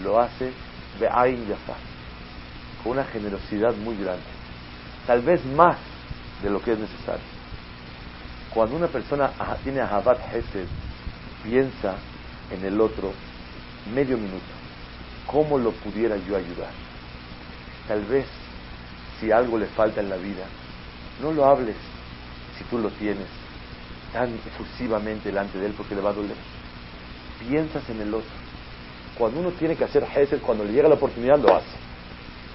lo 0.04 0.20
hace 0.20 0.52
de 1.00 1.08
Ain 1.08 1.46
con 2.82 2.92
una 2.92 3.04
generosidad 3.04 3.74
muy 3.74 3.96
grande, 3.96 4.22
tal 5.06 5.22
vez 5.22 5.42
más 5.46 5.78
de 6.42 6.50
lo 6.50 6.60
que 6.60 6.72
es 6.72 6.78
necesario. 6.78 7.24
Cuando 8.52 8.76
una 8.76 8.88
persona 8.88 9.30
tiene 9.64 9.80
Ahabat 9.80 10.18
Hesed, 10.30 10.66
piensa 11.42 11.94
en 12.50 12.66
el 12.66 12.78
otro 12.82 13.14
medio 13.94 14.18
minuto, 14.18 14.44
¿cómo 15.26 15.56
lo 15.56 15.72
pudiera 15.72 16.18
yo 16.18 16.36
ayudar? 16.36 16.72
Tal 17.86 18.04
vez 18.04 18.26
si 19.18 19.32
algo 19.32 19.56
le 19.56 19.68
falta 19.68 20.02
en 20.02 20.10
la 20.10 20.16
vida, 20.16 20.44
no 21.22 21.32
lo 21.32 21.46
hables 21.46 21.76
si 22.58 22.64
tú 22.64 22.78
lo 22.78 22.90
tienes 22.90 23.26
tan 24.12 24.34
efusivamente 24.34 25.28
delante 25.28 25.58
de 25.58 25.66
él 25.66 25.74
porque 25.76 25.94
le 25.94 26.00
va 26.00 26.10
a 26.10 26.14
doler. 26.14 26.36
Piensas 27.40 27.88
en 27.88 28.00
el 28.00 28.12
otro 28.12 28.48
cuando 29.18 29.40
uno 29.40 29.50
tiene 29.50 29.74
que 29.74 29.84
hacer 29.84 30.04
Hesed, 30.04 30.40
cuando 30.40 30.64
le 30.64 30.72
llega 30.72 30.88
la 30.88 30.94
oportunidad, 30.94 31.38
lo 31.40 31.54
hace. 31.56 31.76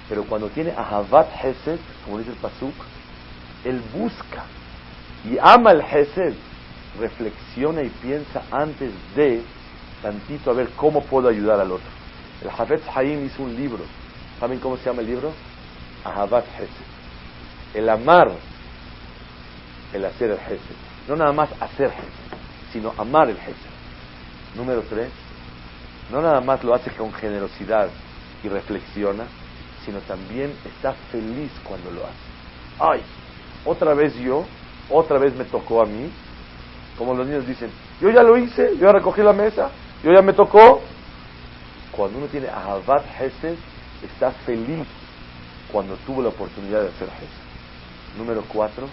Pero 0.08 0.24
cuando 0.24 0.48
tiene 0.48 0.72
Ahavat 0.72 1.28
Hesed, 1.44 1.78
como 2.04 2.18
dice 2.18 2.30
el 2.30 2.36
Pasuk, 2.36 2.74
él 3.64 3.82
busca 3.92 4.44
y 5.30 5.36
ama 5.40 5.72
el 5.72 5.82
Hesed, 5.82 6.34
reflexiona 6.98 7.82
y 7.82 7.90
piensa 7.90 8.42
antes 8.50 8.92
de 9.14 9.42
tantito 10.02 10.50
a 10.50 10.54
ver 10.54 10.70
cómo 10.70 11.02
puedo 11.02 11.28
ayudar 11.28 11.60
al 11.60 11.70
otro. 11.70 11.88
El 12.42 12.48
Hafez 12.48 12.82
Haim 12.94 13.24
hizo 13.24 13.42
un 13.42 13.54
libro. 13.54 13.84
¿Saben 14.40 14.58
cómo 14.58 14.76
se 14.76 14.84
llama 14.84 15.02
el 15.02 15.06
libro? 15.06 15.32
Ahavat 16.04 16.44
Hesed. 16.56 17.74
El 17.74 17.88
amar, 17.88 18.30
el 19.94 20.04
hacer 20.04 20.30
el 20.30 20.38
Hesed. 20.38 20.76
No 21.08 21.16
nada 21.16 21.32
más 21.32 21.50
hacer 21.60 21.86
Hesed, 21.86 22.38
sino 22.72 22.92
amar 22.98 23.30
el 23.30 23.38
Hesed. 23.38 23.54
Número 24.56 24.82
tres, 24.82 25.10
no 26.10 26.20
nada 26.20 26.40
más 26.40 26.62
lo 26.62 26.74
hace 26.74 26.90
con 26.90 27.12
generosidad 27.14 27.88
y 28.42 28.48
reflexiona, 28.48 29.24
sino 29.84 30.00
también 30.00 30.54
está 30.64 30.92
feliz 31.10 31.50
cuando 31.64 31.90
lo 31.90 32.04
hace. 32.04 32.14
Ay, 32.78 33.02
otra 33.64 33.94
vez 33.94 34.14
yo, 34.16 34.44
otra 34.90 35.18
vez 35.18 35.34
me 35.34 35.44
tocó 35.44 35.80
a 35.80 35.86
mí, 35.86 36.10
como 36.98 37.14
los 37.14 37.26
niños 37.26 37.46
dicen, 37.46 37.70
yo 38.00 38.10
ya 38.10 38.22
lo 38.22 38.36
hice, 38.36 38.76
yo 38.76 38.86
ya 38.86 38.92
recogí 38.92 39.22
la 39.22 39.32
mesa, 39.32 39.70
yo 40.02 40.12
ya 40.12 40.22
me 40.22 40.32
tocó. 40.32 40.82
Cuando 41.92 42.18
uno 42.18 42.26
tiene 42.26 42.48
Ahabat 42.48 43.04
Hesed, 43.20 43.56
está 44.02 44.32
feliz 44.32 44.86
cuando 45.70 45.96
tuvo 45.98 46.22
la 46.22 46.28
oportunidad 46.28 46.82
de 46.82 46.88
hacer 46.88 47.08
Hesed. 47.08 48.18
Número 48.18 48.44
cuatro, 48.48 48.88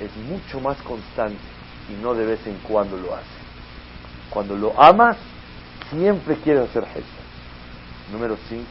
es 0.00 0.14
mucho 0.16 0.60
más 0.60 0.76
constante 0.82 1.38
y 1.88 2.02
no 2.02 2.14
de 2.14 2.24
vez 2.24 2.46
en 2.46 2.58
cuando 2.58 2.96
lo 2.96 3.14
hace. 3.14 3.26
Cuando 4.30 4.56
lo 4.56 4.80
amas, 4.80 5.16
Siempre 5.90 6.36
quieres 6.36 6.68
hacer 6.68 6.82
Hesed. 6.82 7.04
Número 8.12 8.36
5. 8.48 8.64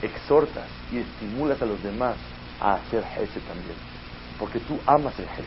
Exhortas 0.00 0.66
y 0.90 0.98
estimulas 0.98 1.60
a 1.60 1.66
los 1.66 1.82
demás 1.82 2.16
a 2.60 2.74
hacer 2.74 3.04
Hesed 3.04 3.42
también. 3.46 3.76
Porque 4.38 4.58
tú 4.60 4.78
amas 4.86 5.18
el 5.18 5.26
Hesed. 5.26 5.44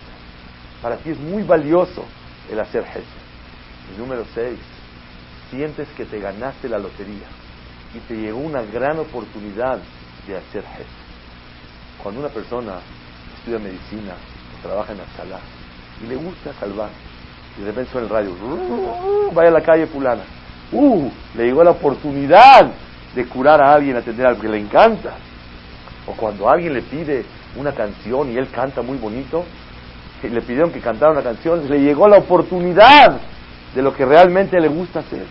Para 0.81 0.97
ti 0.97 1.09
es 1.09 1.19
muy 1.19 1.43
valioso 1.43 2.05
el 2.51 2.59
hacer 2.59 2.83
Hesed. 2.83 3.03
Y 3.95 3.99
número 3.99 4.25
6. 4.33 4.59
Sientes 5.49 5.87
que 5.97 6.05
te 6.05 6.19
ganaste 6.19 6.69
la 6.69 6.77
lotería 6.77 7.27
y 7.95 7.99
te 7.99 8.15
llegó 8.15 8.39
una 8.39 8.61
gran 8.61 8.99
oportunidad 8.99 9.79
de 10.27 10.37
hacer 10.37 10.63
Hesed. 10.63 10.85
Cuando 12.01 12.19
una 12.19 12.29
persona 12.29 12.79
estudia 13.37 13.57
medicina 13.57 14.15
trabaja 14.65 14.91
en 14.91 14.97
la 14.97 15.05
sala 15.15 15.39
y 16.03 16.07
le 16.07 16.15
gusta 16.15 16.51
salvar, 16.59 16.89
y 17.57 17.61
de 17.61 17.67
repente 17.67 17.91
suena 17.91 18.07
el 18.07 18.13
radio, 18.13 18.31
vaya 19.31 19.49
a 19.49 19.53
la 19.53 19.61
calle 19.61 19.87
fulana, 19.87 20.23
uh, 20.71 21.09
le 21.35 21.45
llegó 21.45 21.63
la 21.63 21.71
oportunidad 21.71 22.71
de 23.15 23.25
curar 23.27 23.61
a 23.61 23.73
alguien, 23.73 23.95
atender 23.95 24.25
a 24.25 24.29
alguien 24.29 24.51
que 24.51 24.57
le 24.57 24.63
encanta. 24.63 25.13
O 26.07 26.11
cuando 26.11 26.49
alguien 26.49 26.73
le 26.73 26.81
pide 26.81 27.25
una 27.55 27.71
canción 27.71 28.31
y 28.31 28.37
él 28.37 28.49
canta 28.49 28.81
muy 28.81 28.97
bonito, 28.97 29.45
y 30.21 30.29
le 30.29 30.41
pidieron 30.41 30.71
que 30.71 30.79
cantara 30.79 31.11
una 31.11 31.21
canción, 31.21 31.69
le 31.69 31.79
llegó 31.79 32.07
la 32.07 32.17
oportunidad 32.17 33.19
de 33.73 33.81
lo 33.81 33.93
que 33.93 34.05
realmente 34.05 34.59
le 34.59 34.67
gusta 34.67 34.99
hacer. 34.99 35.25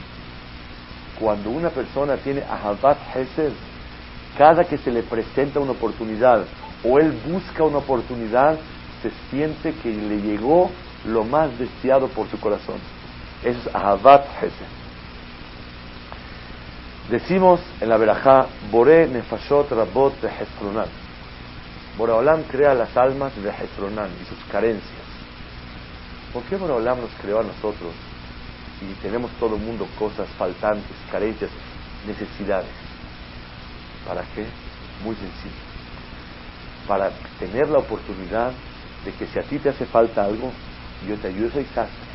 Cuando 1.19 1.51
una 1.51 1.71
persona 1.71 2.17
tiene 2.17 2.43
Ahabat 2.43 2.99
Hesed, 3.15 3.53
cada 4.39 4.65
que 4.65 4.79
se 4.79 4.91
le 4.91 5.03
presenta 5.03 5.61
una 5.61 5.73
oportunidad 5.73 6.45
o 6.83 6.99
él 6.99 7.13
busca 7.27 7.65
una 7.65 7.79
oportunidad, 7.79 8.59
se 9.05 9.11
siente 9.31 9.75
que 9.83 9.93
le 9.93 10.23
llegó 10.23 10.71
lo 11.05 11.25
más 11.25 11.59
deseado 11.59 12.09
por 12.09 12.27
su 12.31 12.41
corazón. 12.41 12.77
Eso 13.43 13.61
es 13.61 13.75
Ahabat 13.75 14.25
Hesed. 14.41 14.73
Decimos 17.11 17.61
en 17.83 17.91
la 17.91 17.99
verajá, 17.99 18.47
Boré 18.71 19.07
Nefashot 19.07 19.71
Rabot 19.71 20.19
de 20.23 20.29
Hezronan. 20.29 20.89
Boraholam 21.99 22.45
crea 22.45 22.73
las 22.73 22.97
almas 22.97 23.33
de 23.37 23.51
Hezronan 23.51 24.09
y 24.23 24.25
sus 24.25 24.43
carencias. 24.51 25.05
¿Por 26.33 26.43
qué 26.45 26.57
Boraholam 26.57 27.03
nos 27.03 27.11
creó 27.21 27.41
a 27.41 27.43
nosotros 27.43 27.93
y 28.81 28.95
tenemos 29.03 29.31
todo 29.33 29.57
el 29.57 29.63
mundo 29.63 29.87
cosas 29.99 30.27
faltantes, 30.39 30.97
carencias, 31.13 31.51
necesidades? 32.07 32.71
¿Para 34.09 34.23
qué? 34.35 34.47
Muy 35.05 35.15
sencillo. 35.15 35.63
Para 36.89 37.11
tener 37.39 37.69
la 37.69 37.79
oportunidad 37.79 38.53
de 39.05 39.13
que 39.13 39.27
si 39.27 39.39
a 39.39 39.43
ti 39.43 39.59
te 39.59 39.71
hace 39.71 39.87
falta 39.87 40.25
algo, 40.25 40.53
yo 41.07 41.17
te 41.19 41.29
ayudo, 41.29 41.51
soy 41.51 41.65
sastre 41.67 42.15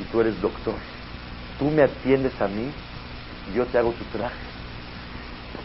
y 0.00 0.04
tú 0.04 0.20
eres 0.20 0.40
doctor. 0.40 0.74
Tú 1.58 1.70
me 1.70 1.82
atiendes 1.82 2.40
a 2.40 2.48
mí 2.48 2.70
yo 3.54 3.66
te 3.66 3.78
hago 3.78 3.92
tu 3.92 4.04
traje. 4.06 4.34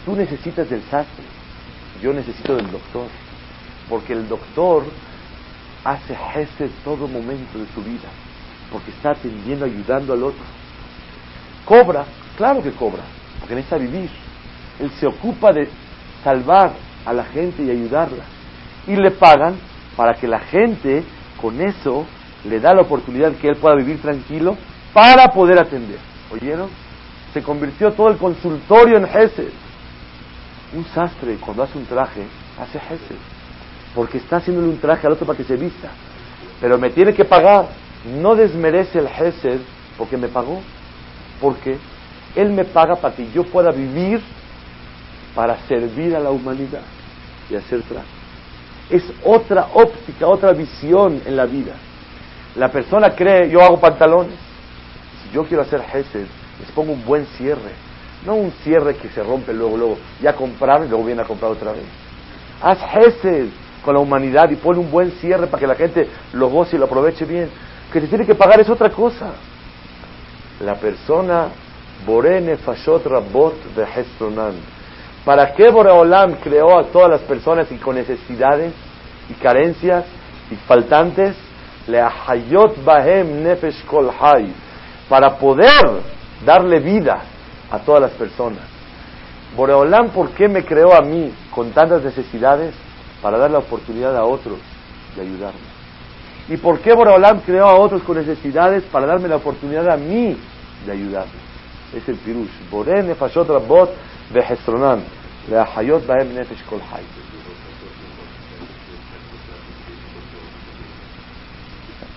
Tú 0.05 0.15
necesitas 0.15 0.69
del 0.69 0.81
sastre, 0.83 1.25
yo 2.01 2.13
necesito 2.13 2.55
del 2.55 2.71
doctor, 2.71 3.07
porque 3.89 4.13
el 4.13 4.27
doctor 4.27 4.85
hace 5.83 6.15
en 6.59 6.71
todo 6.83 7.07
momento 7.07 7.59
de 7.59 7.65
su 7.73 7.83
vida, 7.83 8.09
porque 8.71 8.91
está 8.91 9.11
atendiendo, 9.11 9.65
ayudando 9.65 10.13
al 10.13 10.23
otro. 10.23 10.43
Cobra, 11.65 12.05
claro 12.37 12.61
que 12.61 12.71
cobra, 12.71 13.03
porque 13.39 13.55
necesita 13.55 13.77
vivir. 13.77 14.09
Él 14.79 14.91
se 14.91 15.07
ocupa 15.07 15.51
de 15.51 15.69
salvar 16.23 16.75
a 17.05 17.13
la 17.13 17.25
gente 17.25 17.63
y 17.63 17.69
ayudarla. 17.69 18.25
Y 18.87 18.95
le 18.95 19.11
pagan 19.11 19.59
para 20.01 20.15
que 20.15 20.27
la 20.27 20.39
gente 20.39 21.03
con 21.39 21.61
eso 21.61 22.07
le 22.45 22.59
da 22.59 22.73
la 22.73 22.81
oportunidad 22.81 23.33
que 23.33 23.49
él 23.49 23.57
pueda 23.57 23.75
vivir 23.75 24.01
tranquilo 24.01 24.57
para 24.93 25.27
poder 25.27 25.59
atender. 25.59 25.99
¿Oyeron? 26.31 26.69
se 27.31 27.43
convirtió 27.43 27.93
todo 27.93 28.09
el 28.09 28.17
consultorio 28.17 28.97
en 28.97 29.05
Hesed. 29.05 29.51
Un 30.73 30.85
sastre, 30.85 31.35
cuando 31.35 31.61
hace 31.61 31.77
un 31.77 31.85
traje, 31.85 32.23
hace 32.59 32.79
Hesed. 32.79 33.15
Porque 33.93 34.17
está 34.17 34.37
haciéndole 34.37 34.69
un 34.69 34.79
traje 34.79 35.05
al 35.05 35.13
otro 35.13 35.27
para 35.27 35.37
que 35.37 35.43
se 35.43 35.55
vista. 35.55 35.91
Pero 36.59 36.79
me 36.79 36.89
tiene 36.89 37.13
que 37.13 37.23
pagar. 37.23 37.67
No 38.19 38.33
desmerece 38.33 38.97
el 38.97 39.05
Hesed 39.05 39.59
porque 39.99 40.17
me 40.17 40.29
pagó. 40.29 40.63
Porque 41.39 41.77
Él 42.35 42.49
me 42.49 42.65
paga 42.65 42.95
para 42.95 43.13
que 43.13 43.31
yo 43.31 43.43
pueda 43.43 43.69
vivir 43.69 44.19
para 45.35 45.59
servir 45.67 46.15
a 46.15 46.19
la 46.19 46.31
humanidad 46.31 46.81
y 47.51 47.55
hacer 47.55 47.83
traje. 47.83 48.20
Es 48.91 49.03
otra 49.23 49.69
óptica, 49.73 50.27
otra 50.27 50.51
visión 50.51 51.21
en 51.25 51.37
la 51.37 51.45
vida. 51.45 51.73
La 52.55 52.69
persona 52.69 53.15
cree, 53.15 53.49
yo 53.49 53.61
hago 53.61 53.79
pantalones. 53.79 54.35
Si 55.23 55.33
yo 55.33 55.45
quiero 55.45 55.63
hacer 55.63 55.81
Hesed, 55.81 56.27
les 56.59 56.71
pongo 56.75 56.91
un 56.91 57.05
buen 57.05 57.25
cierre. 57.37 57.71
No 58.25 58.35
un 58.35 58.51
cierre 58.63 58.95
que 58.95 59.07
se 59.09 59.23
rompe 59.23 59.53
luego, 59.53 59.77
luego. 59.77 59.97
Ya 60.21 60.33
compraron 60.33 60.87
y 60.87 60.89
luego 60.89 61.05
viene 61.05 61.21
a 61.21 61.25
comprar 61.25 61.51
otra 61.51 61.71
vez. 61.71 61.85
Haz 62.61 62.79
Hesed 62.93 63.47
con 63.83 63.93
la 63.93 64.01
humanidad 64.01 64.49
y 64.51 64.57
pone 64.57 64.79
un 64.79 64.91
buen 64.91 65.11
cierre 65.13 65.47
para 65.47 65.59
que 65.59 65.67
la 65.67 65.75
gente 65.75 66.07
lo 66.33 66.49
goce 66.49 66.75
y 66.75 66.79
lo 66.79 66.85
aproveche 66.85 67.25
bien. 67.25 67.49
Que 67.91 68.01
te 68.01 68.07
tiene 68.07 68.25
que 68.25 68.35
pagar 68.35 68.59
es 68.59 68.69
otra 68.69 68.89
cosa. 68.89 69.31
La 70.59 70.75
persona, 70.75 71.47
Borene 72.05 72.57
Fashot 72.57 73.05
Rabot 73.05 73.73
de 73.73 73.83
Hestronan. 73.83 74.80
¿Para 75.25 75.53
qué 75.53 75.69
Boreolam 75.69 76.35
creó 76.35 76.79
a 76.79 76.85
todas 76.85 77.09
las 77.09 77.21
personas 77.21 77.71
y 77.71 77.75
con 77.75 77.95
necesidades 77.95 78.73
y 79.29 79.33
carencias 79.33 80.05
y 80.49 80.55
faltantes? 80.55 81.35
Le 81.87 81.99
ahayot 81.99 82.83
bahem 82.83 83.43
nefesh 83.43 83.85
kol. 83.85 84.11
Para 85.07 85.37
poder 85.37 86.01
darle 86.43 86.79
vida 86.79 87.21
a 87.69 87.79
todas 87.79 88.01
las 88.01 88.11
personas. 88.11 88.63
Boreolam, 89.55 90.09
¿por 90.09 90.31
qué 90.31 90.47
me 90.47 90.63
creó 90.63 90.95
a 90.95 91.01
mí 91.01 91.31
con 91.51 91.71
tantas 91.71 92.03
necesidades? 92.03 92.73
Para 93.21 93.37
dar 93.37 93.51
la 93.51 93.59
oportunidad 93.59 94.15
a 94.17 94.23
otros 94.23 94.57
de 95.15 95.21
ayudarme. 95.21 95.59
¿Y 96.49 96.57
por 96.57 96.79
qué 96.79 96.93
Boreolam 96.93 97.41
creó 97.41 97.67
a 97.67 97.75
otros 97.75 98.01
con 98.03 98.17
necesidades? 98.17 98.83
Para 98.85 99.05
darme 99.05 99.27
la 99.27 99.35
oportunidad 99.35 99.87
a 99.91 99.97
mí 99.97 100.35
de 100.85 100.91
ayudarme. 100.91 101.31
Es 101.95 102.07
el 102.09 102.15
pirush. 102.15 102.69
Boré 102.71 103.03
nefashot 103.03 103.47
rabot 103.47 103.91
behestronan. 104.33 105.03
Leahayot 105.49 106.05
baem 106.05 106.33
nefesh 106.33 106.63
kol 106.69 106.81
hay. 106.91 107.03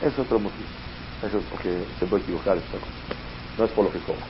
Es 0.02 0.18
otro 0.18 0.38
motivo. 0.38 0.68
Eso 1.26 1.38
es 1.38 1.44
porque 1.50 1.84
se 1.98 2.06
puede 2.06 2.22
equivocar 2.22 2.56
esta. 2.56 2.78
No 3.56 3.64
es 3.64 3.70
por 3.70 3.84
lo 3.84 3.92
que 3.92 3.98
cobra. 4.00 4.24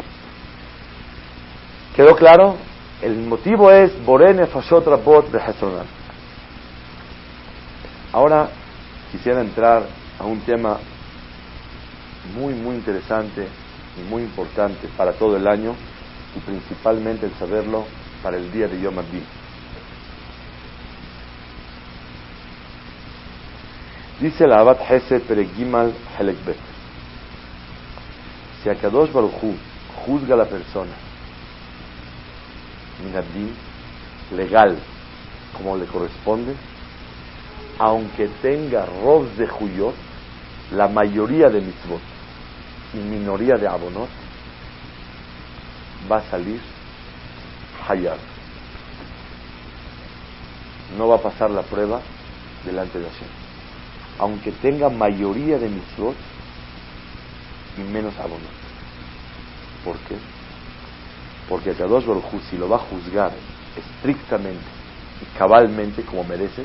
¿Quedó 1.96 2.14
claro? 2.14 2.56
El 3.02 3.16
motivo 3.16 3.70
es 3.70 3.92
Borene 4.04 4.46
Fashot 4.46 4.86
Rabot 4.86 5.30
de 5.30 5.38
Hesronan. 5.38 5.86
Ahora 8.12 8.48
quisiera 9.10 9.40
entrar 9.40 9.84
a 10.18 10.24
un 10.24 10.40
tema 10.40 10.78
muy, 12.36 12.54
muy 12.54 12.76
interesante 12.76 13.48
y 13.98 14.08
muy 14.08 14.22
importante 14.22 14.88
para 14.96 15.12
todo 15.12 15.36
el 15.36 15.46
año 15.46 15.74
y 16.36 16.40
principalmente 16.40 17.26
el 17.26 17.32
saberlo 17.34 17.84
para 18.22 18.36
el 18.36 18.50
día 18.52 18.68
de 18.68 18.80
Yom 18.80 18.98
Adin. 18.98 19.24
Dice 24.20 24.46
la 24.46 24.60
Abad 24.60 24.78
Hesed 24.88 25.22
Peregimal 25.22 25.92
Helekbet. 26.18 26.56
Si 28.62 28.70
Akadosh 28.70 29.12
Baruchu 29.12 29.54
juzga 30.06 30.34
a 30.34 30.38
la 30.38 30.46
persona 30.46 30.92
minadí 33.04 33.52
legal 34.34 34.78
como 35.56 35.76
le 35.76 35.86
corresponde, 35.86 36.54
aunque 37.78 38.28
tenga 38.40 38.86
rob 38.86 39.26
de 39.36 39.46
Juyot, 39.46 39.94
la 40.72 40.88
mayoría 40.88 41.48
de 41.48 41.60
mitzvot 41.60 42.00
y 42.94 42.96
minoría 42.98 43.56
de 43.56 43.66
abonot, 43.68 44.08
va 46.10 46.18
a 46.18 46.30
salir 46.30 46.60
hayar. 47.88 48.18
No 50.96 51.08
va 51.08 51.16
a 51.16 51.22
pasar 51.22 51.50
la 51.50 51.62
prueba 51.62 52.00
delante 52.64 52.98
de 52.98 53.08
Hashem. 53.08 53.28
Aunque 54.18 54.52
tenga 54.52 54.88
mayoría 54.88 55.58
de 55.58 55.68
mitzvot 55.68 56.16
y 57.76 57.80
menos 57.80 58.16
abonot. 58.18 58.64
¿Por 59.84 59.96
qué? 59.98 60.16
Porque 61.48 61.70
a 61.70 61.74
Kadosh 61.74 62.06
Baruj 62.06 62.24
si 62.48 62.56
lo 62.56 62.68
va 62.68 62.76
a 62.76 62.80
juzgar 62.80 63.32
estrictamente 63.76 64.64
y 65.20 65.38
cabalmente 65.38 66.04
como 66.04 66.24
merece, 66.24 66.64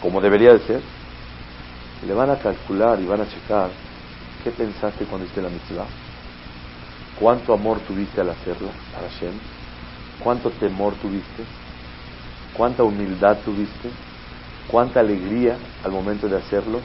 como 0.00 0.20
debería 0.20 0.52
de 0.52 0.60
ser, 0.60 0.82
le 2.06 2.14
van 2.14 2.30
a 2.30 2.38
calcular 2.38 3.00
y 3.00 3.06
van 3.06 3.20
a 3.20 3.28
checar 3.28 3.70
qué 4.42 4.50
pensaste 4.50 5.04
cuando 5.04 5.24
hiciste 5.24 5.42
la 5.42 5.48
mitzvah, 5.48 5.86
cuánto 7.18 7.52
amor 7.52 7.78
tuviste 7.80 8.20
al 8.20 8.30
hacerla 8.30 8.70
Hashem, 9.00 9.32
cuánto 10.20 10.50
temor 10.50 10.94
tuviste, 10.94 11.44
cuánta 12.56 12.82
humildad 12.82 13.38
tuviste, 13.44 13.90
cuánta 14.68 15.00
alegría 15.00 15.56
al 15.84 15.92
momento 15.92 16.28
de 16.28 16.36
hacerlo, 16.36 16.80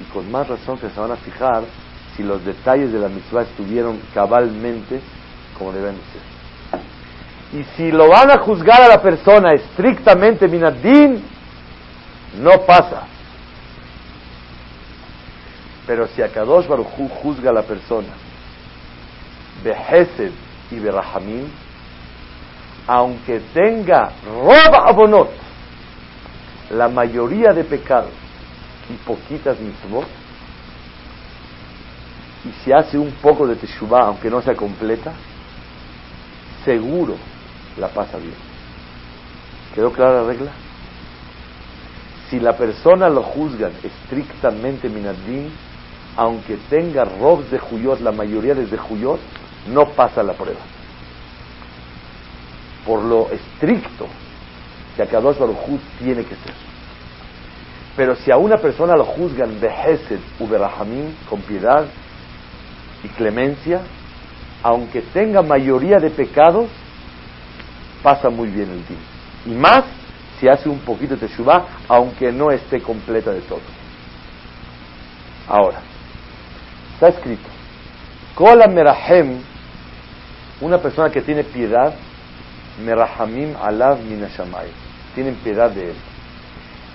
y 0.00 0.04
con 0.12 0.30
más 0.30 0.48
razón 0.48 0.78
que 0.78 0.90
se 0.90 1.00
van 1.00 1.12
a 1.12 1.16
fijar 1.16 1.64
si 2.16 2.22
los 2.22 2.44
detalles 2.44 2.92
de 2.92 2.98
la 2.98 3.08
mitzvah 3.08 3.42
estuvieron 3.42 4.00
cabalmente 4.14 5.00
como 5.58 5.72
deben 5.72 5.94
ser. 6.12 7.60
Y 7.60 7.64
si 7.76 7.92
lo 7.92 8.08
van 8.08 8.30
a 8.30 8.38
juzgar 8.38 8.82
a 8.82 8.88
la 8.88 9.00
persona 9.00 9.52
estrictamente 9.52 10.48
minadín, 10.48 11.22
no 12.40 12.60
pasa. 12.66 13.04
Pero 15.86 16.08
si 16.08 16.22
a 16.22 16.28
Kadosh 16.28 16.66
Baruj 16.66 16.88
juzga 17.22 17.50
a 17.50 17.54
la 17.54 17.62
persona 17.62 18.08
Behesed 19.62 20.32
y 20.70 20.78
Berahamim, 20.78 21.48
aunque 22.86 23.40
tenga 23.52 24.12
roba 24.24 24.88
abonot, 24.88 25.30
la 26.70 26.88
mayoría 26.88 27.52
de 27.52 27.64
pecados 27.64 28.12
y 28.88 28.94
poquitas 29.04 29.58
mitzvot, 29.58 30.06
y 32.44 32.52
si 32.64 32.72
hace 32.72 32.96
un 32.96 33.10
poco 33.12 33.46
de 33.46 33.56
teshuvah, 33.56 34.06
aunque 34.06 34.30
no 34.30 34.40
sea 34.40 34.54
completa, 34.54 35.12
seguro 36.64 37.16
la 37.76 37.88
pasa 37.88 38.18
bien. 38.18 38.34
¿Quedó 39.74 39.92
clara 39.92 40.22
la 40.22 40.28
regla? 40.28 40.52
Si 42.30 42.40
la 42.40 42.56
persona 42.56 43.08
lo 43.08 43.22
juzgan 43.22 43.72
estrictamente 43.82 44.88
minadín, 44.88 45.52
aunque 46.16 46.56
tenga 46.70 47.04
robs 47.04 47.50
de 47.50 47.58
juyot, 47.58 48.00
la 48.00 48.12
mayoría 48.12 48.54
de 48.54 48.64
juyot, 48.76 49.20
no 49.68 49.86
pasa 49.90 50.22
la 50.22 50.32
prueba. 50.32 50.60
Por 52.84 53.02
lo 53.02 53.30
estricto 53.30 54.06
que 54.94 55.02
a 55.02 55.06
Kadosh 55.06 55.38
Baruj 55.38 55.80
tiene 55.98 56.24
que 56.24 56.36
ser. 56.36 56.54
Pero 57.96 58.14
si 58.14 58.30
a 58.30 58.36
una 58.36 58.58
persona 58.58 58.94
lo 58.94 59.04
juzgan 59.04 59.58
de 59.60 59.68
Hesed 59.68 60.20
u 60.38 60.48
con 61.28 61.40
piedad 61.42 61.86
y 63.02 63.08
clemencia, 63.08 63.80
aunque 64.62 65.00
tenga 65.00 65.42
mayoría 65.42 65.98
de 65.98 66.10
pecados, 66.10 66.68
pasa 68.02 68.28
muy 68.28 68.48
bien 68.48 68.70
el 68.70 68.86
día. 68.86 68.98
Y 69.46 69.50
más 69.50 69.84
si 70.38 70.48
hace 70.48 70.68
un 70.68 70.80
poquito 70.80 71.16
de 71.16 71.26
Teshuvah, 71.26 71.64
aunque 71.88 72.30
no 72.30 72.50
esté 72.50 72.80
completa 72.80 73.32
de 73.32 73.40
todo. 73.40 73.60
Ahora, 75.48 75.78
está 76.94 77.08
escrito, 77.08 77.48
Kola 78.34 78.66
Merahem, 78.66 79.40
una 80.60 80.78
persona 80.78 81.10
que 81.10 81.22
tiene 81.22 81.44
piedad, 81.44 81.94
Merahamim 82.84 83.54
Alav 83.56 84.00
Minashamay, 84.00 84.68
tienen 85.14 85.34
piedad 85.36 85.70
de 85.70 85.90
él. 85.90 85.96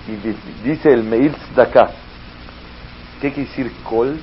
Y 0.08 0.68
dice 0.68 0.92
el 0.92 1.04
Meir 1.04 1.32
Tzedakah, 1.32 1.90
¿qué 3.20 3.32
quiere 3.32 3.48
decir 3.48 3.72
Kol? 3.88 4.18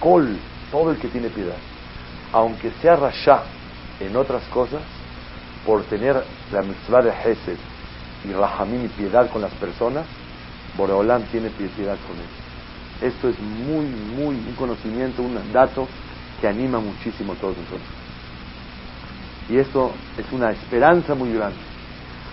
Kol, 0.00 0.36
todo 0.70 0.90
el 0.90 0.98
que 0.98 1.08
tiene 1.08 1.28
piedad 1.28 1.56
aunque 2.32 2.70
sea 2.82 2.96
rasha 2.96 3.42
en 4.00 4.16
otras 4.16 4.42
cosas, 4.44 4.82
por 5.66 5.82
tener 5.84 6.22
la 6.52 6.62
mitzvah 6.62 7.02
de 7.02 7.10
Hesed 7.10 7.58
y 8.24 8.32
Rahamim 8.32 8.84
y 8.84 8.88
piedad 8.88 9.30
con 9.30 9.42
las 9.42 9.52
personas, 9.54 10.06
Boreolam 10.76 11.22
tiene 11.24 11.50
piedad 11.50 11.96
con 12.06 12.16
él. 12.16 13.08
Esto 13.12 13.28
es 13.28 13.38
muy, 13.38 13.86
muy 13.86 14.34
un 14.36 14.54
conocimiento, 14.56 15.22
un 15.22 15.36
dato 15.52 15.88
que 16.40 16.48
anima 16.48 16.78
muchísimo 16.78 17.32
a 17.32 17.36
todos 17.36 17.56
nosotros. 17.56 17.97
Y 19.48 19.58
esto 19.58 19.92
es 20.16 20.30
una 20.32 20.50
esperanza 20.50 21.14
muy 21.14 21.32
grande. 21.32 21.58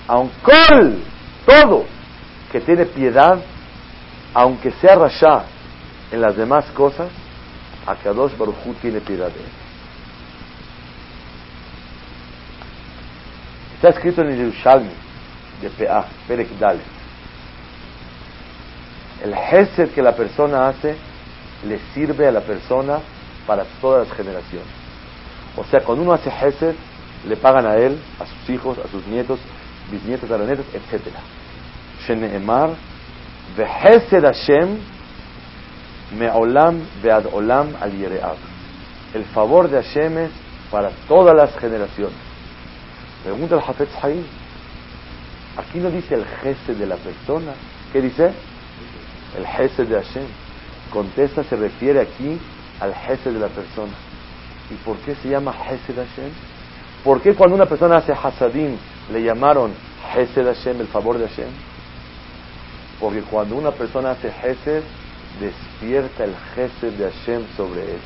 Aunque 0.07 0.99
todo 1.45 1.85
que 2.51 2.61
tiene 2.61 2.85
piedad, 2.85 3.39
aunque 4.33 4.71
sea 4.71 4.95
rasha 4.95 5.45
en 6.11 6.21
las 6.21 6.35
demás 6.35 6.65
cosas, 6.71 7.09
Akadosh 7.85 8.37
Baruj 8.37 8.55
tiene 8.81 8.99
piedad 8.99 9.27
de 9.27 9.39
él. 9.39 9.49
Está 13.75 13.89
escrito 13.89 14.21
en 14.21 14.29
el 14.29 14.37
Yerushalmi 14.37 14.89
de 15.61 15.69
Peah, 15.69 16.05
Perek. 16.27 16.49
El 19.23 19.33
Hesed 19.33 19.91
que 19.91 20.01
la 20.01 20.15
persona 20.15 20.67
hace 20.67 20.95
le 21.65 21.79
sirve 21.93 22.27
a 22.27 22.31
la 22.31 22.41
persona 22.41 22.99
para 23.45 23.63
todas 23.79 24.07
las 24.07 24.17
generaciones. 24.17 24.67
O 25.55 25.63
sea, 25.65 25.81
cuando 25.81 26.03
uno 26.03 26.13
hace 26.13 26.29
Hesed, 26.29 26.75
le 27.27 27.37
pagan 27.37 27.65
a 27.65 27.75
él, 27.75 27.97
a 28.19 28.25
sus 28.25 28.49
hijos, 28.49 28.77
a 28.77 28.87
sus 28.89 29.05
nietos, 29.07 29.39
bisnietos, 29.91 30.29
taranetos, 30.29 30.65
etc. 30.73 31.07
Sheneemar, 32.05 32.71
Hesed 33.57 34.23
Hashem, 34.23 34.79
Me'olam 36.11 36.85
ve'ad 37.01 37.25
olam 37.33 37.75
al 37.81 37.91
yereab. 37.91 38.37
El 39.13 39.25
favor 39.25 39.69
de 39.69 39.81
Hashem 39.81 40.17
es 40.17 40.31
para 40.69 40.89
todas 41.07 41.35
las 41.35 41.57
generaciones. 41.57 42.17
Pregunta 43.23 43.55
el 43.55 43.61
Hafetz 43.61 44.03
Haim. 44.03 44.23
Aquí 45.57 45.79
no 45.79 45.89
dice 45.89 46.15
el 46.15 46.25
Hesed 46.43 46.75
de 46.77 46.85
la 46.85 46.97
persona. 46.97 47.53
¿Qué 47.91 48.01
dice? 48.01 48.31
El 49.37 49.45
Hesed 49.45 49.87
de 49.87 49.95
Hashem. 49.95 50.25
Contesta, 50.91 51.43
se 51.43 51.55
refiere 51.55 52.01
aquí 52.01 52.39
al 52.79 52.91
Hesed 52.91 53.33
de 53.33 53.39
la 53.39 53.47
persona. 53.47 53.93
¿Y 54.69 54.75
por 54.85 54.97
qué 54.97 55.15
se 55.15 55.29
llama 55.29 55.53
Hesed 55.53 55.95
Hashem? 55.95 56.31
¿Por 57.05 57.21
qué 57.21 57.35
cuando 57.35 57.55
una 57.55 57.67
persona 57.67 57.97
hace 57.97 58.13
Hasadim 58.13 58.77
le 59.13 59.21
llamaron 59.21 59.71
Hesed 60.15 60.43
Hashem, 60.43 60.81
el 60.81 60.87
favor 60.87 61.19
de 61.19 61.27
Hashem? 61.27 61.49
Porque 62.99 63.21
cuando 63.21 63.55
una 63.55 63.69
persona 63.69 64.11
hace 64.11 64.29
Hesed, 64.29 64.81
despierta 65.39 66.23
el 66.23 66.33
Hesed 66.55 66.93
de 66.93 67.11
Hashem 67.11 67.43
sobre 67.55 67.81
él. 67.81 67.99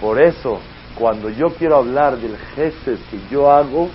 Por 0.00 0.18
eso, 0.22 0.58
cuando 0.94 1.28
yo 1.28 1.48
quiero 1.50 1.76
hablar 1.76 2.16
del 2.16 2.34
Hesed 2.56 2.98
que 3.10 3.20
yo 3.30 3.52
hago, 3.52 3.90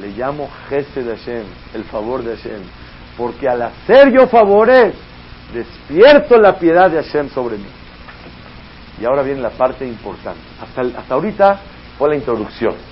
le 0.00 0.08
llamo 0.12 0.48
Hesed 0.70 1.06
Hashem, 1.06 1.44
el 1.74 1.84
favor 1.84 2.24
de 2.24 2.34
Hashem. 2.34 2.62
Porque 3.18 3.46
al 3.46 3.60
hacer 3.60 4.10
yo 4.10 4.26
favores, 4.26 4.94
despierto 5.52 6.38
la 6.38 6.58
piedad 6.58 6.90
de 6.90 6.96
Hashem 7.02 7.28
sobre 7.28 7.58
mí. 7.58 7.68
Y 8.98 9.04
ahora 9.04 9.22
viene 9.22 9.42
la 9.42 9.50
parte 9.50 9.86
importante. 9.86 10.40
Hasta, 10.62 10.98
hasta 10.98 11.14
ahorita 11.14 11.60
fue 11.98 12.08
la 12.08 12.16
introducción. 12.16 12.91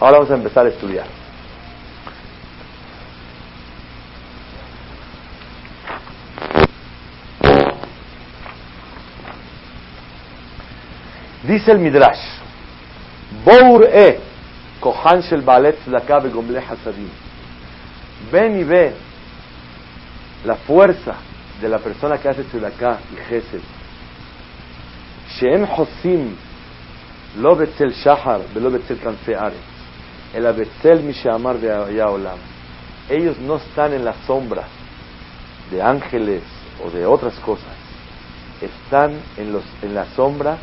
Ahora 0.00 0.16
vamos 0.16 0.30
a 0.30 0.34
empezar 0.34 0.64
a 0.64 0.70
estudiar. 0.70 1.06
Dice 11.42 11.72
el 11.72 11.78
Midrash, 11.80 12.18
Bour 13.44 13.84
e, 13.92 14.20
Kohan 14.80 15.20
shel 15.20 15.42
Baalet 15.42 15.78
Tzedakah 15.80 16.20
begomle 16.20 16.60
Hasadim. 16.60 17.10
Ven 18.32 18.58
y 18.58 18.64
ve 18.64 18.94
la 20.44 20.54
fuerza 20.54 21.16
de 21.60 21.68
la 21.68 21.78
persona 21.78 22.16
que 22.16 22.28
hace 22.28 22.44
Tzedakah 22.44 23.00
y 23.12 23.16
Gesed. 23.28 23.60
She'en 25.34 25.64
Hosim 25.64 26.36
lo 27.38 27.54
betzel 27.54 27.92
Shahar 27.92 28.40
velo 28.54 28.70
betzel 28.70 28.98
Kanfe 28.98 29.36
Aretz. 29.36 29.79
El 30.34 30.46
abetzel 30.46 31.02
Mishamar 31.02 31.58
de 31.58 32.02
Olam. 32.02 32.38
Ellos 33.08 33.38
no 33.38 33.56
están 33.56 33.92
en 33.92 34.04
la 34.04 34.14
sombra 34.26 34.64
de 35.70 35.82
ángeles 35.82 36.42
o 36.84 36.90
de 36.90 37.04
otras 37.04 37.34
cosas. 37.40 37.74
Están 38.60 39.20
en, 39.36 39.52
los, 39.52 39.64
en 39.82 39.94
la 39.94 40.06
sombra 40.14 40.58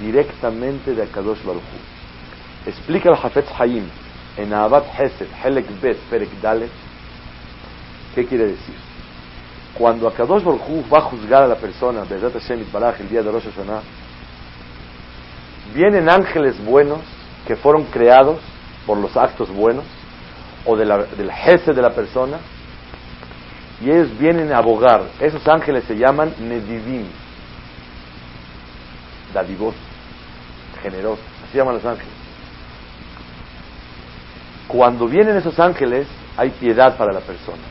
directamente 0.00 0.94
de 0.94 1.02
Akadosh 1.02 1.42
Baruch 1.44 1.62
Hu. 1.62 2.68
Explica 2.68 3.10
el 3.10 3.16
Hafetz 3.16 3.48
Hayim 3.58 3.84
en 4.36 4.54
Abad 4.54 4.84
Hesed, 4.98 5.26
Helek 5.44 5.80
Bet, 5.80 5.98
Perek 6.08 6.40
Dalet, 6.40 6.70
¿qué 8.14 8.24
quiere 8.26 8.46
decir? 8.46 8.74
Cuando 9.74 10.08
Akadosh 10.08 10.42
Baruch 10.42 10.62
Hu 10.68 10.84
va 10.88 10.98
a 10.98 11.02
juzgar 11.02 11.42
a 11.42 11.46
la 11.46 11.56
persona, 11.56 12.04
Bezat 12.04 12.32
Hashem 12.32 12.64
Baraj, 12.72 13.00
el 13.00 13.08
día 13.08 13.22
de 13.22 13.30
Rosh 13.30 13.44
Hashanah, 13.44 13.82
vienen 15.74 16.08
ángeles 16.08 16.62
buenos 16.64 17.00
que 17.46 17.56
fueron 17.56 17.84
creados 17.84 18.38
por 18.86 18.98
los 18.98 19.16
actos 19.16 19.50
buenos 19.50 19.84
o 20.64 20.76
del 20.76 21.30
Hesed 21.30 21.74
de 21.74 21.82
la 21.82 21.90
persona 21.90 22.38
y 23.80 23.90
ellos 23.90 24.16
vienen 24.18 24.52
a 24.52 24.58
abogar. 24.58 25.04
Esos 25.20 25.46
ángeles 25.48 25.84
se 25.84 25.96
llaman 25.96 26.34
Nedivim, 26.38 27.06
dadivoso, 29.32 29.78
generoso, 30.82 31.22
así 31.46 31.56
llaman 31.56 31.74
los 31.74 31.84
ángeles. 31.84 32.12
Cuando 34.68 35.06
vienen 35.06 35.36
esos 35.36 35.58
ángeles, 35.58 36.06
hay 36.36 36.50
piedad 36.50 36.96
para 36.96 37.12
la 37.12 37.20
persona. 37.20 37.62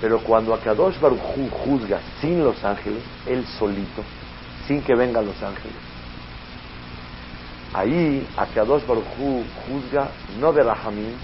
Pero 0.00 0.18
cuando 0.18 0.52
Akadosh 0.52 0.98
Baruj 0.98 1.20
juzga 1.64 2.00
sin 2.20 2.42
los 2.42 2.64
ángeles, 2.64 3.02
él 3.26 3.46
solito, 3.58 4.02
sin 4.66 4.82
que 4.82 4.96
vengan 4.96 5.24
los 5.24 5.40
ángeles, 5.40 5.76
ahí 7.74 8.26
Akadosh 8.36 8.86
Baruj 8.86 9.04
Hu 9.18 9.44
juzga 9.66 10.08
no 10.38 10.52
de 10.52 10.62
Rahamim, 10.62 11.14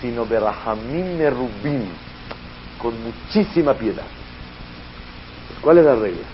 sino 0.00 0.24
de 0.24 0.38
Rahamim 0.38 1.16
Merubim, 1.18 1.88
con 2.78 2.94
muchísima 3.02 3.74
piedad. 3.74 4.06
¿Cuál 5.60 5.78
es 5.78 5.84
la 5.84 5.94
regla? 5.96 6.26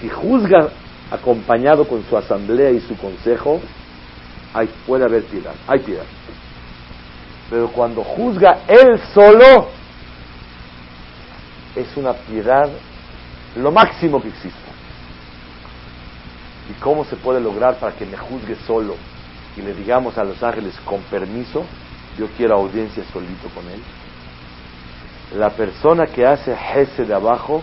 Si 0.00 0.08
juzga 0.08 0.68
acompañado 1.10 1.86
con 1.86 2.04
su 2.08 2.16
asamblea 2.16 2.70
y 2.70 2.80
su 2.80 2.96
consejo, 2.96 3.60
hay, 4.54 4.68
puede 4.86 5.04
haber 5.04 5.24
piedad, 5.24 5.54
hay 5.66 5.80
piedad. 5.80 6.04
Pero 7.50 7.68
cuando 7.68 8.02
juzga 8.02 8.60
él 8.66 9.00
solo, 9.12 9.68
es 11.76 11.96
una 11.96 12.12
piedad 12.12 12.68
lo 13.56 13.70
máximo 13.70 14.20
que 14.20 14.28
existe. 14.28 14.61
¿Y 16.70 16.72
cómo 16.74 17.04
se 17.04 17.16
puede 17.16 17.40
lograr 17.40 17.76
para 17.76 17.94
que 17.96 18.06
me 18.06 18.16
juzgue 18.16 18.56
solo 18.66 18.94
y 19.56 19.62
le 19.62 19.74
digamos 19.74 20.16
a 20.16 20.24
los 20.24 20.42
ángeles 20.42 20.74
con 20.84 21.00
permiso, 21.02 21.64
yo 22.18 22.28
quiero 22.36 22.54
audiencia 22.54 23.02
solito 23.12 23.48
con 23.54 23.64
él? 23.68 23.80
La 25.38 25.50
persona 25.50 26.06
que 26.06 26.26
hace 26.26 26.54
jese 26.54 27.04
de 27.04 27.14
abajo 27.14 27.62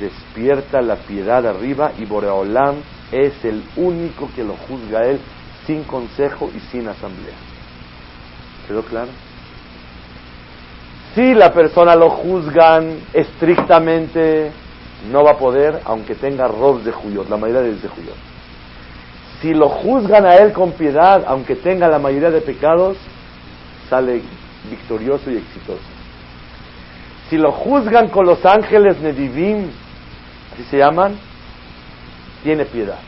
despierta 0.00 0.80
la 0.80 0.96
piedad 0.96 1.46
arriba 1.46 1.92
y 1.98 2.04
Boreolam 2.04 2.76
es 3.12 3.44
el 3.44 3.62
único 3.76 4.30
que 4.34 4.44
lo 4.44 4.54
juzga 4.54 5.00
a 5.00 5.06
él 5.06 5.20
sin 5.66 5.84
consejo 5.84 6.50
y 6.54 6.60
sin 6.60 6.88
asamblea. 6.88 7.34
¿Quedó 8.66 8.82
claro? 8.82 9.10
Si 11.14 11.34
la 11.34 11.52
persona 11.52 11.94
lo 11.94 12.10
juzgan 12.10 12.98
estrictamente, 13.12 14.50
no 15.10 15.24
va 15.24 15.32
a 15.32 15.38
poder, 15.38 15.80
aunque 15.84 16.14
tenga 16.14 16.48
robs 16.48 16.84
de 16.84 16.92
juyot, 16.92 17.28
la 17.28 17.36
mayoría 17.36 17.70
es 17.70 17.82
de 17.82 17.88
juyot. 17.88 18.16
Si 19.40 19.52
lo 19.52 19.68
juzgan 19.68 20.24
a 20.24 20.36
él 20.36 20.52
con 20.52 20.72
piedad, 20.72 21.24
aunque 21.26 21.56
tenga 21.56 21.88
la 21.88 21.98
mayoría 21.98 22.30
de 22.30 22.40
pecados, 22.40 22.96
sale 23.90 24.22
victorioso 24.70 25.30
y 25.30 25.36
exitoso. 25.36 25.82
Si 27.28 27.36
lo 27.36 27.52
juzgan 27.52 28.08
con 28.08 28.26
los 28.26 28.44
ángeles 28.44 28.98
Nedivim, 29.00 29.70
así 30.52 30.64
se 30.70 30.78
llaman, 30.78 31.18
tiene 32.42 32.64
piedad. 32.64 32.98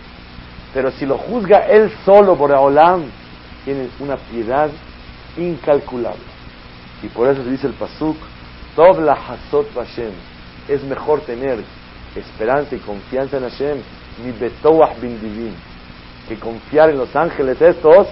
Pero 0.74 0.90
si 0.90 1.07
lo 1.07 1.16
juzga 1.16 1.66
él 1.66 1.90
solo 2.05 2.36
por 2.36 2.53
Olam, 2.53 3.05
tiene 3.64 3.88
una 3.99 4.16
piedad 4.16 4.68
incalculable. 5.36 6.20
Y 7.03 7.09
por 7.09 7.28
eso 7.28 7.42
se 7.44 7.51
dice 7.51 7.66
el 7.66 7.74
Pasuk, 7.74 8.16
Dobla 8.74 9.14
Hasot 9.14 9.72
Hashem. 9.74 10.12
Es 10.68 10.82
mejor 10.82 11.20
tener 11.20 11.62
esperanza 12.21 12.75
y 12.75 12.79
confianza 12.79 13.37
en 13.37 13.45
Hashem, 13.45 13.79
ni 14.25 14.33
Betoah 14.33 14.95
bin 15.01 15.21
Divin, 15.21 15.55
que 16.29 16.37
confiar 16.37 16.91
en 16.91 16.99
los 16.99 17.14
ángeles 17.14 17.61
estos 17.61 18.09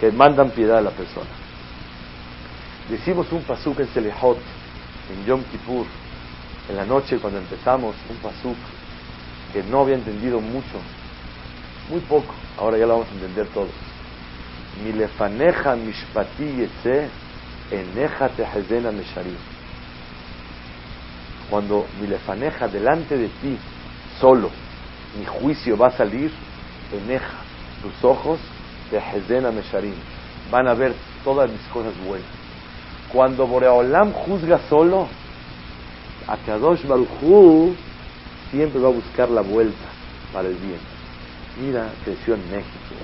que 0.00 0.12
mandan 0.12 0.50
piedad 0.50 0.78
a 0.78 0.82
la 0.82 0.90
persona. 0.90 1.30
Decimos 2.88 3.26
un 3.32 3.42
Pasuk 3.42 3.80
en 3.80 3.88
Selehot, 3.88 4.38
en 5.12 5.26
Yom 5.26 5.42
Kippur, 5.44 5.86
en 6.68 6.76
la 6.76 6.84
noche 6.84 7.18
cuando 7.18 7.38
empezamos, 7.38 7.94
un 8.08 8.16
Pasuk 8.16 8.56
que 9.52 9.62
no 9.62 9.80
había 9.80 9.96
entendido 9.96 10.40
mucho, 10.40 10.78
muy 11.88 12.00
poco, 12.00 12.34
ahora 12.58 12.78
ya 12.78 12.86
lo 12.86 12.94
vamos 12.94 13.08
a 13.08 13.14
entender 13.14 13.46
todos. 13.48 13.70
Milefaneja 14.84 15.76
mishpati 15.76 16.44
yetze, 16.44 17.08
eneja 17.70 18.28
tehezena 18.28 18.92
Cuando 21.50 21.86
milefaneja 22.00 22.68
delante 22.68 23.16
de 23.16 23.28
ti, 23.28 23.56
solo, 24.20 24.50
mi 25.18 25.24
juicio 25.24 25.76
va 25.76 25.88
a 25.88 25.92
salir, 25.92 26.32
eneja, 26.92 27.38
tus 27.82 28.04
ojos, 28.04 28.40
tehezena 28.90 29.50
mesharim, 29.50 29.94
van 30.50 30.66
a 30.68 30.74
ver 30.74 30.94
todas 31.24 31.50
mis 31.50 31.62
cosas 31.72 31.92
buenas. 32.04 32.28
Cuando 33.12 33.46
Boreolam 33.46 34.12
juzga 34.12 34.58
solo, 34.68 35.08
a 36.26 36.36
Kadosh 36.38 36.80
siempre 38.50 38.80
va 38.80 38.88
a 38.88 38.92
buscar 38.92 39.30
la 39.30 39.42
vuelta 39.42 39.86
para 40.32 40.48
el 40.48 40.54
bien. 40.56 40.80
Mira, 41.60 41.90
creció 42.04 42.34
en 42.34 42.50
México, 42.50 42.94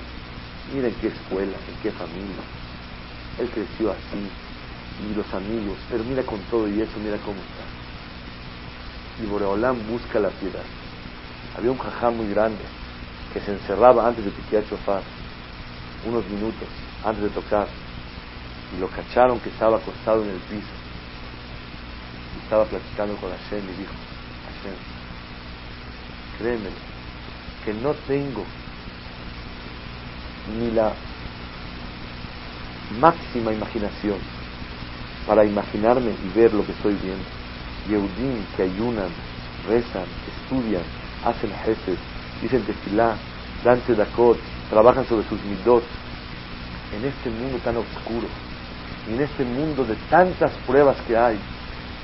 mira 0.73 0.89
en 0.89 0.95
qué 0.95 1.07
escuela, 1.07 1.57
en 1.67 1.81
qué 1.81 1.91
familia. 1.91 2.43
él 3.39 3.49
creció 3.49 3.91
así, 3.91 4.29
y 5.01 5.15
los 5.15 5.33
amigos, 5.33 5.77
pero 5.89 6.03
mira 6.03 6.23
con 6.23 6.39
todo 6.51 6.67
y 6.67 6.81
eso, 6.81 6.99
mira 7.03 7.17
cómo 7.17 7.37
está. 7.37 7.62
Y 9.23 9.25
Boreolam 9.25 9.87
busca 9.87 10.19
la 10.19 10.29
piedad. 10.29 10.63
Había 11.57 11.71
un 11.71 11.77
jajá 11.77 12.09
muy 12.09 12.29
grande 12.29 12.63
que 13.31 13.39
se 13.39 13.53
encerraba 13.53 14.07
antes 14.07 14.25
de 14.25 14.31
piquear 14.31 14.67
chofar, 14.67 15.01
unos 16.05 16.27
minutos 16.27 16.67
antes 17.05 17.23
de 17.23 17.29
tocar, 17.29 17.67
y 18.75 18.79
lo 18.79 18.87
cacharon 18.89 19.39
que 19.39 19.49
estaba 19.49 19.77
acostado 19.77 20.23
en 20.23 20.29
el 20.29 20.39
piso. 20.39 20.73
Y 22.35 22.43
estaba 22.43 22.65
platicando 22.65 23.15
con 23.15 23.29
Hashem 23.29 23.63
y 23.63 23.77
dijo, 23.77 23.93
Hashem, 24.45 24.75
créeme 26.39 26.69
que 27.63 27.73
no 27.73 27.93
tengo 28.05 28.43
ni 30.59 30.71
la 30.71 30.91
máxima 32.99 33.53
imaginación 33.53 34.17
para 35.25 35.45
imaginarme 35.45 36.11
y 36.11 36.37
ver 36.37 36.53
lo 36.53 36.65
que 36.65 36.73
estoy 36.73 36.95
viendo. 36.95 37.42
Yehudim 37.87 38.45
que 38.55 38.63
ayunan, 38.63 39.09
rezan, 39.67 40.05
estudian, 40.27 40.83
hacen 41.23 41.51
jeces, 41.65 41.99
dicen 42.41 42.63
tefilá, 42.63 43.15
dan 43.63 43.81
tzedakot, 43.81 44.37
trabajan 44.69 45.05
sobre 45.05 45.27
sus 45.27 45.41
midot. 45.43 45.83
En 46.95 47.05
este 47.05 47.29
mundo 47.29 47.57
tan 47.63 47.77
oscuro, 47.77 48.27
y 49.07 49.13
en 49.13 49.21
este 49.21 49.43
mundo 49.43 49.83
de 49.83 49.95
tantas 50.09 50.51
pruebas 50.65 50.97
que 51.07 51.17
hay, 51.17 51.39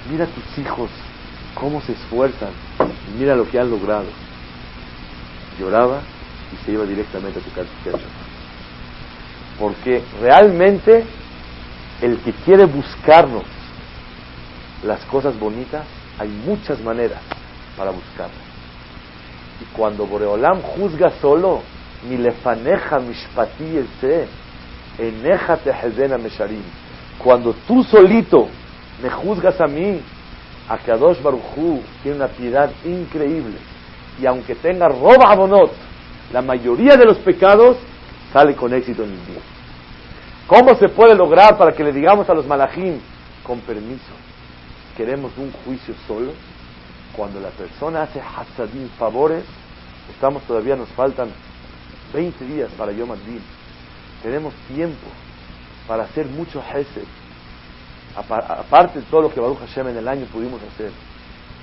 mira 0.09 0.25
a 0.25 0.27
tus 0.27 0.57
hijos 0.57 0.89
cómo 1.53 1.82
se 1.82 1.93
esfuerzan 1.93 2.51
y 3.07 3.19
mira 3.19 3.36
lo 3.36 3.47
que 3.47 3.59
han 3.59 3.69
logrado. 3.69 4.07
Lloraba 5.59 6.01
y 6.51 6.65
se 6.65 6.71
iba 6.71 6.86
directamente 6.86 7.39
a 7.39 7.41
tocar 7.41 7.65
techo. 7.84 8.07
Porque 9.59 10.03
realmente 10.21 11.05
el 12.01 12.17
que 12.19 12.32
quiere 12.34 12.65
buscarnos 12.65 13.43
las 14.84 15.03
cosas 15.05 15.38
bonitas, 15.39 15.86
hay 16.17 16.30
muchas 16.30 16.80
maneras 16.82 17.21
para 17.77 17.91
buscarlas. 17.91 18.49
Y 19.61 19.65
cuando 19.75 20.05
Boreolam 20.05 20.61
juzga 20.61 21.11
solo, 21.21 21.61
ni 22.07 22.17
le 22.17 22.32
faneja 22.32 22.99
mishpati 22.99 23.77
ese, 23.77 24.27
eneja 24.97 25.57
tehezena 25.57 26.17
mesharim. 26.17 26.63
Cuando 27.17 27.53
tú 27.67 27.84
solito 27.84 28.47
me 29.01 29.09
juzgas 29.09 29.59
a 29.59 29.67
mí, 29.67 30.01
a 30.69 30.77
Kadosh 30.77 31.21
Baruchu 31.21 31.82
tiene 32.03 32.17
una 32.17 32.27
piedad 32.27 32.69
increíble. 32.86 33.57
Y 34.21 34.25
aunque 34.25 34.55
tenga 34.55 34.88
roba 34.88 35.32
abonot, 35.32 35.71
la 36.32 36.41
mayoría 36.41 36.95
de 36.95 37.05
los 37.05 37.17
pecados 37.17 37.77
sale 38.32 38.55
con 38.55 38.73
éxito 38.73 39.03
en 39.03 39.11
el 39.11 39.25
día. 39.25 39.41
¿Cómo 40.47 40.75
se 40.75 40.89
puede 40.89 41.15
lograr 41.15 41.57
para 41.57 41.71
que 41.71 41.84
le 41.84 41.91
digamos 41.91 42.30
a 42.30 42.34
los 42.34 42.45
malajim, 42.45 42.99
con 43.43 43.59
permiso, 43.61 44.13
queremos 45.00 45.32
un 45.38 45.50
juicio 45.64 45.95
solo? 46.06 46.34
Cuando 47.16 47.39
la 47.39 47.52
persona 47.52 48.02
hace 48.04 48.20
hasadim, 48.20 48.89
favores, 48.97 49.45
estamos 50.14 50.43
todavía, 50.43 50.76
nos 50.76 50.89
faltan 50.89 51.30
20 52.14 52.43
días 52.43 52.70
para 52.78 52.91
Yom 52.91 53.10
Adin. 53.10 53.41
Tenemos 54.22 54.54
tiempo 54.68 55.08
para 55.88 56.04
hacer 56.04 56.26
mucho 56.26 56.62
hesed. 56.62 57.06
Aparte 58.14 59.00
de 59.00 59.06
todo 59.06 59.22
lo 59.22 59.34
que 59.34 59.39
Baruch 59.39 59.60
Hashem 59.60 59.88
en 59.88 59.97
el 60.00 60.08
año 60.10 60.26
pudimos 60.26 60.62
hacer, 60.64 60.91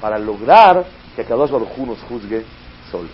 para 0.01 0.19
lograr 0.19 0.87
que 1.15 1.23
Kadosh 1.23 1.51
Baruch 1.51 1.77
nos 1.77 2.01
juzgue 2.05 2.43
solos. 2.91 3.11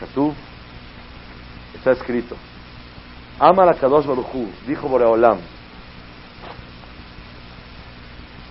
Katub 0.00 0.32
está 1.74 1.92
escrito. 1.92 2.34
Ama 3.38 3.70
a 3.70 3.74
Kadosh 3.74 4.06
Baruchu, 4.06 4.48
dijo 4.66 4.88
Boreolam. 4.88 5.38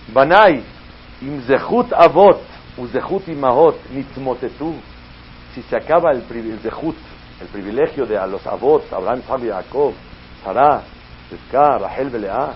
Banai, 0.08 0.62
im 1.22 1.40
zehut 1.46 1.92
avot, 1.92 2.42
u 2.76 2.86
zehut 2.86 3.26
imahot, 3.28 3.76
nitzmotetu. 3.90 4.74
Si 5.54 5.62
se 5.62 5.76
acaba 5.76 6.10
el, 6.12 6.22
el 6.30 6.58
zehut, 6.60 6.96
el 7.40 7.46
privilegio 7.48 8.04
de 8.04 8.18
a 8.18 8.26
los 8.26 8.46
avot, 8.46 8.92
Abraham, 8.92 9.20
Isaac 9.20 9.40
Jacob, 9.42 9.94
Sarah, 10.44 10.82
Rebecca, 11.30 11.78
Rahel, 11.78 12.10
Belea, 12.10 12.54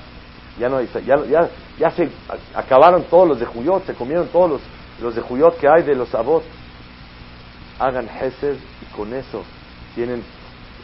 ya, 0.58 0.68
no 0.68 0.82
ya, 0.82 1.24
ya, 1.24 1.48
ya 1.78 1.90
se 1.90 2.10
acabaron 2.54 3.04
todos 3.04 3.28
los 3.28 3.40
de 3.40 3.46
Juyot, 3.46 3.86
se 3.86 3.94
comieron 3.94 4.28
todos 4.28 4.50
los, 4.50 4.60
los 5.00 5.14
de 5.14 5.22
Juyot 5.22 5.56
que 5.58 5.68
hay 5.68 5.82
de 5.82 5.94
los 5.94 6.14
avot. 6.14 6.44
Hagan 7.78 8.08
Hesed 8.08 8.56
y 8.82 8.96
con 8.96 9.14
eso 9.14 9.44
tienen 9.94 10.22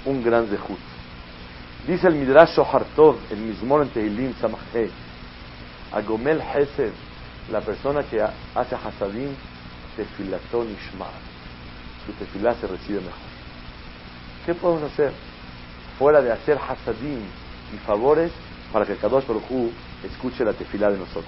un 0.06 0.22
gran 0.22 0.46
zehut. 0.46 0.93
Dice 1.86 2.08
el 2.08 2.14
Midrash 2.14 2.56
Shohartov, 2.56 3.18
el 3.30 3.38
Mizmor 3.38 3.82
en 3.82 3.90
Tehilim 3.90 4.34
Samachhe, 4.40 4.90
Agomel 5.92 6.40
Hesed, 6.40 6.92
la 7.50 7.60
persona 7.60 8.02
que 8.04 8.22
hace 8.22 8.74
Hasadim, 8.74 9.34
tefilatón 9.94 10.72
ishma. 10.72 11.08
Su 12.06 12.12
tefilá 12.12 12.54
se 12.54 12.66
recibe 12.66 13.00
mejor. 13.00 13.18
¿Qué 14.46 14.54
podemos 14.54 14.90
hacer? 14.90 15.12
Fuera 15.98 16.22
de 16.22 16.32
hacer 16.32 16.58
Hasadim 16.58 17.20
y 17.74 17.76
favores 17.86 18.32
para 18.72 18.86
que 18.86 18.96
Kadosh 18.96 19.26
Baruch 19.26 19.50
Hu 19.50 19.70
escuche 20.02 20.42
la 20.42 20.54
tefilá 20.54 20.90
de 20.90 20.96
nosotros. 20.96 21.26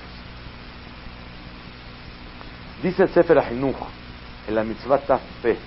Dice 2.82 3.02
el 3.02 3.10
Sefer 3.10 3.38
Ahinuch, 3.38 3.76
en 4.48 4.54
la 4.54 4.64
mitzvah 4.64 5.00
Tafpe, 5.00 5.58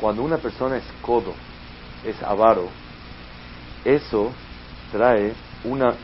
cuando 0.00 0.22
una 0.22 0.38
persona 0.38 0.78
es 0.78 0.84
codo, 1.02 1.34
es 2.04 2.20
avaro, 2.22 2.70
eso 3.84 4.32
trae 4.90 5.32
una 5.64 5.94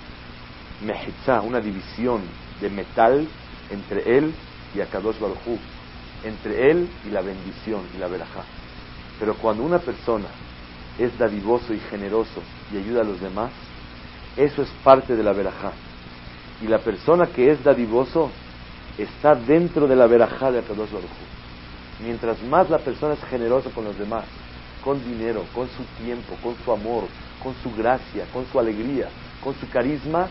mejizá, 0.82 1.40
una 1.40 1.60
división 1.60 2.22
de 2.60 2.70
metal 2.70 3.26
entre 3.70 4.18
él 4.18 4.34
y 4.74 4.80
Akadosh 4.80 5.18
Baruj 5.18 5.58
entre 6.24 6.70
él 6.70 6.88
y 7.06 7.10
la 7.10 7.20
bendición 7.20 7.82
y 7.94 7.98
la 7.98 8.08
verajá. 8.08 8.42
Pero 9.18 9.34
cuando 9.34 9.62
una 9.62 9.78
persona 9.78 10.26
es 10.98 11.16
dadivoso 11.18 11.72
y 11.72 11.78
generoso 11.78 12.42
y 12.72 12.78
ayuda 12.78 13.02
a 13.02 13.04
los 13.04 13.20
demás, 13.20 13.52
eso 14.36 14.62
es 14.62 14.68
parte 14.82 15.16
de 15.16 15.22
la 15.22 15.32
verajá. 15.32 15.72
Y 16.60 16.66
la 16.66 16.78
persona 16.78 17.26
que 17.26 17.50
es 17.50 17.62
dadivoso 17.62 18.30
está 18.96 19.34
dentro 19.34 19.86
de 19.86 19.94
la 19.94 20.06
verajá 20.06 20.50
de 20.50 20.58
Akadosh 20.58 20.90
Baruj. 20.90 21.10
Mientras 22.02 22.42
más 22.42 22.68
la 22.70 22.78
persona 22.78 23.14
es 23.14 23.24
generosa 23.24 23.70
con 23.70 23.84
los 23.84 23.98
demás, 23.98 24.24
con 24.82 25.02
dinero, 25.04 25.44
con 25.54 25.68
su 25.68 25.82
tiempo, 26.02 26.36
con 26.42 26.56
su 26.64 26.72
amor, 26.72 27.04
con 27.42 27.54
su 27.62 27.74
gracia, 27.74 28.26
con 28.32 28.46
su 28.50 28.58
alegría, 28.58 29.08
con 29.42 29.54
su 29.54 29.68
carisma, 29.68 30.28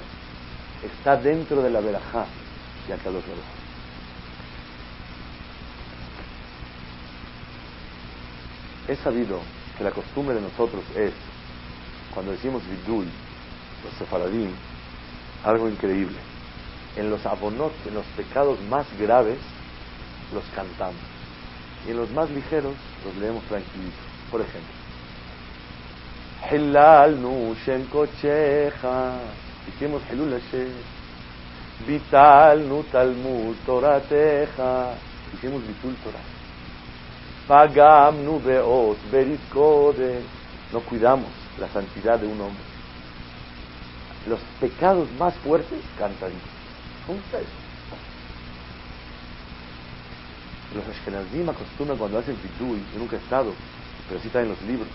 está 0.84 1.18
dentro 1.18 1.62
de 1.62 1.70
la 1.70 1.80
verajá 1.80 2.26
de 2.88 2.93
Akadosh 2.93 3.24
Baruch. 3.26 3.43
Es 8.88 9.00
sabido 9.00 9.41
que 9.78 9.84
la 9.84 9.91
costumbre 9.91 10.36
de 10.36 10.41
nosotros 10.41 10.84
es, 10.95 11.12
cuando 12.14 12.32
decimos 12.32 12.64
vidul, 12.66 13.06
los 13.84 13.93
sefaradim, 13.98 14.52
algo 15.43 15.68
increíble. 15.70 16.18
En 16.95 17.10
los 17.10 17.26
abonot, 17.26 17.74
en 17.86 17.93
los 17.93 18.06
pecados 18.16 18.60
más 18.70 18.88
graves, 18.98 19.39
los 20.34 20.43
cantamos. 20.56 20.95
Y 21.86 21.91
en 21.91 21.98
los 21.98 22.10
más 22.12 22.30
ligeros, 22.32 22.74
los 23.06 23.16
leemos 23.18 23.43
tranquilitos. 23.43 24.07
Por 24.32 24.42
ejemplo, 24.42 24.74
Hilalnu 26.52 27.56
Shem 27.66 27.86
Kocheja, 27.86 29.20
hicimos 29.68 30.02
Hilul 30.12 30.32
Hashem, 30.32 30.72
Vitalnu 31.86 32.84
Talmud 32.92 33.56
Torateja, 33.66 34.94
hicimos 35.34 35.62
Vitul 35.66 35.96
Torah, 36.04 36.38
Pagamnu 37.48 38.40
Beot 38.42 38.98
Berit 39.10 39.40
no 40.74 40.80
cuidamos 40.82 41.30
la 41.58 41.70
santidad 41.70 42.20
de 42.20 42.28
un 42.28 42.42
hombre. 42.42 42.64
Los 44.28 44.40
pecados 44.60 45.08
más 45.18 45.34
fuertes 45.36 45.80
cantan. 45.98 46.32
¿Cómo 47.06 47.20
está 47.20 47.40
eso? 47.40 47.48
Los 50.76 50.86
Ashkenazim 50.90 51.48
acostumbran 51.48 51.98
cuando 51.98 52.20
hacen 52.20 52.38
Vidui, 52.44 52.84
yo 52.94 53.00
nunca 53.00 53.16
he 53.16 53.20
estado, 53.20 53.54
pero 54.08 54.20
sí 54.22 54.28
está 54.28 54.41
en 54.41 54.49
los 54.49 54.62
libros, 54.64 54.88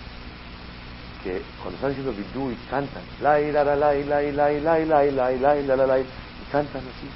que 1.23 1.43
cuando 1.61 1.77
están 1.77 1.91
diciendo 1.91 2.13
vidú 2.13 2.51
y 2.51 2.57
cantan, 2.69 3.03
la 3.21 3.41
y 3.41 3.53
la 3.53 3.65
la 3.65 3.77
la 3.77 3.95
y 3.95 4.05
la 4.05 4.23
y 4.23 4.33
la 4.33 4.53
y 4.53 4.61
la 4.61 4.81
y 4.81 4.87
la 4.87 5.05
y 5.05 5.67
la 5.67 5.99
y 5.99 6.07
cantan 6.51 6.83
así. 6.83 7.09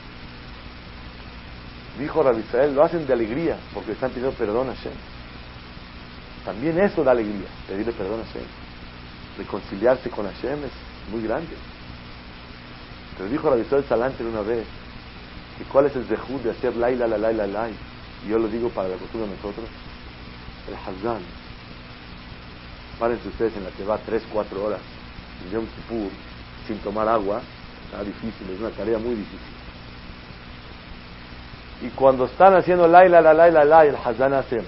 Dijo 1.98 2.22
Rabisrael, 2.22 2.74
lo 2.74 2.84
hacen 2.84 3.06
de 3.06 3.12
alegría, 3.12 3.56
porque 3.72 3.92
están 3.92 4.10
pidiendo 4.10 4.32
perdón 4.32 4.68
a 4.68 4.74
Shem. 4.74 4.92
También 6.44 6.78
eso 6.78 7.02
da 7.02 7.12
alegría, 7.12 7.48
pedirle 7.66 7.92
perdón 7.92 8.20
a 8.20 8.24
Hashem. 8.24 8.44
Reconciliarse 9.38 10.10
con 10.10 10.26
Hashem 10.26 10.64
es 10.64 11.10
muy 11.10 11.22
grande. 11.22 11.56
Pero 13.16 13.30
dijo 13.30 13.48
Rabisrael 13.48 13.84
Salanter 13.84 14.26
una 14.26 14.42
vez, 14.42 14.66
que 15.56 15.64
cuál 15.64 15.86
es 15.86 15.96
el 15.96 16.06
dejud 16.06 16.40
de 16.40 16.50
hacer 16.50 16.76
la 16.76 16.90
la 16.90 17.06
la 17.06 17.18
la 17.18 17.32
la 17.32 17.46
la 17.46 17.70
y 17.70 18.28
yo 18.28 18.38
lo 18.38 18.48
digo 18.48 18.68
para 18.70 18.88
la 18.88 18.96
costumbre 18.96 19.28
de 19.28 19.36
nosotros, 19.36 19.66
el 20.68 20.74
Hazán 20.74 21.22
Párense 22.98 23.28
ustedes 23.28 23.56
en 23.56 23.64
la 23.64 23.70
que 23.70 23.84
va 23.84 23.98
3, 23.98 24.22
4 24.32 24.64
horas 24.64 24.80
en 25.44 25.52
Yom 25.52 25.66
Kippur 25.66 26.10
sin 26.66 26.78
tomar 26.78 27.08
agua, 27.08 27.40
está 27.84 28.02
difícil, 28.02 28.50
es 28.50 28.60
una 28.60 28.70
tarea 28.70 28.98
muy 28.98 29.14
difícil. 29.14 29.56
Y 31.82 31.88
cuando 31.90 32.24
están 32.24 32.54
haciendo 32.54 32.88
la 32.88 33.04
la 33.04 33.20
la 33.20 33.64
la 33.64 33.84
el 33.84 33.94
Hazan 33.94 34.32
hace, 34.34 34.58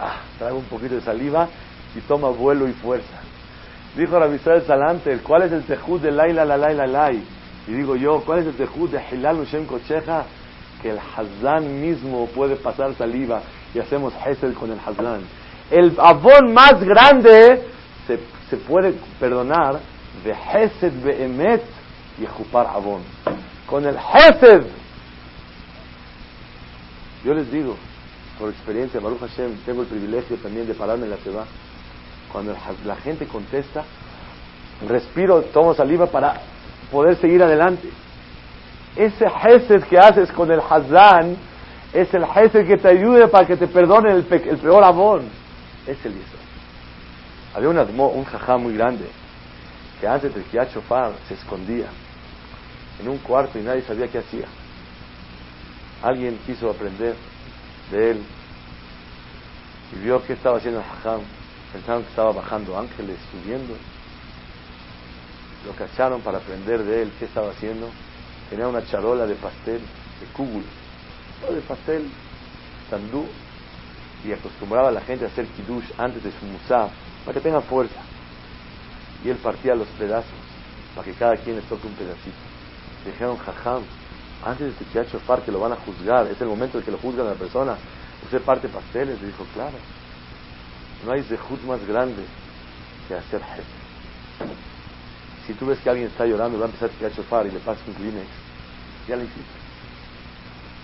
ah, 0.00 0.20
trae 0.38 0.52
un 0.52 0.64
poquito 0.64 0.94
de 0.94 1.00
saliva 1.00 1.48
y 1.94 2.00
toma 2.02 2.28
vuelo 2.28 2.68
y 2.68 2.72
fuerza. 2.72 3.20
Dijo 3.96 4.18
Rabbi 4.18 4.36
Israel 4.36 4.62
Salante, 4.66 5.18
¿cuál 5.18 5.42
es 5.42 5.52
el 5.52 5.64
tejud 5.64 6.00
de 6.00 6.12
la 6.12 6.28
la 6.28 6.44
la 6.44 6.56
la 6.56 6.72
la 6.72 6.86
la? 6.86 7.12
Y 7.12 7.24
digo 7.66 7.96
yo, 7.96 8.22
¿cuál 8.24 8.40
es 8.40 8.46
el 8.46 8.54
tejud 8.54 8.90
de 8.90 9.02
Hilal 9.10 9.40
Ushem 9.40 9.66
Kocheja? 9.66 10.24
Que 10.80 10.90
el 10.90 10.98
Hazan 10.98 11.80
mismo 11.80 12.26
puede 12.28 12.56
pasar 12.56 12.94
saliva 12.94 13.42
y 13.74 13.80
hacemos 13.80 14.14
Hesed 14.24 14.54
con 14.54 14.70
el 14.70 14.78
Hazan. 14.78 15.22
El 15.70 15.94
abón 15.98 16.52
más 16.52 16.82
grande 16.82 17.66
se, 18.06 18.18
se 18.48 18.56
puede 18.56 18.94
perdonar 19.18 19.80
de 20.24 20.32
Hesed 20.32 20.92
Behemet 21.02 21.62
y 22.20 22.26
Jupar 22.26 22.66
Abón. 22.66 23.02
Con 23.66 23.86
el 23.86 23.96
Hesed 23.96 24.66
yo 27.24 27.34
les 27.34 27.50
digo, 27.52 27.76
por 28.38 28.48
experiencia, 28.48 28.98
Baruch 28.98 29.20
Hashem, 29.20 29.58
tengo 29.66 29.82
el 29.82 29.88
privilegio 29.88 30.36
también 30.38 30.66
de 30.66 30.72
pararme 30.72 31.04
en 31.04 31.10
la 31.10 31.16
ciudad. 31.18 31.44
Cuando 32.32 32.56
la 32.86 32.96
gente 32.96 33.26
contesta, 33.26 33.84
respiro, 34.88 35.42
tomo 35.42 35.74
saliva 35.74 36.06
para 36.06 36.40
poder 36.90 37.16
seguir 37.16 37.42
adelante. 37.42 37.90
Ese 38.96 39.26
Hesed 39.26 39.84
que 39.84 39.98
haces 39.98 40.32
con 40.32 40.50
el 40.50 40.60
Hazán 40.60 41.36
es 41.92 42.12
el 42.14 42.24
Hesed 42.24 42.66
que 42.66 42.78
te 42.78 42.88
ayude 42.88 43.28
para 43.28 43.46
que 43.46 43.56
te 43.56 43.66
perdone 43.66 44.12
el, 44.12 44.24
peor 44.24 44.82
amor. 44.82 45.20
Es 45.86 46.04
el 46.04 46.12
Yisrael. 46.12 46.50
Había 47.54 47.68
un, 47.68 48.00
un 48.00 48.24
jajá 48.24 48.56
muy 48.56 48.74
grande 48.74 49.06
que 50.00 50.06
antes 50.06 50.34
del 50.34 50.44
Kiat 50.44 50.70
se 50.70 51.34
escondía 51.34 51.86
en 53.00 53.08
un 53.08 53.18
cuarto 53.18 53.58
y 53.58 53.62
nadie 53.62 53.82
sabía 53.82 54.08
qué 54.08 54.18
hacía. 54.18 54.46
Alguien 56.02 56.38
quiso 56.46 56.70
aprender 56.70 57.14
de 57.90 58.10
él 58.12 58.22
y 59.92 59.98
vio 60.04 60.24
que 60.24 60.34
estaba 60.34 60.58
haciendo 60.58 60.80
el 60.80 60.86
hajam. 60.86 61.20
Pensaron 61.72 62.02
que 62.02 62.10
estaba 62.10 62.32
bajando 62.32 62.78
ángeles, 62.78 63.16
subiendo. 63.30 63.74
Lo 65.66 65.72
cacharon 65.72 66.20
para 66.22 66.38
aprender 66.38 66.82
de 66.82 67.02
él 67.02 67.12
qué 67.18 67.26
estaba 67.26 67.50
haciendo. 67.50 67.90
Tenía 68.48 68.66
una 68.66 68.84
charola 68.84 69.26
de 69.26 69.34
pastel, 69.34 69.80
de 69.80 70.26
kugul, 70.32 70.64
de 71.52 71.60
pastel, 71.60 72.08
sandú, 72.88 73.26
y 74.24 74.32
acostumbraba 74.32 74.88
a 74.88 74.92
la 74.92 75.00
gente 75.00 75.24
a 75.24 75.28
hacer 75.28 75.46
kiddush 75.46 75.90
antes 75.98 76.22
de 76.22 76.30
su 76.32 76.44
musá, 76.44 76.90
para 77.24 77.34
que 77.34 77.40
tenga 77.40 77.60
fuerza. 77.62 78.00
Y 79.24 79.30
él 79.30 79.36
partía 79.36 79.74
los 79.74 79.88
pedazos, 79.88 80.30
para 80.94 81.04
que 81.04 81.14
cada 81.14 81.36
quien 81.36 81.56
le 81.56 81.62
toque 81.62 81.86
un 81.86 81.94
pedacito. 81.94 82.36
dijeron, 83.04 83.36
jajam, 83.38 83.82
antes 84.44 84.78
de 84.78 84.84
que 84.84 85.04
Shofar 85.04 85.42
que 85.42 85.52
lo 85.52 85.60
van 85.60 85.72
a 85.72 85.76
juzgar, 85.76 86.26
es 86.26 86.40
el 86.40 86.48
momento 86.48 86.78
en 86.78 86.84
que 86.84 86.90
lo 86.90 86.98
juzgan 86.98 87.26
a 87.26 87.30
la 87.30 87.36
persona, 87.36 87.76
usted 88.24 88.42
parte 88.42 88.68
pasteles, 88.68 89.20
le 89.20 89.28
dijo, 89.28 89.46
claro, 89.54 89.76
no 91.04 91.12
hay 91.12 91.22
zehut 91.22 91.62
más 91.64 91.84
grande 91.86 92.24
que 93.08 93.14
hacer 93.14 93.42
jefe. 93.42 93.80
Si 95.46 95.54
tú 95.54 95.66
ves 95.66 95.80
que 95.80 95.90
alguien 95.90 96.08
está 96.08 96.26
llorando 96.26 96.56
y 96.56 96.60
va 96.60 96.66
a 96.66 96.68
empezar 96.68 96.90
a 96.90 97.08
Shofar 97.08 97.46
y 97.46 97.50
le 97.50 97.58
pasas 97.60 97.86
un 97.88 97.94
Kleenex, 97.94 98.28
ya 99.08 99.16
le 99.16 99.24
hiciste. 99.24 99.42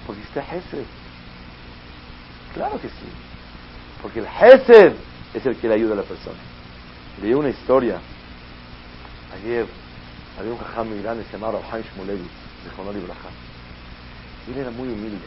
Porque 0.07 0.23
usted 0.23 0.43
jefe. 0.43 0.85
Claro 2.55 2.81
que 2.81 2.89
sí. 2.89 3.26
Porque 4.03 4.21
el 4.21 4.29
jefe 4.29 4.95
es 5.35 5.47
el 5.47 5.57
que 5.57 5.69
le 5.69 5.75
ayuda 5.75 5.95
a 5.95 5.97
la 5.97 6.03
persona. 6.03 6.39
Leí 7.21 7.35
una 7.35 7.49
historia. 7.49 7.99
Ayer 9.35 9.67
había 10.39 10.53
un 10.53 10.59
jajam 10.59 10.89
muy 10.89 11.03
grande, 11.03 11.25
se 11.25 11.33
llamaba 11.33 11.61
Rabhaim 11.61 11.85
Shmulevitz, 11.95 12.31
de 12.65 12.71
Jonor 12.77 12.97
Ibrahim 12.97 13.47
él 14.49 14.59
era 14.59 14.71
muy 14.71 14.89
humilde. 14.89 15.27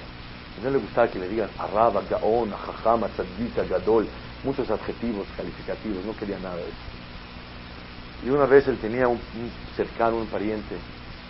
Y 0.60 0.64
no 0.64 0.72
le 0.72 0.78
gustaba 0.78 1.08
que 1.08 1.20
le 1.20 1.28
digan 1.30 1.50
Araba, 1.58 2.02
Gaon, 2.10 2.52
Jajama, 2.52 3.08
Tzadika, 3.10 3.64
Gadol, 3.64 4.08
muchos 4.44 4.70
adjetivos 4.70 5.28
calificativos, 5.36 6.04
no 6.06 6.16
quería 6.16 6.40
nada 6.40 6.56
de 6.56 6.64
eso. 6.64 8.26
Y 8.26 8.30
una 8.30 8.46
vez 8.46 8.68
él 8.68 8.78
tenía 8.78 9.08
un, 9.08 9.20
cercano, 9.76 10.18
un 10.18 10.28
pariente, 10.28 10.76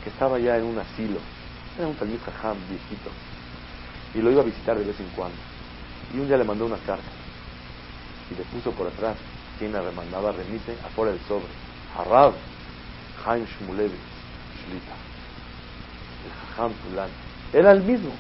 que 0.04 0.10
estaba 0.10 0.40
ya 0.40 0.58
en 0.58 0.64
un 0.64 0.80
asilo, 0.80 1.20
era 1.78 1.88
un 1.88 1.96
talmud 1.96 2.18
jajam 2.26 2.58
viejito, 2.68 3.12
y 4.16 4.22
lo 4.22 4.32
iba 4.32 4.42
a 4.42 4.46
visitar 4.46 4.78
de 4.78 4.86
vez 4.86 5.00
en 5.00 5.08
cuando. 5.16 5.38
Y 6.14 6.20
un 6.20 6.28
día 6.28 6.38
le 6.38 6.44
mandó 6.44 6.66
una 6.66 6.78
carta, 6.78 7.04
y 8.32 8.36
le 8.36 8.44
puso 8.46 8.72
por 8.72 8.88
atrás, 8.88 9.18
quien 9.58 9.74
la 9.74 9.82
remandaba, 9.82 10.32
remite, 10.32 10.74
afuera 10.86 11.12
del 11.12 11.22
sobre, 11.22 11.48
Arab, 11.98 12.34
Haim 13.26 13.46
Shmulevich, 13.46 14.00
Shlita, 14.64 14.94
el 16.26 16.32
jajam 16.32 16.74
fulano. 16.84 17.14
Era 17.52 17.72
el 17.72 17.82
mismo. 17.82 18.12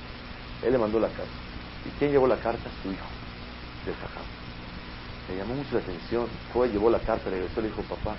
Él 0.63 0.73
le 0.73 0.77
mandó 0.77 0.99
la 0.99 1.07
carta. 1.07 1.31
¿Y 1.85 1.89
quién 1.99 2.11
llevó 2.11 2.27
la 2.27 2.37
carta? 2.37 2.69
Su 2.81 2.91
hijo, 2.91 3.05
del 3.85 3.95
jajam. 3.95 4.25
Le 5.29 5.37
llamó 5.37 5.53
mucho 5.55 5.75
la 5.75 5.79
atención. 5.81 6.27
Fue, 6.51 6.67
llevó 6.69 6.89
la 6.89 6.99
carta, 6.99 7.29
regresó 7.29 7.59
y 7.59 7.63
le 7.63 7.69
dijo, 7.69 7.83
papá, 7.83 8.15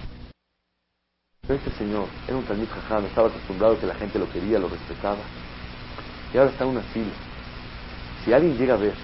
este 1.48 1.70
señor 1.72 2.06
era 2.28 2.36
un 2.36 2.44
talmud 2.44 2.68
jajam, 2.68 3.04
estaba 3.06 3.28
acostumbrado 3.28 3.78
que 3.78 3.86
la 3.86 3.94
gente 3.94 4.18
lo 4.18 4.30
quería, 4.30 4.58
lo 4.58 4.68
respetaba. 4.68 5.18
Y 6.32 6.38
ahora 6.38 6.50
está 6.50 6.64
en 6.64 6.70
un 6.70 6.78
asilo. 6.78 7.10
Si 8.24 8.32
alguien 8.32 8.56
llega 8.56 8.74
a 8.74 8.76
ver 8.76 8.94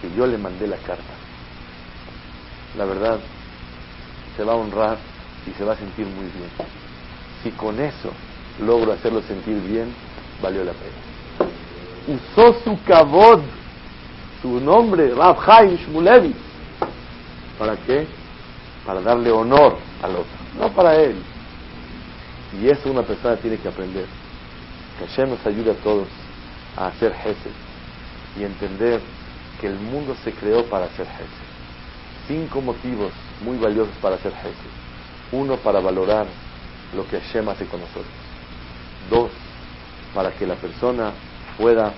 que 0.00 0.10
yo 0.16 0.26
le 0.26 0.38
mandé 0.38 0.66
la 0.66 0.78
carta, 0.78 1.19
la 2.76 2.84
verdad, 2.84 3.18
se 4.36 4.44
va 4.44 4.52
a 4.52 4.56
honrar 4.56 4.98
y 5.46 5.56
se 5.56 5.64
va 5.64 5.74
a 5.74 5.76
sentir 5.76 6.06
muy 6.06 6.26
bien. 6.26 6.50
Si 7.42 7.50
con 7.52 7.80
eso 7.80 8.10
logro 8.60 8.92
hacerlo 8.92 9.22
sentir 9.22 9.60
bien, 9.62 9.94
valió 10.42 10.64
la 10.64 10.72
pena 10.72 11.10
usó 12.06 12.54
su 12.64 12.78
cabod, 12.84 13.40
su 14.42 14.60
nombre, 14.60 15.14
Rab 15.14 15.44
Chaim 15.44 15.76
Shmulevich. 15.76 16.36
¿Para 17.58 17.76
qué? 17.76 18.06
Para 18.86 19.00
darle 19.00 19.30
honor 19.30 19.76
al 20.02 20.12
otro, 20.12 20.38
no 20.58 20.72
para 20.72 20.96
él. 20.96 21.16
Y 22.60 22.68
eso 22.68 22.90
una 22.90 23.02
persona 23.02 23.36
tiene 23.36 23.58
que 23.58 23.68
aprender. 23.68 24.06
Que 24.98 25.06
Hashem 25.06 25.30
nos 25.30 25.46
ayude 25.46 25.72
a 25.72 25.74
todos 25.74 26.08
a 26.76 26.88
hacer 26.88 27.12
Hesed 27.12 27.52
y 28.38 28.44
entender 28.44 29.00
que 29.60 29.66
el 29.66 29.74
mundo 29.74 30.16
se 30.24 30.32
creó 30.32 30.64
para 30.66 30.86
hacer 30.86 31.06
Hesed. 31.06 31.49
Cinco 32.26 32.60
motivos 32.60 33.12
muy 33.44 33.58
valiosos 33.58 33.94
para 34.00 34.16
hacer 34.16 34.32
Hesed. 34.32 34.70
Uno, 35.32 35.56
para 35.56 35.80
valorar 35.80 36.26
lo 36.94 37.06
que 37.08 37.20
Hashem 37.20 37.48
hace 37.48 37.66
con 37.66 37.80
nosotros. 37.80 38.06
Dos, 39.08 39.30
para 40.14 40.32
que 40.32 40.46
la 40.46 40.56
persona 40.56 41.12
pueda 41.56 41.92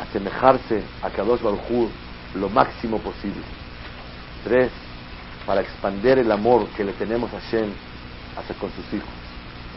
asemejarse 0.00 0.82
a 1.02 1.10
Kadosh 1.10 1.40
Baruj 1.40 1.88
lo 2.34 2.48
máximo 2.48 2.98
posible. 2.98 3.42
Tres, 4.44 4.70
para 5.46 5.60
expander 5.60 6.18
el 6.18 6.30
amor 6.30 6.66
que 6.76 6.84
le 6.84 6.92
tenemos 6.92 7.32
a 7.32 7.40
Shem 7.50 7.70
hacia 8.36 8.54
con 8.56 8.70
sus 8.72 8.92
hijos. 8.92 9.08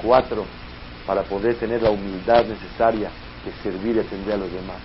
Cuatro, 0.01 0.45
para 1.05 1.23
poder 1.23 1.55
tener 1.55 1.81
la 1.81 1.91
humildad 1.91 2.45
necesaria 2.45 3.09
de 3.45 3.51
servir 3.63 3.95
y 3.95 3.99
atender 3.99 4.35
a 4.35 4.37
los 4.37 4.51
demás. 4.51 4.77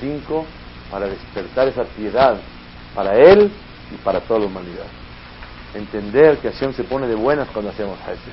Cinco, 0.00 0.44
para 0.90 1.06
despertar 1.06 1.68
esa 1.68 1.84
piedad 1.84 2.38
para 2.94 3.16
él 3.16 3.50
y 3.92 3.96
para 3.96 4.20
toda 4.20 4.40
la 4.40 4.46
humanidad. 4.46 4.86
Entender 5.74 6.38
que 6.38 6.50
Hashem 6.50 6.72
se 6.74 6.84
pone 6.84 7.06
de 7.06 7.14
buenas 7.14 7.48
cuando 7.48 7.70
hacemos 7.70 7.98
Hesed. 8.00 8.32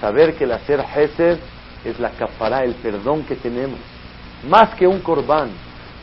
Saber 0.00 0.34
que 0.34 0.44
el 0.44 0.52
hacer 0.52 0.80
Hesed 0.80 1.38
es 1.84 2.00
la 2.00 2.10
capará, 2.10 2.64
el 2.64 2.74
perdón 2.74 3.24
que 3.24 3.36
tenemos. 3.36 3.78
Más 4.48 4.74
que 4.74 4.86
un 4.86 5.00
corbán, 5.00 5.50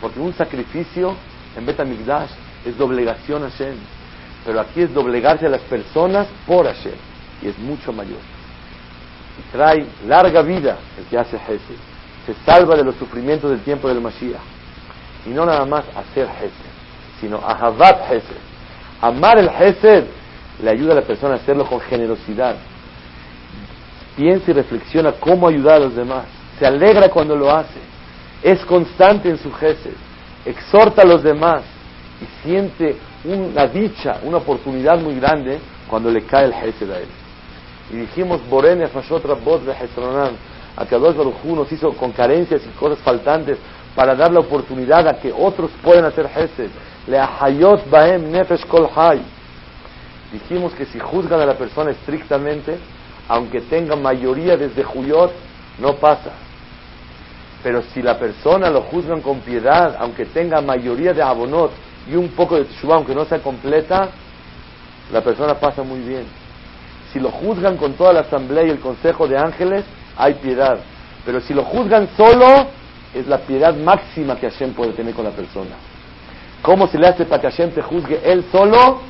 porque 0.01 0.19
un 0.19 0.33
sacrificio 0.33 1.15
en 1.57 1.65
Betamigdash 1.65 2.29
es 2.65 2.77
doblegación 2.77 3.43
a 3.43 3.49
Hashem. 3.49 3.75
Pero 4.45 4.59
aquí 4.59 4.81
es 4.81 4.93
doblegarse 4.93 5.45
a 5.45 5.49
las 5.49 5.61
personas 5.61 6.27
por 6.45 6.65
Hashem. 6.65 6.95
Y 7.41 7.47
es 7.47 7.57
mucho 7.57 7.91
mayor. 7.91 8.19
Y 9.39 9.51
trae 9.51 9.85
larga 10.07 10.41
vida 10.41 10.77
el 10.97 11.05
que 11.05 11.17
hace 11.17 11.35
Hesed. 11.35 11.77
Se 12.25 12.33
salva 12.45 12.75
de 12.75 12.83
los 12.83 12.95
sufrimientos 12.95 13.51
del 13.51 13.59
tiempo 13.61 13.87
del 13.87 14.01
Mashiach. 14.01 14.41
Y 15.25 15.29
no 15.29 15.45
nada 15.45 15.65
más 15.65 15.85
hacer 15.95 16.27
Hesed, 16.27 16.74
sino 17.25 17.37
Ahavat 17.37 18.11
Hesed. 18.11 18.37
Amar 19.01 19.39
el 19.39 19.49
Hesed 19.49 20.05
le 20.61 20.69
ayuda 20.69 20.93
a 20.93 20.95
la 20.95 21.01
persona 21.01 21.33
a 21.33 21.37
hacerlo 21.37 21.65
con 21.65 21.79
generosidad 21.81 22.55
piensa 24.15 24.51
y 24.51 24.53
reflexiona 24.53 25.13
cómo 25.13 25.47
ayudar 25.47 25.75
a 25.75 25.85
los 25.85 25.95
demás, 25.95 26.25
se 26.57 26.65
alegra 26.65 27.09
cuando 27.09 27.35
lo 27.35 27.51
hace, 27.51 27.79
es 28.41 28.63
constante 28.65 29.29
en 29.29 29.37
su 29.37 29.51
gesed, 29.51 29.93
exhorta 30.45 31.01
a 31.01 31.05
los 31.05 31.23
demás 31.23 31.63
y 32.21 32.47
siente 32.47 32.97
una 33.25 33.67
dicha, 33.67 34.19
una 34.23 34.37
oportunidad 34.37 34.99
muy 34.99 35.15
grande 35.15 35.59
cuando 35.89 36.09
le 36.09 36.23
cae 36.23 36.45
el 36.45 36.53
gesed 36.53 36.89
a 36.91 36.99
él. 36.99 37.07
Y 37.91 37.97
dijimos, 37.97 38.41
Borene 38.49 38.87
Fashot 38.87 39.25
Rabbot 39.25 39.61
a 40.77 40.85
que 40.85 40.97
Baruj 40.97 41.45
nos 41.45 41.71
hizo 41.71 41.93
con 41.93 42.11
carencias 42.11 42.61
y 42.65 42.77
cosas 42.77 42.99
faltantes 42.99 43.57
para 43.95 44.15
dar 44.15 44.31
la 44.31 44.41
oportunidad 44.41 45.07
a 45.07 45.19
que 45.19 45.31
otros 45.31 45.71
puedan 45.81 46.05
hacer 46.05 46.27
gesed. 46.29 46.69
Le 47.07 47.19
ahayot 47.19 47.89
baem 47.89 48.31
nefesh 48.31 48.65
kol 48.65 48.89
hay. 48.95 49.21
Dijimos 50.31 50.73
que 50.73 50.85
si 50.85 50.99
juzgan 50.99 51.39
a 51.39 51.45
la 51.45 51.55
persona 51.55 51.91
estrictamente, 51.91 52.77
aunque 53.27 53.61
tenga 53.61 53.95
mayoría 53.95 54.57
desde 54.57 54.83
Juyot, 54.83 55.31
no 55.79 55.95
pasa. 55.95 56.31
Pero 57.63 57.81
si 57.93 58.01
la 58.01 58.17
persona 58.19 58.69
lo 58.69 58.81
juzgan 58.81 59.21
con 59.21 59.39
piedad, 59.39 59.95
aunque 59.99 60.25
tenga 60.25 60.61
mayoría 60.61 61.13
de 61.13 61.21
abonot 61.21 61.71
y 62.07 62.15
un 62.15 62.29
poco 62.29 62.57
de 62.57 62.65
teshuvah, 62.65 62.95
aunque 62.95 63.15
no 63.15 63.25
sea 63.25 63.39
completa, 63.39 64.09
la 65.11 65.21
persona 65.21 65.55
pasa 65.55 65.83
muy 65.83 65.99
bien. 65.99 66.25
Si 67.11 67.19
lo 67.19 67.31
juzgan 67.31 67.77
con 67.77 67.93
toda 67.93 68.13
la 68.13 68.21
asamblea 68.21 68.65
y 68.65 68.69
el 68.69 68.79
consejo 68.79 69.27
de 69.27 69.37
ángeles, 69.37 69.85
hay 70.17 70.35
piedad. 70.35 70.79
Pero 71.25 71.39
si 71.41 71.53
lo 71.53 71.63
juzgan 71.63 72.09
solo, 72.15 72.67
es 73.13 73.25
la 73.27 73.39
piedad 73.39 73.73
máxima 73.73 74.35
que 74.35 74.49
Hashem 74.49 74.73
puede 74.73 74.91
tener 74.91 75.13
con 75.13 75.23
la 75.23 75.31
persona. 75.31 75.75
¿Cómo 76.61 76.87
se 76.87 76.97
le 76.97 77.07
hace 77.07 77.25
para 77.25 77.41
que 77.41 77.49
Hashem 77.49 77.71
te 77.71 77.81
juzgue 77.81 78.19
él 78.23 78.45
solo? 78.51 79.01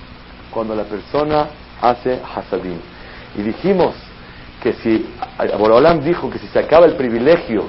Cuando 0.52 0.76
la 0.76 0.84
persona 0.84 1.48
hace 1.82 2.20
hasadim. 2.36 2.80
Y 3.38 3.42
dijimos 3.42 3.94
que 4.62 4.74
si, 4.74 5.06
Borolam 5.58 6.02
dijo 6.02 6.30
que 6.30 6.40
si 6.40 6.48
se 6.48 6.60
acaba 6.60 6.86
el 6.86 6.96
privilegio 6.96 7.64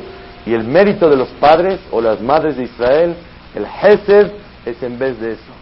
y 0.45 0.55
el 0.55 0.64
mérito 0.64 1.09
de 1.11 1.16
los 1.16 1.29
padres 1.41 1.81
o 1.91 2.01
las 2.01 2.20
madres 2.20 2.57
de 2.57 2.64
Israel, 2.64 3.16
el 3.55 3.66
Hesed 3.66 4.33
es 4.64 4.83
en 4.83 4.99
vez 4.99 5.20
de 5.20 5.33
eso. 5.33 5.53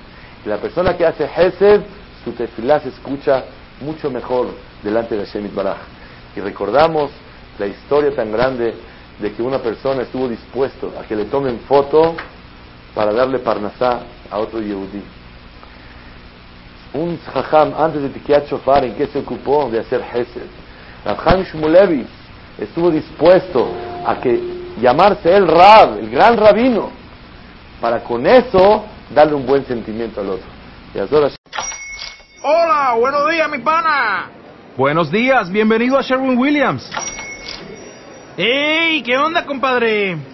Y 0.45 0.49
la 0.49 0.59
persona 0.59 0.97
que 0.97 1.07
hace 1.07 1.25
Hesed, 1.25 1.83
su 2.25 2.33
tefilá 2.33 2.81
se 2.81 2.91
escucha 2.91 3.45
mucho 3.81 4.11
mejor 4.11 4.49
delante 4.83 5.17
de 5.17 5.27
Hashem 5.27 5.55
Baraj. 5.55 5.79
Y 6.37 6.41
recordamos 6.41 7.11
la 7.59 7.67
historia 7.67 8.15
tan 8.15 8.33
grande 8.33 8.75
de 9.19 9.33
que 9.33 9.43
una 9.43 9.59
persona 9.59 10.03
estuvo 10.03 10.29
dispuesto 10.29 10.93
a 10.99 11.05
que 11.05 11.17
le 11.17 11.27
tomen 11.27 11.61
foto 11.61 12.15
para 12.95 13.12
darle 13.12 13.38
parnasá 13.38 14.01
a 14.30 14.38
otro 14.38 14.61
yehudí. 14.61 15.03
Un 16.92 17.18
jajam 17.18 17.74
antes 17.76 18.03
de 18.03 18.09
Tikiat 18.11 18.49
Shofar, 18.49 18.84
¿en 18.84 18.95
qué 18.95 19.07
se 19.09 19.18
ocupó? 19.18 19.68
De 19.68 19.80
hacer 19.80 20.01
Hesed. 20.01 20.47
Rabham 21.05 21.42
Shmulevi 21.42 22.07
estuvo 22.59 22.90
dispuesto 22.90 23.72
a 24.07 24.20
que 24.20 24.40
llamarse 24.80 25.34
el 25.34 25.47
Rab, 25.47 25.99
el 25.99 26.09
gran 26.09 26.36
rabino, 26.36 26.90
para 27.80 28.03
con 28.05 28.26
eso 28.26 28.84
darle 29.11 29.34
un 29.34 29.45
buen 29.45 29.66
sentimiento 29.66 30.20
al 30.20 30.30
otro. 30.30 30.47
Hola, 32.42 32.95
buenos 32.99 33.30
días, 33.30 33.51
mi 33.51 33.59
pana. 33.59 34.30
Buenos 34.76 35.11
días, 35.11 35.51
bienvenido 35.51 35.99
a 35.99 36.03
Sherwin 36.03 36.38
Williams. 36.38 36.88
¡Ey! 38.36 39.03
¿Qué 39.03 39.16
onda, 39.16 39.45
compadre? 39.45 40.34